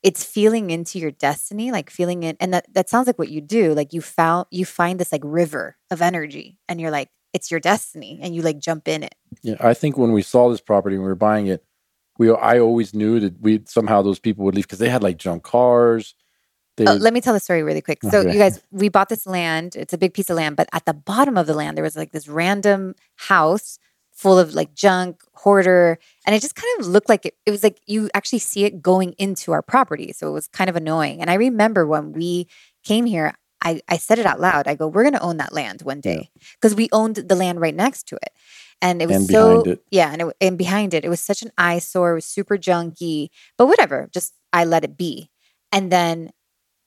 it's 0.03 0.23
feeling 0.23 0.69
into 0.69 0.99
your 0.99 1.11
destiny, 1.11 1.71
like 1.71 1.89
feeling 1.89 2.21
it, 2.23 2.37
and 2.39 2.53
that 2.53 2.71
that 2.73 2.87
sounds 2.89 3.07
like 3.07 3.17
what 3.17 3.29
you 3.29 3.41
do. 3.41 3.73
Like 3.73 3.91
you 3.91 3.99
found 4.01 4.45
you 4.51 4.63
find 4.63 4.99
this 4.99 5.11
like 5.11 5.23
river 5.25 5.75
of 5.89 6.01
energy, 6.01 6.59
and 6.69 6.79
you're 6.79 6.91
like, 6.91 7.09
it's 7.33 7.51
your 7.51 7.59
destiny, 7.59 8.19
and 8.21 8.35
you 8.35 8.41
like 8.41 8.59
jump 8.59 8.87
in 8.87 9.03
it. 9.03 9.15
Yeah, 9.43 9.55
I 9.59 9.73
think 9.73 9.97
when 9.97 10.11
we 10.11 10.21
saw 10.21 10.49
this 10.49 10.61
property 10.61 10.95
and 10.95 11.03
we 11.03 11.09
were 11.09 11.15
buying 11.15 11.47
it, 11.47 11.63
we 12.17 12.31
I 12.31 12.59
always 12.59 12.93
knew 12.93 13.19
that 13.19 13.39
we 13.41 13.61
somehow 13.65 14.01
those 14.01 14.19
people 14.19 14.45
would 14.45 14.55
leave 14.55 14.65
because 14.65 14.79
they 14.79 14.89
had 14.89 15.03
like 15.03 15.17
junk 15.17 15.43
cars, 15.43 16.15
They, 16.77 16.87
Oh, 16.87 16.93
let 16.93 17.13
me 17.13 17.21
tell 17.21 17.33
the 17.33 17.39
story 17.39 17.63
really 17.63 17.81
quick. 17.81 18.03
So, 18.03 18.19
Okay. 18.19 18.33
you 18.33 18.39
guys, 18.39 18.61
we 18.71 18.89
bought 18.89 19.09
this 19.09 19.25
land. 19.25 19.75
It's 19.75 19.93
a 19.93 19.97
big 19.97 20.13
piece 20.13 20.29
of 20.29 20.37
land, 20.37 20.55
but 20.55 20.69
at 20.73 20.85
the 20.85 20.93
bottom 20.93 21.37
of 21.37 21.47
the 21.47 21.53
land, 21.53 21.75
there 21.77 21.83
was 21.83 21.95
like 21.95 22.11
this 22.11 22.27
random 22.27 22.95
house 23.15 23.79
full 24.13 24.39
of 24.39 24.53
like 24.55 24.73
junk, 24.73 25.21
hoarder, 25.33 25.99
and 26.25 26.35
it 26.35 26.41
just 26.41 26.55
kind 26.55 26.79
of 26.79 26.87
looked 26.87 27.09
like 27.09 27.25
it, 27.25 27.35
it 27.45 27.51
was 27.51 27.63
like 27.63 27.79
you 27.85 28.09
actually 28.15 28.39
see 28.39 28.63
it 28.63 28.81
going 28.81 29.13
into 29.19 29.51
our 29.51 29.61
property. 29.61 30.11
So 30.13 30.27
it 30.27 30.33
was 30.33 30.47
kind 30.47 30.69
of 30.69 30.75
annoying. 30.75 31.21
And 31.21 31.29
I 31.29 31.35
remember 31.35 31.85
when 31.85 32.13
we 32.13 32.47
came 32.83 33.05
here, 33.05 33.33
I, 33.67 33.81
I 33.87 33.97
said 33.97 34.19
it 34.19 34.25
out 34.25 34.39
loud. 34.39 34.67
I 34.67 34.75
go, 34.75 34.87
we're 34.87 35.03
going 35.03 35.13
to 35.13 35.21
own 35.21 35.37
that 35.37 35.53
land 35.53 35.81
one 35.81 35.99
day 35.99 36.29
because 36.53 36.73
we 36.73 36.87
owned 36.91 37.15
the 37.17 37.35
land 37.35 37.59
right 37.59 37.75
next 37.75 38.07
to 38.09 38.15
it. 38.15 38.31
And 38.81 39.01
it 39.01 39.07
was 39.07 39.17
And 39.17 39.27
so, 39.27 39.61
it. 39.63 39.83
yeah. 39.91 40.11
And, 40.11 40.21
it, 40.21 40.35
and 40.39 40.57
behind 40.57 40.93
it, 40.93 41.03
it 41.03 41.09
was 41.09 41.19
such 41.19 41.41
an 41.41 41.51
eyesore. 41.57 42.11
It 42.11 42.15
was 42.15 42.25
super 42.25 42.57
junky, 42.57 43.29
but 43.57 43.65
whatever. 43.65 44.07
Just 44.13 44.33
I 44.53 44.63
let 44.63 44.83
it 44.83 44.97
be. 44.97 45.29
And 45.71 45.91
then 45.91 46.31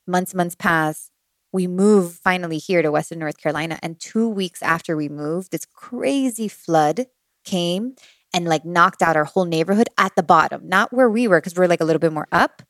months, 0.07 0.35
months 0.35 0.55
pass. 0.55 1.11
We 1.53 1.67
move 1.67 2.15
finally 2.15 2.59
here 2.59 2.81
to 2.81 2.93
Western 2.93 3.19
North 3.19 3.39
Carolina. 3.39 3.79
And 3.83 4.01
two 4.01 4.29
weeks 4.29 4.63
after 4.63 4.97
we 4.97 5.09
moved, 5.09 5.51
this 5.51 5.67
crazy 5.67 6.49
flood 6.49 7.07
came 7.45 7.97
and 8.33 8.47
like 8.47 8.65
knocked 8.65 9.03
out 9.03 9.17
our 9.17 9.25
whole 9.25 9.45
neighborhood 9.45 9.89
at 9.99 10.15
the 10.15 10.23
bottom, 10.23 10.69
not 10.69 10.93
where 10.93 11.11
we 11.11 11.27
were, 11.27 11.41
because 11.41 11.57
we're 11.57 11.67
like 11.67 11.81
a 11.81 11.85
little 11.85 11.99
bit 12.01 12.13
more 12.13 12.29
up. 12.31 12.63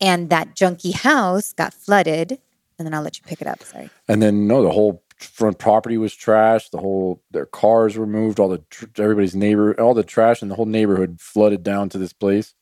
And 0.00 0.30
that 0.30 0.54
junky 0.54 0.92
house 0.94 1.52
got 1.52 1.72
flooded. 1.72 2.38
And 2.82 2.86
then 2.88 2.94
I'll 2.94 3.02
let 3.02 3.16
you 3.16 3.22
pick 3.24 3.40
it 3.40 3.46
up. 3.46 3.62
Sorry. 3.62 3.90
and 4.08 4.20
then 4.20 4.48
no, 4.48 4.64
the 4.64 4.72
whole 4.72 5.04
front 5.18 5.56
property 5.60 5.96
was 5.96 6.12
trashed. 6.12 6.72
The 6.72 6.78
whole 6.78 7.22
their 7.30 7.46
cars 7.46 7.96
were 7.96 8.08
moved. 8.08 8.40
All 8.40 8.48
the 8.48 8.58
tr- 8.70 8.86
everybody's 8.98 9.36
neighbor, 9.36 9.80
all 9.80 9.94
the 9.94 10.02
trash 10.02 10.42
in 10.42 10.48
the 10.48 10.56
whole 10.56 10.66
neighborhood 10.66 11.20
flooded 11.20 11.62
down 11.62 11.88
to 11.90 11.98
this 11.98 12.12
place. 12.12 12.54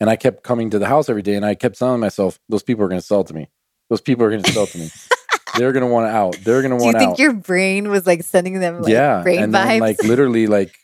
And 0.00 0.08
I 0.08 0.16
kept 0.16 0.42
coming 0.42 0.70
to 0.70 0.78
the 0.78 0.86
house 0.86 1.10
every 1.10 1.20
day, 1.20 1.34
and 1.34 1.44
I 1.44 1.54
kept 1.54 1.78
telling 1.78 2.00
myself, 2.00 2.40
"Those 2.48 2.62
people 2.62 2.82
are 2.82 2.88
going 2.88 3.00
to 3.00 3.06
sell 3.06 3.24
to 3.24 3.34
me. 3.34 3.50
Those 3.90 4.00
people 4.00 4.24
are 4.24 4.30
going 4.30 4.42
to 4.42 4.52
sell 4.52 4.66
to 4.66 4.78
me. 4.78 4.90
They're 5.58 5.72
going 5.72 5.86
to 5.86 5.92
want 5.92 6.06
out. 6.06 6.38
They're 6.42 6.62
going 6.62 6.76
to 6.76 6.82
want." 6.82 6.96
Do 6.96 7.04
you 7.04 7.08
think 7.08 7.10
out." 7.10 7.18
your 7.18 7.34
brain 7.34 7.90
was 7.90 8.06
like 8.06 8.22
sending 8.22 8.58
them 8.58 8.80
like 8.80 8.90
yeah, 8.90 9.22
brain 9.22 9.42
and 9.42 9.52
vibes? 9.52 9.68
then 9.68 9.80
like 9.80 10.02
literally 10.04 10.46
like 10.46 10.74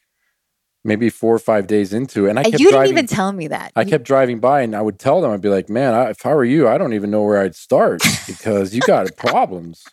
maybe 0.85 1.11
four 1.11 1.35
or 1.35 1.39
five 1.39 1.67
days 1.67 1.93
into, 1.93 2.27
it, 2.27 2.31
and 2.31 2.39
I 2.39 2.45
kept 2.45 2.61
you 2.61 2.71
driving. 2.71 2.95
didn't 2.95 2.99
even 2.99 3.07
tell 3.07 3.33
me 3.33 3.49
that. 3.49 3.73
I 3.77 3.83
You- 3.83 3.89
kept 3.91 4.05
driving 4.05 4.39
by 4.39 4.63
and 4.63 4.75
I 4.77 4.81
would 4.81 4.99
tell 4.99 5.21
them, 5.21 5.31
I'd 5.33 5.41
be 5.41 5.49
like, 5.49 5.69
man, 5.69 5.95
I, 5.95 6.11
if 6.11 6.25
I 6.25 6.35
were 6.35 6.45
you, 6.45 6.69
I 6.69 6.79
don't 6.79 6.93
even 6.95 7.11
know 7.11 7.23
where 7.23 7.41
I'd 7.41 7.55
start 7.55 8.03
because 8.27 8.75
you 8.75 8.81
got 8.83 9.17
problems. 9.17 9.85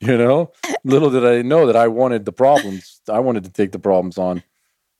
You 0.00 0.16
know, 0.16 0.52
little 0.84 1.10
did 1.10 1.26
I 1.26 1.42
know 1.42 1.66
that 1.66 1.74
I 1.76 1.88
wanted 1.88 2.24
the 2.24 2.32
problems. 2.32 3.00
I 3.08 3.18
wanted 3.18 3.44
to 3.44 3.50
take 3.50 3.72
the 3.72 3.78
problems 3.80 4.16
on. 4.16 4.42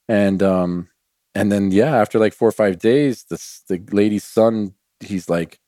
And, 0.08 0.42
um, 0.42 0.88
and 1.34 1.52
then, 1.52 1.70
yeah, 1.70 1.96
after 1.96 2.18
like 2.18 2.32
four 2.34 2.48
or 2.48 2.52
five 2.52 2.78
days, 2.80 3.24
this, 3.30 3.62
the 3.68 3.80
lady's 3.92 4.24
son, 4.24 4.74
he's 5.00 5.28
like, 5.28 5.60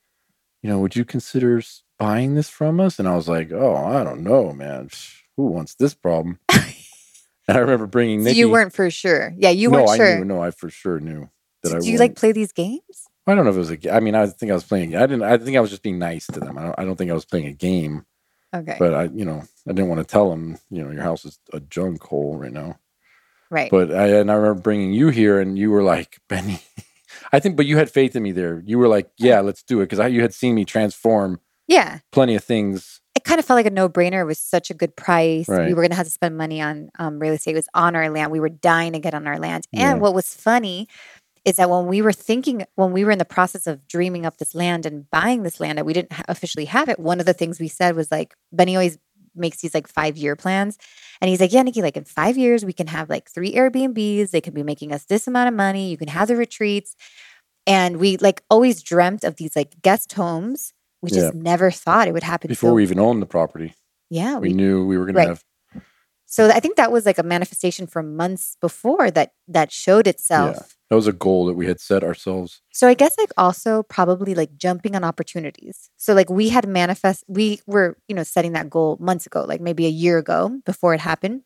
you 0.63 0.69
know, 0.69 0.81
would 0.81 0.97
you 0.97 1.05
consider 1.05 1.63
buying 1.99 2.35
this 2.35 2.49
from 2.49 2.81
us? 2.81 2.99
And 2.99 3.07
I 3.07 3.15
was 3.15 3.29
like, 3.29 3.53
oh, 3.53 3.77
I 3.77 4.03
don't 4.03 4.23
know, 4.25 4.53
man. 4.53 4.91
Who 5.37 5.47
wants 5.47 5.75
this 5.77 5.95
problem? 5.95 6.39
And 7.51 7.59
I 7.59 7.61
remember 7.61 7.87
bringing 7.87 8.25
so 8.25 8.31
you 8.31 8.49
weren't 8.49 8.73
for 8.73 8.91
sure. 8.91 9.35
Yeah, 9.37 9.51
you 9.51 9.71
no, 9.71 9.79
weren't 9.79 9.91
I 9.91 9.97
sure. 9.97 10.19
knew. 10.19 10.25
No, 10.25 10.43
I 10.43 10.51
for 10.51 10.71
sure 10.71 11.01
knew 11.01 11.29
that 11.63 11.75
I 11.75 11.81
Do 11.81 11.91
you 11.91 11.99
like 11.99 12.17
play 12.17 12.33
these 12.33 12.53
games? 12.53 13.09
I 13.27 13.35
don't 13.35 13.45
know 13.45 13.51
if 13.51 13.57
it 13.57 13.59
was 13.59 13.71
a. 13.71 13.95
I 13.95 14.01
mean, 14.01 14.15
I 14.15 14.27
think 14.27 14.51
I 14.51 14.55
was 14.55 14.65
playing. 14.65 14.97
I 14.97 15.01
didn't. 15.01 15.23
I 15.23 15.37
think 15.39 15.57
I 15.57 15.61
was 15.61 15.71
just 15.71 15.83
being 15.83 15.99
nice 15.99 16.27
to 16.29 16.41
them. 16.41 16.59
I 16.59 16.63
don't. 16.63 16.75
I 16.79 16.85
don't 16.85 16.97
think 16.97 17.11
I 17.11 17.15
was 17.15 17.25
playing 17.25 17.47
a 17.47 17.53
game. 17.53 18.07
Okay. 18.55 18.77
But 18.79 18.95
I, 18.95 19.05
you 19.05 19.25
know, 19.25 19.45
I 19.69 19.73
didn't 19.73 19.89
want 19.89 20.01
to 20.01 20.11
tell 20.11 20.31
them. 20.31 20.59
You 20.71 20.83
know, 20.83 20.91
your 20.91 21.03
house 21.03 21.25
is 21.25 21.39
a 21.53 21.61
junk 21.61 22.03
hole 22.03 22.37
right 22.37 22.53
now. 22.53 22.79
right. 23.51 23.71
But 23.71 23.93
I 23.93 24.09
and 24.19 24.31
I 24.31 24.35
remember 24.35 24.61
bringing 24.61 24.93
you 24.93 25.09
here, 25.09 25.41
and 25.41 25.59
you 25.59 25.71
were 25.71 25.83
like, 25.83 26.19
Benny. 26.29 26.61
I 27.33 27.41
think, 27.41 27.57
but 27.57 27.67
you 27.67 27.77
had 27.77 27.91
faith 27.91 28.17
in 28.17 28.23
me 28.23 28.33
there. 28.33 28.63
You 28.65 28.79
were 28.79 28.89
like, 28.89 29.11
yeah, 29.17 29.41
let's 29.41 29.63
do 29.63 29.81
it, 29.81 29.89
because 29.89 30.13
you 30.13 30.23
had 30.23 30.35
seen 30.35 30.55
me 30.55 30.65
transform 30.65 31.41
yeah. 31.69 31.99
plenty 32.13 32.35
of 32.35 32.43
things. 32.43 33.00
It 33.21 33.25
kind 33.25 33.39
of 33.39 33.45
felt 33.45 33.57
like 33.59 33.67
a 33.67 33.71
no 33.71 33.87
brainer. 33.87 34.23
It 34.23 34.25
was 34.25 34.39
such 34.39 34.71
a 34.71 34.75
good 34.75 34.97
price. 34.97 35.47
We 35.67 35.75
were 35.75 35.83
going 35.83 35.91
to 35.91 35.97
have 35.97 36.07
to 36.07 36.11
spend 36.11 36.39
money 36.39 36.63
on 36.63 36.89
um, 36.99 37.19
real 37.19 37.35
estate. 37.35 37.51
It 37.53 37.57
was 37.57 37.69
on 37.75 37.95
our 37.95 38.09
land. 38.09 38.33
We 38.33 38.41
were 38.41 38.49
dying 38.49 38.95
to 38.95 38.99
get 38.99 39.13
on 39.13 39.27
our 39.27 39.39
land. 39.39 39.67
And 39.75 39.83
Yeah. 39.83 39.95
what 39.95 40.15
was 40.15 40.33
funny 40.33 40.89
is 41.45 41.57
that 41.57 41.69
when 41.69 41.87
we 41.87 42.01
were 42.01 42.15
thinking, 42.15 42.65
when 42.77 42.93
we 42.93 43.05
were 43.05 43.11
in 43.11 43.19
the 43.19 43.27
process 43.27 43.67
of 43.67 43.87
dreaming 43.87 44.25
up 44.25 44.39
this 44.39 44.55
land 44.55 44.87
and 44.87 45.11
buying 45.11 45.43
this 45.43 45.61
land, 45.61 45.77
that 45.77 45.85
we 45.85 45.93
didn't 45.93 46.13
ha- 46.13 46.23
officially 46.29 46.65
have 46.65 46.89
it, 46.89 46.99
one 46.99 47.21
of 47.21 47.27
the 47.27 47.35
things 47.35 47.61
we 47.61 47.69
said 47.69 47.95
was 47.95 48.11
like, 48.11 48.35
Benny 48.53 48.75
always 48.75 48.97
makes 49.35 49.59
these 49.59 49.75
like 49.75 49.87
five 49.87 50.17
year 50.17 50.35
plans. 50.35 50.79
And 51.21 51.29
he's 51.29 51.41
like, 51.41 51.53
Yeah, 51.53 51.63
Nikki, 51.63 51.83
like 51.83 51.99
in 51.99 52.05
five 52.05 52.39
years, 52.39 52.65
we 52.65 52.73
can 52.73 52.87
have 52.87 53.11
like 53.11 53.31
three 53.31 53.55
Airbnbs. 53.55 54.31
They 54.31 54.41
could 54.41 54.55
be 54.55 54.63
making 54.63 54.93
us 54.93 55.05
this 55.05 55.27
amount 55.27 55.49
of 55.49 55.55
money. 55.55 55.91
You 55.91 55.99
can 55.99 56.09
have 56.09 56.29
the 56.29 56.37
retreats. 56.37 56.97
And 57.67 57.99
we 57.99 58.17
like 58.17 58.43
always 58.49 58.83
dreamt 58.83 59.25
of 59.25 59.37
these 59.37 59.55
like 59.55 59.83
guest 59.83 60.15
homes. 60.15 60.73
We 61.03 61.11
just 61.11 61.35
never 61.35 61.71
thought 61.71 62.09
it 62.09 62.13
would 62.13 62.23
happen. 62.23 62.49
Before 62.49 62.71
so, 62.71 62.75
we 62.75 62.83
even 62.83 62.99
owned 62.99 63.23
the 63.23 63.27
property, 63.27 63.75
yeah, 64.11 64.39
we 64.39 64.49
we, 64.49 64.55
knew 64.55 64.87
we 64.87 64.99
were 64.99 65.07
going 65.07 65.17
right. 65.17 65.25
to 65.25 65.29
have. 65.75 65.85
so 66.27 66.49
I 66.49 66.61
think 66.61 66.77
that 66.77 66.93
was 66.93 67.07
like 67.07 67.19
a 67.19 67.23
manifestation 67.23 67.87
from 67.87 68.17
months 68.17 68.57
before 68.61 69.11
that 69.13 69.33
that 69.49 69.73
showed 69.73 70.07
itself. 70.07 70.77
That 70.91 70.97
was 70.97 71.07
a 71.07 71.13
goal 71.13 71.47
that 71.47 71.55
we 71.55 71.67
had 71.67 71.81
set 71.81 72.03
ourselves. 72.03 72.63
So 72.73 72.89
I 72.89 72.95
guess 72.95 73.17
like 73.17 73.31
also 73.37 73.85
probably 73.85 74.35
like 74.35 74.57
jumping 74.57 74.97
on 74.97 75.05
opportunities. 75.05 75.89
So 75.97 76.15
like 76.15 76.29
we 76.29 76.49
had 76.49 76.67
manifest 76.67 77.25
we 77.29 77.61
were, 77.67 77.97
you 78.09 78.15
know, 78.15 78.25
setting 78.25 78.53
that 78.53 78.69
goal 78.69 78.99
months 79.01 79.25
ago, 79.25 79.45
like 79.45 79.61
maybe 79.61 79.87
a 79.87 79.91
year 79.91 80.19
ago 80.19 80.61
before 80.67 80.93
it 80.93 81.01
happened. 81.01 81.43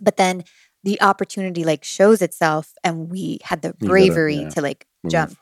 But 0.00 0.18
then 0.18 0.44
the 0.82 1.00
opportunity 1.00 1.64
like 1.64 1.82
shows 1.82 2.20
itself 2.20 2.74
and 2.84 3.10
we 3.10 3.38
had 3.42 3.62
the 3.62 3.70
gotta, 3.70 3.86
bravery 3.86 4.36
yeah, 4.36 4.48
to 4.50 4.60
like 4.60 4.86
move. 5.02 5.12
jump. 5.12 5.38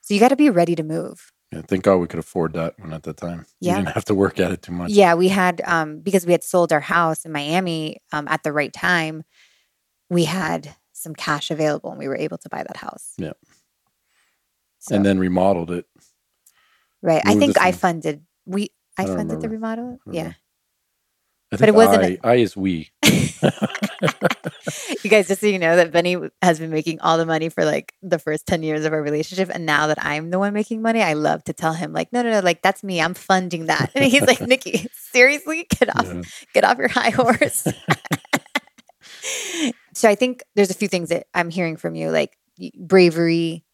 So 0.00 0.14
you 0.14 0.20
got 0.20 0.30
to 0.30 0.36
be 0.36 0.48
ready 0.48 0.74
to 0.74 0.82
move. 0.82 1.30
Yeah, 1.52 1.62
thank 1.66 1.84
God 1.84 1.96
we 1.96 2.06
could 2.06 2.18
afford 2.18 2.52
that 2.54 2.78
one 2.78 2.92
at 2.92 3.04
the 3.04 3.14
time. 3.14 3.46
Yeah. 3.60 3.76
We 3.78 3.84
didn't 3.84 3.94
have 3.94 4.04
to 4.06 4.14
work 4.14 4.38
at 4.38 4.52
it 4.52 4.62
too 4.62 4.72
much. 4.72 4.90
Yeah, 4.90 5.14
we 5.14 5.28
had 5.28 5.62
um 5.64 6.00
because 6.00 6.26
we 6.26 6.32
had 6.32 6.44
sold 6.44 6.72
our 6.72 6.80
house 6.80 7.24
in 7.24 7.32
Miami 7.32 7.98
um 8.12 8.28
at 8.28 8.42
the 8.42 8.52
right 8.52 8.72
time, 8.72 9.24
we 10.10 10.24
had 10.24 10.74
some 10.92 11.14
cash 11.14 11.50
available 11.50 11.90
and 11.90 11.98
we 11.98 12.08
were 12.08 12.16
able 12.16 12.38
to 12.38 12.48
buy 12.50 12.62
that 12.62 12.76
house. 12.76 13.14
Yeah. 13.16 13.32
So, 14.80 14.94
And 14.94 15.04
then 15.06 15.18
remodeled 15.18 15.70
it. 15.70 15.86
right. 17.02 17.22
I 17.24 17.34
think 17.34 17.58
I 17.58 17.72
funded 17.72 18.24
we 18.44 18.70
I, 18.98 19.04
I 19.04 19.06
funded 19.06 19.40
the 19.40 19.48
remodel. 19.48 20.00
don't 20.04 20.14
Yeah. 20.14 20.32
I 21.52 21.56
But 21.56 21.68
it 21.70 21.74
wasn't 21.74 22.04
I, 22.04 22.18
I 22.22 22.34
is 22.36 22.56
we. 22.56 22.90
you 25.04 25.10
guys, 25.10 25.28
just 25.28 25.40
so 25.40 25.46
you 25.46 25.58
know 25.58 25.76
that 25.76 25.92
Benny 25.92 26.16
has 26.42 26.58
been 26.58 26.70
making 26.70 27.00
all 27.00 27.18
the 27.18 27.26
money 27.26 27.48
for 27.48 27.64
like 27.64 27.92
the 28.02 28.18
first 28.18 28.46
10 28.46 28.62
years 28.62 28.84
of 28.84 28.92
our 28.92 29.02
relationship. 29.02 29.50
And 29.52 29.66
now 29.66 29.88
that 29.88 30.04
I'm 30.04 30.30
the 30.30 30.38
one 30.38 30.54
making 30.54 30.82
money, 30.82 31.02
I 31.02 31.14
love 31.14 31.44
to 31.44 31.52
tell 31.52 31.72
him, 31.72 31.92
like, 31.92 32.12
no, 32.12 32.22
no, 32.22 32.30
no, 32.30 32.40
like 32.40 32.62
that's 32.62 32.82
me. 32.82 33.00
I'm 33.00 33.14
funding 33.14 33.66
that. 33.66 33.90
And 33.94 34.04
he's 34.04 34.22
like, 34.22 34.40
Nikki, 34.46 34.86
seriously? 34.92 35.66
Get 35.70 35.94
off, 35.96 36.06
Yeah. 36.06 36.22
get 36.54 36.64
off 36.64 36.78
your 36.78 36.88
high 36.88 37.10
horse. 37.10 37.66
so 39.94 40.08
I 40.08 40.14
think 40.14 40.42
there's 40.54 40.70
a 40.70 40.74
few 40.74 40.88
things 40.88 41.08
that 41.10 41.26
I'm 41.34 41.50
hearing 41.50 41.76
from 41.76 41.94
you, 41.94 42.10
like 42.10 42.36
bravery. 42.78 43.64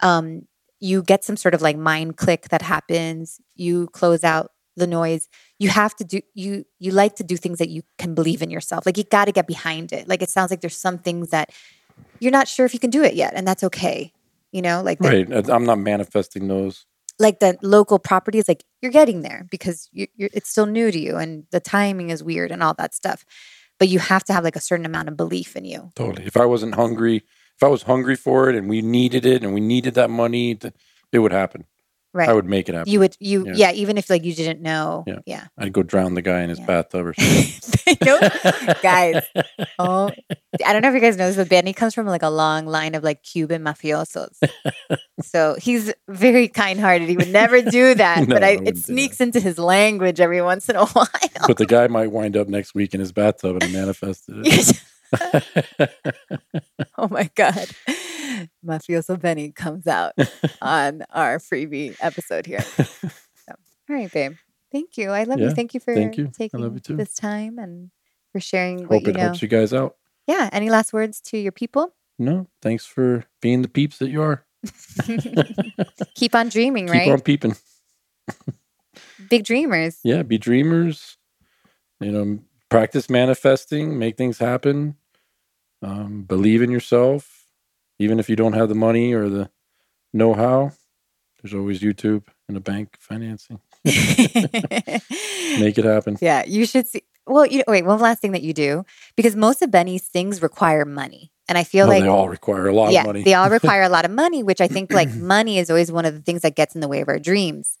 Um, 0.00 0.42
you 0.80 1.02
get 1.02 1.24
some 1.24 1.36
sort 1.36 1.54
of 1.54 1.62
like 1.62 1.76
mind 1.76 2.16
click 2.16 2.48
that 2.48 2.62
happens. 2.62 3.40
You 3.54 3.88
close 3.88 4.24
out 4.24 4.50
the 4.76 4.86
noise. 4.86 5.28
You 5.62 5.68
have 5.68 5.94
to 5.96 6.04
do 6.04 6.18
you 6.34 6.64
you 6.84 6.90
like 7.02 7.14
to 7.16 7.24
do 7.24 7.36
things 7.36 7.58
that 7.58 7.68
you 7.68 7.82
can 8.02 8.14
believe 8.14 8.42
in 8.42 8.50
yourself. 8.50 8.84
Like 8.86 8.98
you 8.98 9.04
got 9.04 9.26
to 9.26 9.32
get 9.32 9.46
behind 9.46 9.92
it. 9.92 10.08
Like 10.08 10.22
it 10.22 10.30
sounds 10.30 10.50
like 10.50 10.60
there's 10.60 10.76
some 10.76 10.98
things 10.98 11.30
that 11.30 11.50
you're 12.20 12.32
not 12.38 12.48
sure 12.48 12.66
if 12.66 12.72
you 12.74 12.80
can 12.80 12.90
do 12.90 13.02
it 13.04 13.14
yet, 13.14 13.32
and 13.36 13.46
that's 13.46 13.64
okay. 13.64 14.12
You 14.50 14.62
know, 14.62 14.82
like 14.82 14.98
the, 14.98 15.08
Right. 15.08 15.48
I'm 15.48 15.64
not 15.64 15.78
manifesting 15.78 16.48
those. 16.48 16.84
like 17.18 17.38
the 17.38 17.56
local 17.62 17.98
property 17.98 18.38
is 18.38 18.48
like 18.48 18.64
you're 18.80 18.90
getting 19.00 19.22
there 19.22 19.46
because 19.50 19.88
you, 19.92 20.06
you're, 20.16 20.30
it's 20.32 20.50
still 20.50 20.66
new 20.66 20.90
to 20.90 20.98
you 20.98 21.16
and 21.16 21.44
the 21.50 21.60
timing 21.60 22.10
is 22.10 22.22
weird 22.22 22.50
and 22.50 22.62
all 22.62 22.74
that 22.74 22.94
stuff 22.94 23.24
but 23.78 23.88
you 23.88 23.98
have 23.98 24.24
to 24.24 24.32
have 24.32 24.44
like 24.44 24.56
a 24.56 24.60
certain 24.60 24.86
amount 24.86 25.08
of 25.08 25.16
belief 25.16 25.54
in 25.54 25.64
you 25.64 25.90
Totally. 25.94 26.26
If 26.26 26.36
I 26.36 26.46
wasn't 26.46 26.74
hungry, 26.74 27.16
if 27.56 27.62
I 27.62 27.68
was 27.68 27.82
hungry 27.82 28.16
for 28.16 28.48
it 28.48 28.56
and 28.56 28.68
we 28.68 28.80
needed 28.82 29.24
it 29.26 29.42
and 29.44 29.54
we 29.54 29.60
needed 29.60 29.94
that 29.94 30.10
money, 30.10 30.58
it 31.12 31.18
would 31.18 31.32
happen. 31.32 31.64
Right 32.12 32.28
I 32.28 32.32
would 32.32 32.44
make 32.46 32.68
it 32.68 32.74
happen. 32.74 32.92
you 32.92 32.98
would 33.00 33.16
you 33.20 33.46
Yeah. 33.46 33.52
yeah. 33.56 33.72
even 33.72 33.96
if 33.98 34.08
like 34.10 34.24
you 34.24 34.34
didn't 34.34 34.60
know 34.62 35.04
Yeah. 35.06 35.18
yeah, 35.26 35.46
I'd 35.58 35.72
go 35.72 35.82
drown 35.82 36.14
the 36.14 36.22
guy 36.22 36.42
in 36.42 36.48
his 36.50 36.58
Yeah. 36.58 36.66
bathtub 36.66 37.06
or 37.06 37.14
something. 37.18 37.96
guys 38.82 39.22
oh 39.78 40.10
i 40.64 40.72
don't 40.72 40.82
know 40.82 40.88
if 40.88 40.94
you 40.94 41.00
guys 41.00 41.16
know 41.16 41.26
this 41.26 41.36
but 41.36 41.48
benny 41.48 41.72
comes 41.72 41.94
from 41.94 42.06
like 42.06 42.22
a 42.22 42.28
long 42.30 42.66
line 42.66 42.94
of 42.94 43.02
like 43.02 43.22
cuban 43.22 43.62
mafiosos 43.62 44.38
so 45.22 45.56
he's 45.60 45.92
very 46.08 46.48
kind-hearted 46.48 47.08
he 47.08 47.16
would 47.16 47.28
never 47.30 47.60
do 47.62 47.94
that 47.94 48.20
No, 48.28 48.34
but 48.34 48.42
I 48.44 48.48
I, 48.52 48.60
it 48.64 48.78
sneaks 48.78 49.20
into 49.20 49.40
his 49.40 49.58
language 49.58 50.20
every 50.20 50.42
once 50.42 50.68
in 50.68 50.76
a 50.76 50.86
while 50.86 51.06
but 51.46 51.56
the 51.58 51.66
guy 51.66 51.86
might 51.88 52.10
wind 52.12 52.36
up 52.36 52.48
next 52.48 52.74
week 52.74 52.94
in 52.94 53.00
his 53.00 53.12
bathtub 53.12 53.62
and 53.62 53.72
manifested 53.72 54.36
it. 54.46 54.80
oh 56.98 57.08
my 57.08 57.30
god 57.34 57.66
mafioso 58.64 59.20
benny 59.20 59.50
comes 59.52 59.86
out 59.86 60.12
on 60.62 61.02
our 61.10 61.38
freebie 61.38 61.96
episode 62.00 62.46
here 62.46 62.60
so, 62.76 62.84
all 63.48 63.56
right 63.96 64.12
babe 64.12 64.34
thank 64.70 64.96
you 64.96 65.10
i 65.10 65.24
love 65.24 65.40
you 65.40 65.50
thank 65.50 65.74
you 65.74 65.80
for 65.80 65.94
thank 65.94 66.16
you. 66.16 66.28
Taking 66.32 66.60
love 66.60 66.74
you 66.74 66.80
too. 66.80 66.96
this 66.96 67.14
time 67.14 67.58
and 67.58 67.90
for 68.32 68.40
sharing 68.40 68.80
Hope 68.82 68.90
what 68.90 69.02
you 69.02 69.08
it 69.10 69.14
know 69.16 69.20
helps 69.22 69.42
you 69.42 69.48
guys 69.48 69.72
out. 69.74 69.96
yeah 70.26 70.48
any 70.52 70.70
last 70.70 70.92
words 70.92 71.20
to 71.22 71.38
your 71.38 71.52
people 71.52 71.94
No, 72.18 72.46
thanks 72.60 72.86
for 72.86 73.24
being 73.40 73.62
the 73.62 73.68
peeps 73.68 73.98
that 73.98 74.10
you 74.10 74.22
are. 74.22 74.44
keep 76.14 76.34
on 76.34 76.48
dreaming 76.48 76.86
Keep 76.86 76.94
right 76.94 77.08
on 77.10 77.20
peeping. 77.20 77.56
big 79.28 79.44
dreamers. 79.44 79.98
Yeah, 80.04 80.22
be 80.22 80.38
dreamers. 80.38 81.16
You 82.00 82.12
know, 82.12 82.38
practice 82.68 83.08
manifesting, 83.10 83.98
make 83.98 84.16
things 84.16 84.38
happen. 84.38 84.96
Um, 85.82 86.22
believe 86.22 86.62
in 86.62 86.70
yourself, 86.70 87.31
even 88.02 88.18
if 88.18 88.28
you 88.28 88.36
don't 88.36 88.52
have 88.52 88.68
the 88.68 88.74
money 88.74 89.12
or 89.14 89.28
the 89.28 89.50
know-how. 90.12 90.72
There's 91.42 91.54
always 91.54 91.80
YouTube 91.80 92.24
and 92.48 92.56
a 92.56 92.60
bank 92.60 92.96
financing. 93.00 93.58
Make 93.84 95.76
it 95.78 95.84
happen. 95.84 96.16
Yeah, 96.20 96.44
you 96.46 96.66
should 96.66 96.86
see. 96.86 97.02
Well, 97.26 97.46
you 97.46 97.62
wait. 97.68 97.84
One 97.84 97.98
last 98.00 98.20
thing 98.20 98.32
that 98.32 98.42
you 98.42 98.52
do 98.52 98.84
because 99.16 99.36
most 99.36 99.62
of 99.62 99.70
Benny's 99.70 100.06
things 100.06 100.40
require 100.42 100.84
money, 100.84 101.32
and 101.48 101.58
I 101.58 101.64
feel 101.64 101.86
Oh, 101.86 101.88
like 101.88 102.02
they 102.02 102.08
all 102.08 102.28
require 102.28 102.66
a 102.68 102.74
lot 102.74 102.92
yeah, 102.92 103.00
of 103.00 103.06
money. 103.06 103.22
they 103.22 103.34
all 103.34 103.50
require 103.50 103.82
a 103.82 103.88
lot 103.96 104.04
of 104.04 104.10
money, 104.10 104.42
which 104.42 104.60
I 104.60 104.68
think 104.68 104.92
like 104.92 105.12
money 105.14 105.58
is 105.58 105.68
always 105.70 105.90
one 105.90 106.04
of 106.04 106.14
the 106.14 106.20
things 106.20 106.42
that 106.42 106.54
gets 106.56 106.74
in 106.74 106.80
the 106.80 106.88
way 106.88 107.00
of 107.00 107.08
our 107.08 107.18
dreams. 107.18 107.76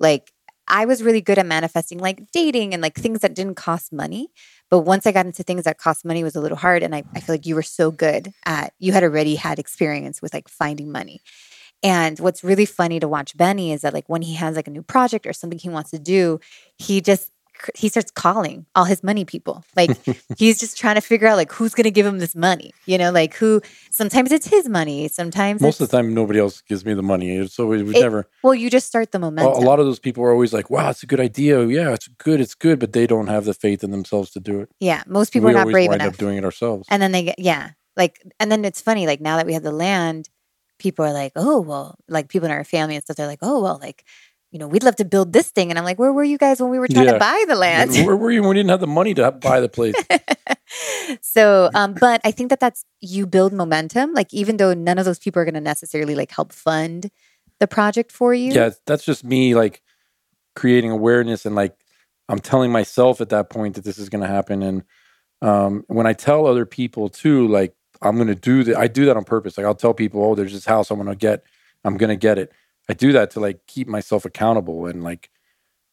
Like 0.00 0.32
I 0.68 0.86
was 0.86 1.02
really 1.02 1.20
good 1.20 1.38
at 1.38 1.46
manifesting 1.46 1.98
like 1.98 2.30
dating 2.32 2.72
and 2.72 2.82
like 2.82 2.94
things 2.94 3.20
that 3.20 3.34
didn't 3.34 3.56
cost 3.56 3.92
money. 3.92 4.28
But 4.70 4.80
once 4.80 5.06
I 5.06 5.12
got 5.12 5.26
into 5.26 5.42
things 5.42 5.64
that 5.64 5.78
cost 5.78 6.04
money 6.04 6.24
was 6.24 6.36
a 6.36 6.40
little 6.40 6.56
hard. 6.56 6.82
And 6.82 6.94
I, 6.94 7.04
I 7.14 7.20
feel 7.20 7.34
like 7.34 7.46
you 7.46 7.54
were 7.54 7.62
so 7.62 7.90
good 7.90 8.32
at 8.46 8.72
you 8.78 8.92
had 8.92 9.04
already 9.04 9.34
had 9.34 9.58
experience 9.58 10.22
with 10.22 10.32
like 10.32 10.48
finding 10.48 10.90
money. 10.90 11.20
And 11.82 12.18
what's 12.18 12.42
really 12.42 12.64
funny 12.64 12.98
to 12.98 13.06
watch 13.06 13.36
Benny 13.36 13.70
is 13.70 13.82
that 13.82 13.92
like 13.92 14.08
when 14.08 14.22
he 14.22 14.34
has 14.34 14.56
like 14.56 14.66
a 14.66 14.70
new 14.70 14.82
project 14.82 15.26
or 15.26 15.34
something 15.34 15.58
he 15.58 15.68
wants 15.68 15.90
to 15.90 15.98
do, 15.98 16.40
he 16.78 17.02
just 17.02 17.30
he 17.74 17.88
starts 17.88 18.10
calling 18.10 18.66
all 18.74 18.84
his 18.84 19.02
money 19.02 19.24
people. 19.24 19.64
Like 19.76 19.90
he's 20.38 20.58
just 20.58 20.76
trying 20.76 20.96
to 20.96 21.00
figure 21.00 21.26
out 21.28 21.36
like 21.36 21.52
who's 21.52 21.74
going 21.74 21.84
to 21.84 21.90
give 21.90 22.04
him 22.06 22.18
this 22.18 22.34
money. 22.34 22.72
You 22.86 22.98
know, 22.98 23.10
like 23.10 23.34
who 23.34 23.60
sometimes 23.90 24.32
it's 24.32 24.46
his 24.46 24.68
money, 24.68 25.08
sometimes 25.08 25.60
Most 25.60 25.80
of 25.80 25.88
the 25.88 25.96
time, 25.96 26.14
nobody 26.14 26.38
else 26.38 26.60
gives 26.62 26.84
me 26.84 26.94
the 26.94 27.02
money. 27.02 27.36
It's 27.36 27.58
always 27.58 27.82
we 27.82 27.96
It- 27.96 28.00
never. 28.00 28.28
well, 28.42 28.54
you 28.54 28.70
just 28.70 28.86
start 28.86 29.12
the 29.12 29.18
momentum. 29.18 29.54
a 29.62 29.66
lot 29.66 29.80
of 29.80 29.86
those 29.86 29.98
people 29.98 30.22
are 30.24 30.32
always 30.32 30.52
like, 30.52 30.70
"Wow, 30.70 30.90
it's 30.90 31.02
a 31.02 31.06
good 31.06 31.20
idea. 31.20 31.64
Yeah, 31.66 31.92
it's 31.92 32.08
good. 32.08 32.40
It's 32.40 32.54
good," 32.54 32.78
but 32.78 32.92
they 32.92 33.06
don't 33.06 33.28
have 33.28 33.44
the 33.44 33.54
faith 33.54 33.82
in 33.84 33.90
themselves 33.90 34.30
to 34.32 34.40
do 34.40 34.60
it. 34.60 34.68
yeah, 34.80 35.02
most 35.06 35.32
people 35.32 35.48
we 35.48 35.54
are 35.54 35.64
not 35.64 35.70
brave 35.70 35.88
wind 35.90 36.02
enough. 36.02 36.14
up 36.14 36.18
doing 36.18 36.36
it 36.38 36.44
ourselves. 36.44 36.86
and 36.90 37.00
then 37.02 37.12
they 37.12 37.22
get 37.24 37.38
yeah, 37.38 37.70
like 37.96 38.20
and 38.40 38.50
then 38.50 38.64
it's 38.64 38.80
funny 38.80 39.06
like 39.06 39.20
now 39.20 39.36
that 39.36 39.46
we 39.46 39.52
have 39.54 39.62
the 39.62 39.72
land, 39.72 40.28
people 40.78 41.04
are 41.04 41.12
like, 41.12 41.32
"Oh, 41.36 41.60
well, 41.60 41.94
like 42.08 42.28
people 42.28 42.46
in 42.46 42.52
our 42.52 42.64
family 42.64 42.96
and 42.96 43.04
stuff 43.04 43.16
they're 43.16 43.26
like, 43.28 43.38
"Oh, 43.42 43.60
well, 43.62 43.78
like 43.80 44.04
you 44.54 44.58
know, 44.60 44.68
we'd 44.68 44.84
love 44.84 44.96
to 44.96 45.04
build 45.04 45.32
this 45.34 45.50
thing." 45.50 45.68
And 45.70 45.78
I'm 45.78 45.84
like, 45.84 45.98
"Where 45.98 46.12
were 46.12 46.24
you 46.24 46.38
guys 46.38 46.62
when 46.62 46.70
we 46.70 46.78
were 46.78 46.88
trying 46.88 47.06
Yeah. 47.06 47.12
to 47.14 47.18
buy 47.18 47.44
the 47.46 47.56
land?" 47.56 47.90
Where 48.06 48.16
were 48.16 48.30
you 48.30 48.40
when 48.40 48.50
we 48.50 48.54
didn't 48.56 48.70
have 48.70 48.80
the 48.80 48.86
money 48.86 49.12
to 49.14 49.32
buy 49.32 49.60
the 49.60 49.68
place? 49.68 49.94
so 51.20 51.70
um 51.74 51.94
but 51.94 52.20
i 52.24 52.30
think 52.30 52.48
that 52.50 52.58
that's 52.58 52.84
you 53.00 53.26
build 53.26 53.52
momentum 53.52 54.12
like 54.14 54.32
even 54.32 54.56
though 54.56 54.72
none 54.72 54.98
of 54.98 55.04
those 55.04 55.18
people 55.18 55.40
are 55.40 55.44
going 55.44 55.54
to 55.54 55.60
necessarily 55.60 56.14
like 56.14 56.30
help 56.30 56.52
fund 56.52 57.10
the 57.60 57.66
project 57.66 58.10
for 58.10 58.34
you 58.34 58.52
yeah, 58.52 58.70
that's 58.86 59.04
just 59.04 59.22
me 59.24 59.54
like 59.54 59.82
creating 60.56 60.90
awareness 60.90 61.44
and 61.46 61.54
like 61.54 61.76
I'm 62.28 62.38
telling 62.38 62.72
myself 62.72 63.20
at 63.20 63.28
that 63.30 63.50
point 63.50 63.74
that 63.74 63.84
this 63.84 63.98
is 63.98 64.08
going 64.08 64.22
to 64.22 64.28
happen. 64.28 64.62
And 64.62 64.82
um, 65.42 65.84
when 65.88 66.06
I 66.06 66.14
tell 66.14 66.46
other 66.46 66.64
people 66.64 67.08
too, 67.08 67.46
like 67.48 67.74
I'm 68.00 68.16
going 68.16 68.28
to 68.28 68.34
do 68.34 68.64
that, 68.64 68.76
I 68.76 68.86
do 68.86 69.04
that 69.06 69.16
on 69.16 69.24
purpose. 69.24 69.58
Like 69.58 69.66
I'll 69.66 69.74
tell 69.74 69.94
people, 69.94 70.22
oh, 70.22 70.34
there's 70.34 70.52
this 70.52 70.64
house 70.64 70.90
I'm 70.90 70.96
going 70.96 71.08
to 71.08 71.16
get, 71.16 71.44
I'm 71.84 71.96
going 71.96 72.10
to 72.10 72.16
get 72.16 72.38
it. 72.38 72.52
I 72.88 72.92
do 72.94 73.12
that 73.12 73.30
to 73.32 73.40
like 73.40 73.66
keep 73.66 73.88
myself 73.88 74.24
accountable 74.24 74.86
and 74.86 75.02
like, 75.02 75.30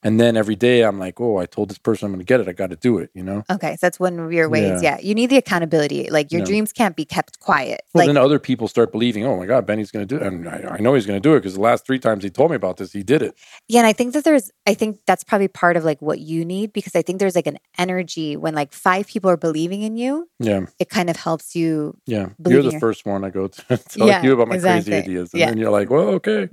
and 0.04 0.20
then 0.20 0.36
every 0.36 0.56
day 0.56 0.82
I'm 0.82 0.98
like, 0.98 1.22
oh, 1.22 1.38
I 1.38 1.46
told 1.46 1.70
this 1.70 1.78
person 1.78 2.08
I'm 2.08 2.12
going 2.14 2.20
to 2.20 2.26
get 2.26 2.40
it. 2.40 2.48
I 2.48 2.54
got 2.54 2.72
to 2.72 2.76
do 2.76 2.98
it. 2.98 3.12
You 3.14 3.22
know. 3.24 3.44
okay 3.52 3.74
so 3.74 3.78
that's 3.84 4.00
one 4.00 4.20
of 4.20 4.34
your 4.34 4.50
ways 4.50 4.82
Yeah. 4.82 4.96
yeah, 4.98 5.00
you 5.02 5.14
need 5.14 5.30
the 5.30 5.38
accountability 5.38 6.10
like 6.10 6.32
your 6.32 6.40
Yeah. 6.42 6.46
dreams 6.46 6.74
can't 6.74 6.96
be 6.96 7.06
kept 7.06 7.40
quiet 7.40 7.82
Well, 7.94 8.02
like 8.02 8.08
then 8.08 8.18
other 8.18 8.40
people 8.40 8.68
start 8.68 8.92
believing, 8.92 9.26
oh 9.26 9.38
my 9.38 9.46
God, 9.46 9.68
Benny's 9.68 9.92
going 9.92 10.08
to 10.08 10.18
do 10.18 10.20
it. 10.20 10.26
And 10.28 10.50
I, 10.50 10.78
I 10.78 10.80
know 10.80 10.96
he's 10.96 11.06
going 11.06 11.22
to 11.22 11.30
do 11.30 11.36
it 11.36 11.40
because 11.42 11.54
the 11.54 11.62
last 11.62 11.86
three 11.86 12.00
times 12.00 12.24
he 12.24 12.32
told 12.32 12.50
me 12.50 12.56
about 12.56 12.78
this, 12.78 12.92
he 12.94 13.04
did 13.04 13.22
it. 13.22 13.36
yeah 13.68 13.80
and 13.82 13.88
i 13.88 13.94
think 13.94 14.14
that 14.14 14.24
there's 14.24 14.50
i 14.66 14.74
think 14.74 15.00
that's 15.06 15.24
probably 15.24 15.48
part 15.48 15.78
of 15.78 15.84
like 15.86 16.02
what 16.02 16.20
you 16.20 16.44
need 16.44 16.74
because 16.74 16.96
i 16.96 17.04
think 17.04 17.20
there's 17.20 17.36
like 17.36 17.48
an 17.48 17.60
energy 17.78 18.36
when 18.36 18.56
like 18.56 18.74
five 18.74 19.06
people 19.08 19.30
are 19.30 19.38
believing 19.38 19.82
in 19.84 19.98
you 19.98 20.28
Yeah. 20.40 20.66
it 20.80 20.90
kind 20.90 21.10
of 21.12 21.16
helps 21.16 21.56
you 21.56 21.96
Yeah. 22.08 22.30
You're 22.48 22.64
the 22.64 22.72
your- 22.72 22.80
first 22.80 23.06
one 23.06 23.24
I 23.24 23.30
go 23.30 23.48
to 23.50 23.78
tell 23.78 24.08
Yeah, 24.08 24.24
you 24.24 24.34
about 24.34 24.48
my 24.48 24.56
exactly. 24.56 24.92
crazy 24.94 25.04
ideas. 25.04 25.34
And 25.34 25.40
Yeah. 25.42 25.50
then 25.50 25.58
you're 25.60 25.70
like, 25.80 25.90
well, 25.92 26.10
okay. 26.20 26.50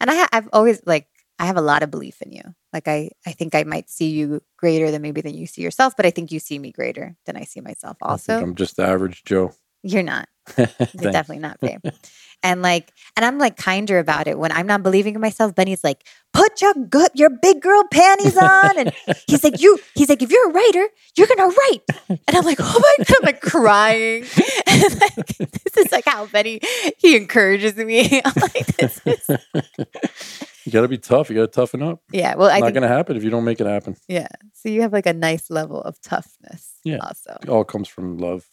And 0.00 0.10
i 0.10 0.14
ha- 0.14 0.28
i've 0.32 0.48
always 0.52 0.80
like 0.86 1.06
i 1.38 1.46
have 1.46 1.56
a 1.56 1.62
lot 1.62 1.82
of 1.82 1.90
belief 1.90 2.20
in 2.22 2.32
you 2.32 2.42
like 2.72 2.88
i 2.88 3.10
i 3.26 3.32
think 3.32 3.54
i 3.54 3.64
might 3.64 3.88
see 3.88 4.10
you 4.10 4.40
greater 4.56 4.90
than 4.90 5.02
maybe 5.02 5.20
than 5.20 5.34
you 5.34 5.46
see 5.46 5.62
yourself 5.62 5.94
but 5.96 6.06
i 6.06 6.10
think 6.10 6.32
you 6.32 6.40
see 6.40 6.58
me 6.58 6.72
greater 6.72 7.16
than 7.26 7.36
i 7.36 7.44
see 7.44 7.60
myself 7.60 7.96
I 8.02 8.16
think 8.16 8.38
also 8.38 8.44
I'm 8.44 8.54
just 8.54 8.76
the 8.76 8.84
average 8.84 9.24
Joe. 9.24 9.52
you're 9.82 10.02
not 10.02 10.28
You're 10.56 11.12
definitely 11.12 11.40
not, 11.40 11.60
babe. 11.60 11.80
and 12.42 12.62
like, 12.62 12.92
and 13.16 13.24
I'm 13.26 13.38
like 13.38 13.56
kinder 13.56 13.98
about 13.98 14.26
it 14.28 14.38
when 14.38 14.52
I'm 14.52 14.66
not 14.66 14.82
believing 14.82 15.14
in 15.14 15.20
myself. 15.20 15.54
Benny's 15.54 15.82
like, 15.82 16.04
put 16.32 16.60
your 16.62 16.74
good, 16.74 17.10
your 17.14 17.30
big 17.30 17.60
girl 17.60 17.82
panties 17.90 18.36
on, 18.36 18.78
and 18.78 18.92
he's 19.26 19.42
like, 19.42 19.60
you, 19.60 19.78
he's 19.94 20.08
like, 20.08 20.22
if 20.22 20.30
you're 20.30 20.50
a 20.50 20.52
writer, 20.52 20.86
you're 21.16 21.26
gonna 21.26 21.48
write. 21.48 21.82
And 22.08 22.36
I'm 22.36 22.44
like, 22.44 22.58
oh 22.60 22.80
my 22.98 23.04
god, 23.04 23.16
I'm 23.20 23.26
like 23.26 23.40
crying. 23.40 24.24
And 24.70 25.00
like, 25.00 25.26
this 25.38 25.76
is 25.86 25.90
like 25.90 26.04
how 26.06 26.26
Benny 26.26 26.60
he 26.98 27.16
encourages 27.16 27.74
me. 27.76 28.20
I'm 28.24 28.32
like, 28.40 28.66
this 28.76 29.00
is 29.06 29.28
you 30.64 30.72
got 30.72 30.82
to 30.82 30.88
be 30.88 30.98
tough. 30.98 31.30
You 31.30 31.36
got 31.36 31.52
to 31.52 31.60
toughen 31.60 31.82
up. 31.82 32.00
yeah. 32.12 32.36
Well, 32.36 32.48
It's 32.48 32.60
not 32.60 32.74
going 32.74 32.82
to 32.82 32.88
happen 32.88 33.16
if 33.16 33.24
you 33.24 33.30
don't 33.30 33.44
make 33.44 33.60
it 33.60 33.66
happen. 33.66 33.96
yeah. 34.06 34.28
So 34.52 34.68
you 34.68 34.82
have 34.82 34.92
like 34.92 35.06
a 35.06 35.12
nice 35.14 35.50
level 35.50 35.80
of 35.82 36.00
toughness. 36.00 36.74
Yeah. 36.84 36.98
Also. 36.98 37.38
It 37.42 37.48
all 37.48 37.64
comes 37.64 37.88
from 37.88 38.18
love. 38.18 38.44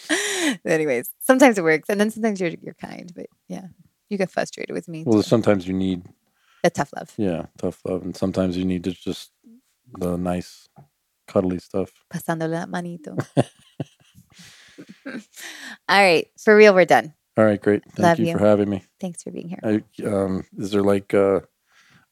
Anyways, 0.64 1.10
sometimes 1.20 1.58
it 1.58 1.64
works, 1.64 1.88
and 1.88 2.00
then 2.00 2.10
sometimes 2.10 2.40
you're 2.40 2.50
you're 2.60 2.74
kind, 2.74 3.12
but 3.14 3.26
yeah, 3.48 3.66
you 4.08 4.18
get 4.18 4.30
frustrated 4.30 4.74
with 4.74 4.88
me. 4.88 5.04
Well, 5.04 5.22
too. 5.22 5.28
sometimes 5.28 5.66
you 5.66 5.74
need, 5.74 6.02
the 6.62 6.70
tough 6.70 6.90
love. 6.96 7.12
yeah, 7.16 7.46
tough 7.58 7.80
love. 7.84 8.02
And 8.02 8.16
sometimes 8.16 8.56
you 8.56 8.64
need 8.64 8.84
to 8.84 8.92
just 8.92 9.32
the 9.98 10.16
nice, 10.16 10.68
cuddly 11.26 11.58
stuff. 11.58 11.92
Pasando 12.12 12.48
la 12.48 12.66
manito. 12.66 13.16
All 15.06 15.20
right, 15.88 16.28
for 16.38 16.56
real, 16.56 16.74
we're 16.74 16.84
done. 16.84 17.14
All 17.36 17.44
right, 17.44 17.60
great. 17.60 17.82
Thank 17.92 17.98
Love 17.98 18.18
you, 18.20 18.26
you. 18.26 18.32
for 18.32 18.44
having 18.44 18.68
me. 18.68 18.84
Thanks 19.00 19.22
for 19.22 19.30
being 19.30 19.48
here. 19.48 19.58
I, 19.64 20.04
um, 20.06 20.44
is 20.58 20.70
there 20.70 20.82
like 20.82 21.14
uh, 21.14 21.40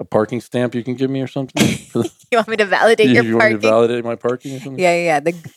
a 0.00 0.04
parking 0.04 0.40
stamp 0.40 0.74
you 0.74 0.82
can 0.82 0.94
give 0.94 1.10
me 1.10 1.20
or 1.20 1.28
something? 1.28 1.78
You 2.32 2.38
want 2.38 2.46
me 2.46 2.56
to 2.58 2.64
validate 2.64 3.08
you, 3.08 3.14
your 3.14 3.24
you 3.24 3.36
want 3.36 3.54
me 3.54 3.54
to 3.54 3.58
validate 3.58 4.04
my 4.04 4.14
parking 4.14 4.54
or 4.54 4.60
something? 4.60 4.78
yeah, 4.78 4.94
yeah. 4.94 5.04
yeah. 5.04 5.20
The, 5.20 5.52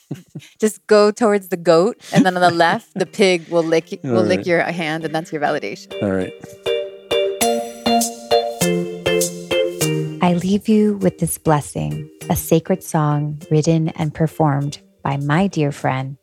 just 0.59 0.85
go 0.87 1.11
towards 1.11 1.49
the 1.49 1.57
goat, 1.57 2.01
and 2.11 2.25
then 2.25 2.35
on 2.35 2.41
the 2.41 2.49
left, 2.49 2.95
the 2.95 3.05
pig 3.05 3.47
will 3.49 3.61
lick 3.61 3.99
will 4.03 4.17
All 4.17 4.23
lick 4.23 4.47
your 4.47 4.59
hand, 4.63 5.05
and 5.05 5.13
that's 5.13 5.31
your 5.31 5.39
validation. 5.39 5.93
All 6.01 6.09
right. 6.09 6.33
I 10.23 10.33
leave 10.33 10.67
you 10.67 10.97
with 10.97 11.19
this 11.19 11.37
blessing, 11.37 12.09
a 12.27 12.35
sacred 12.35 12.81
song 12.81 13.39
written 13.51 13.89
and 13.89 14.11
performed 14.11 14.81
by 15.03 15.17
my 15.17 15.45
dear 15.45 15.71
friend, 15.71 16.17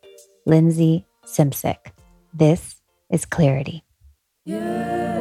Lindsay 0.46 1.06
Simsick. 1.24 1.92
This 2.34 2.74
is 3.08 3.24
Clarity. 3.24 3.84
All 4.48 5.19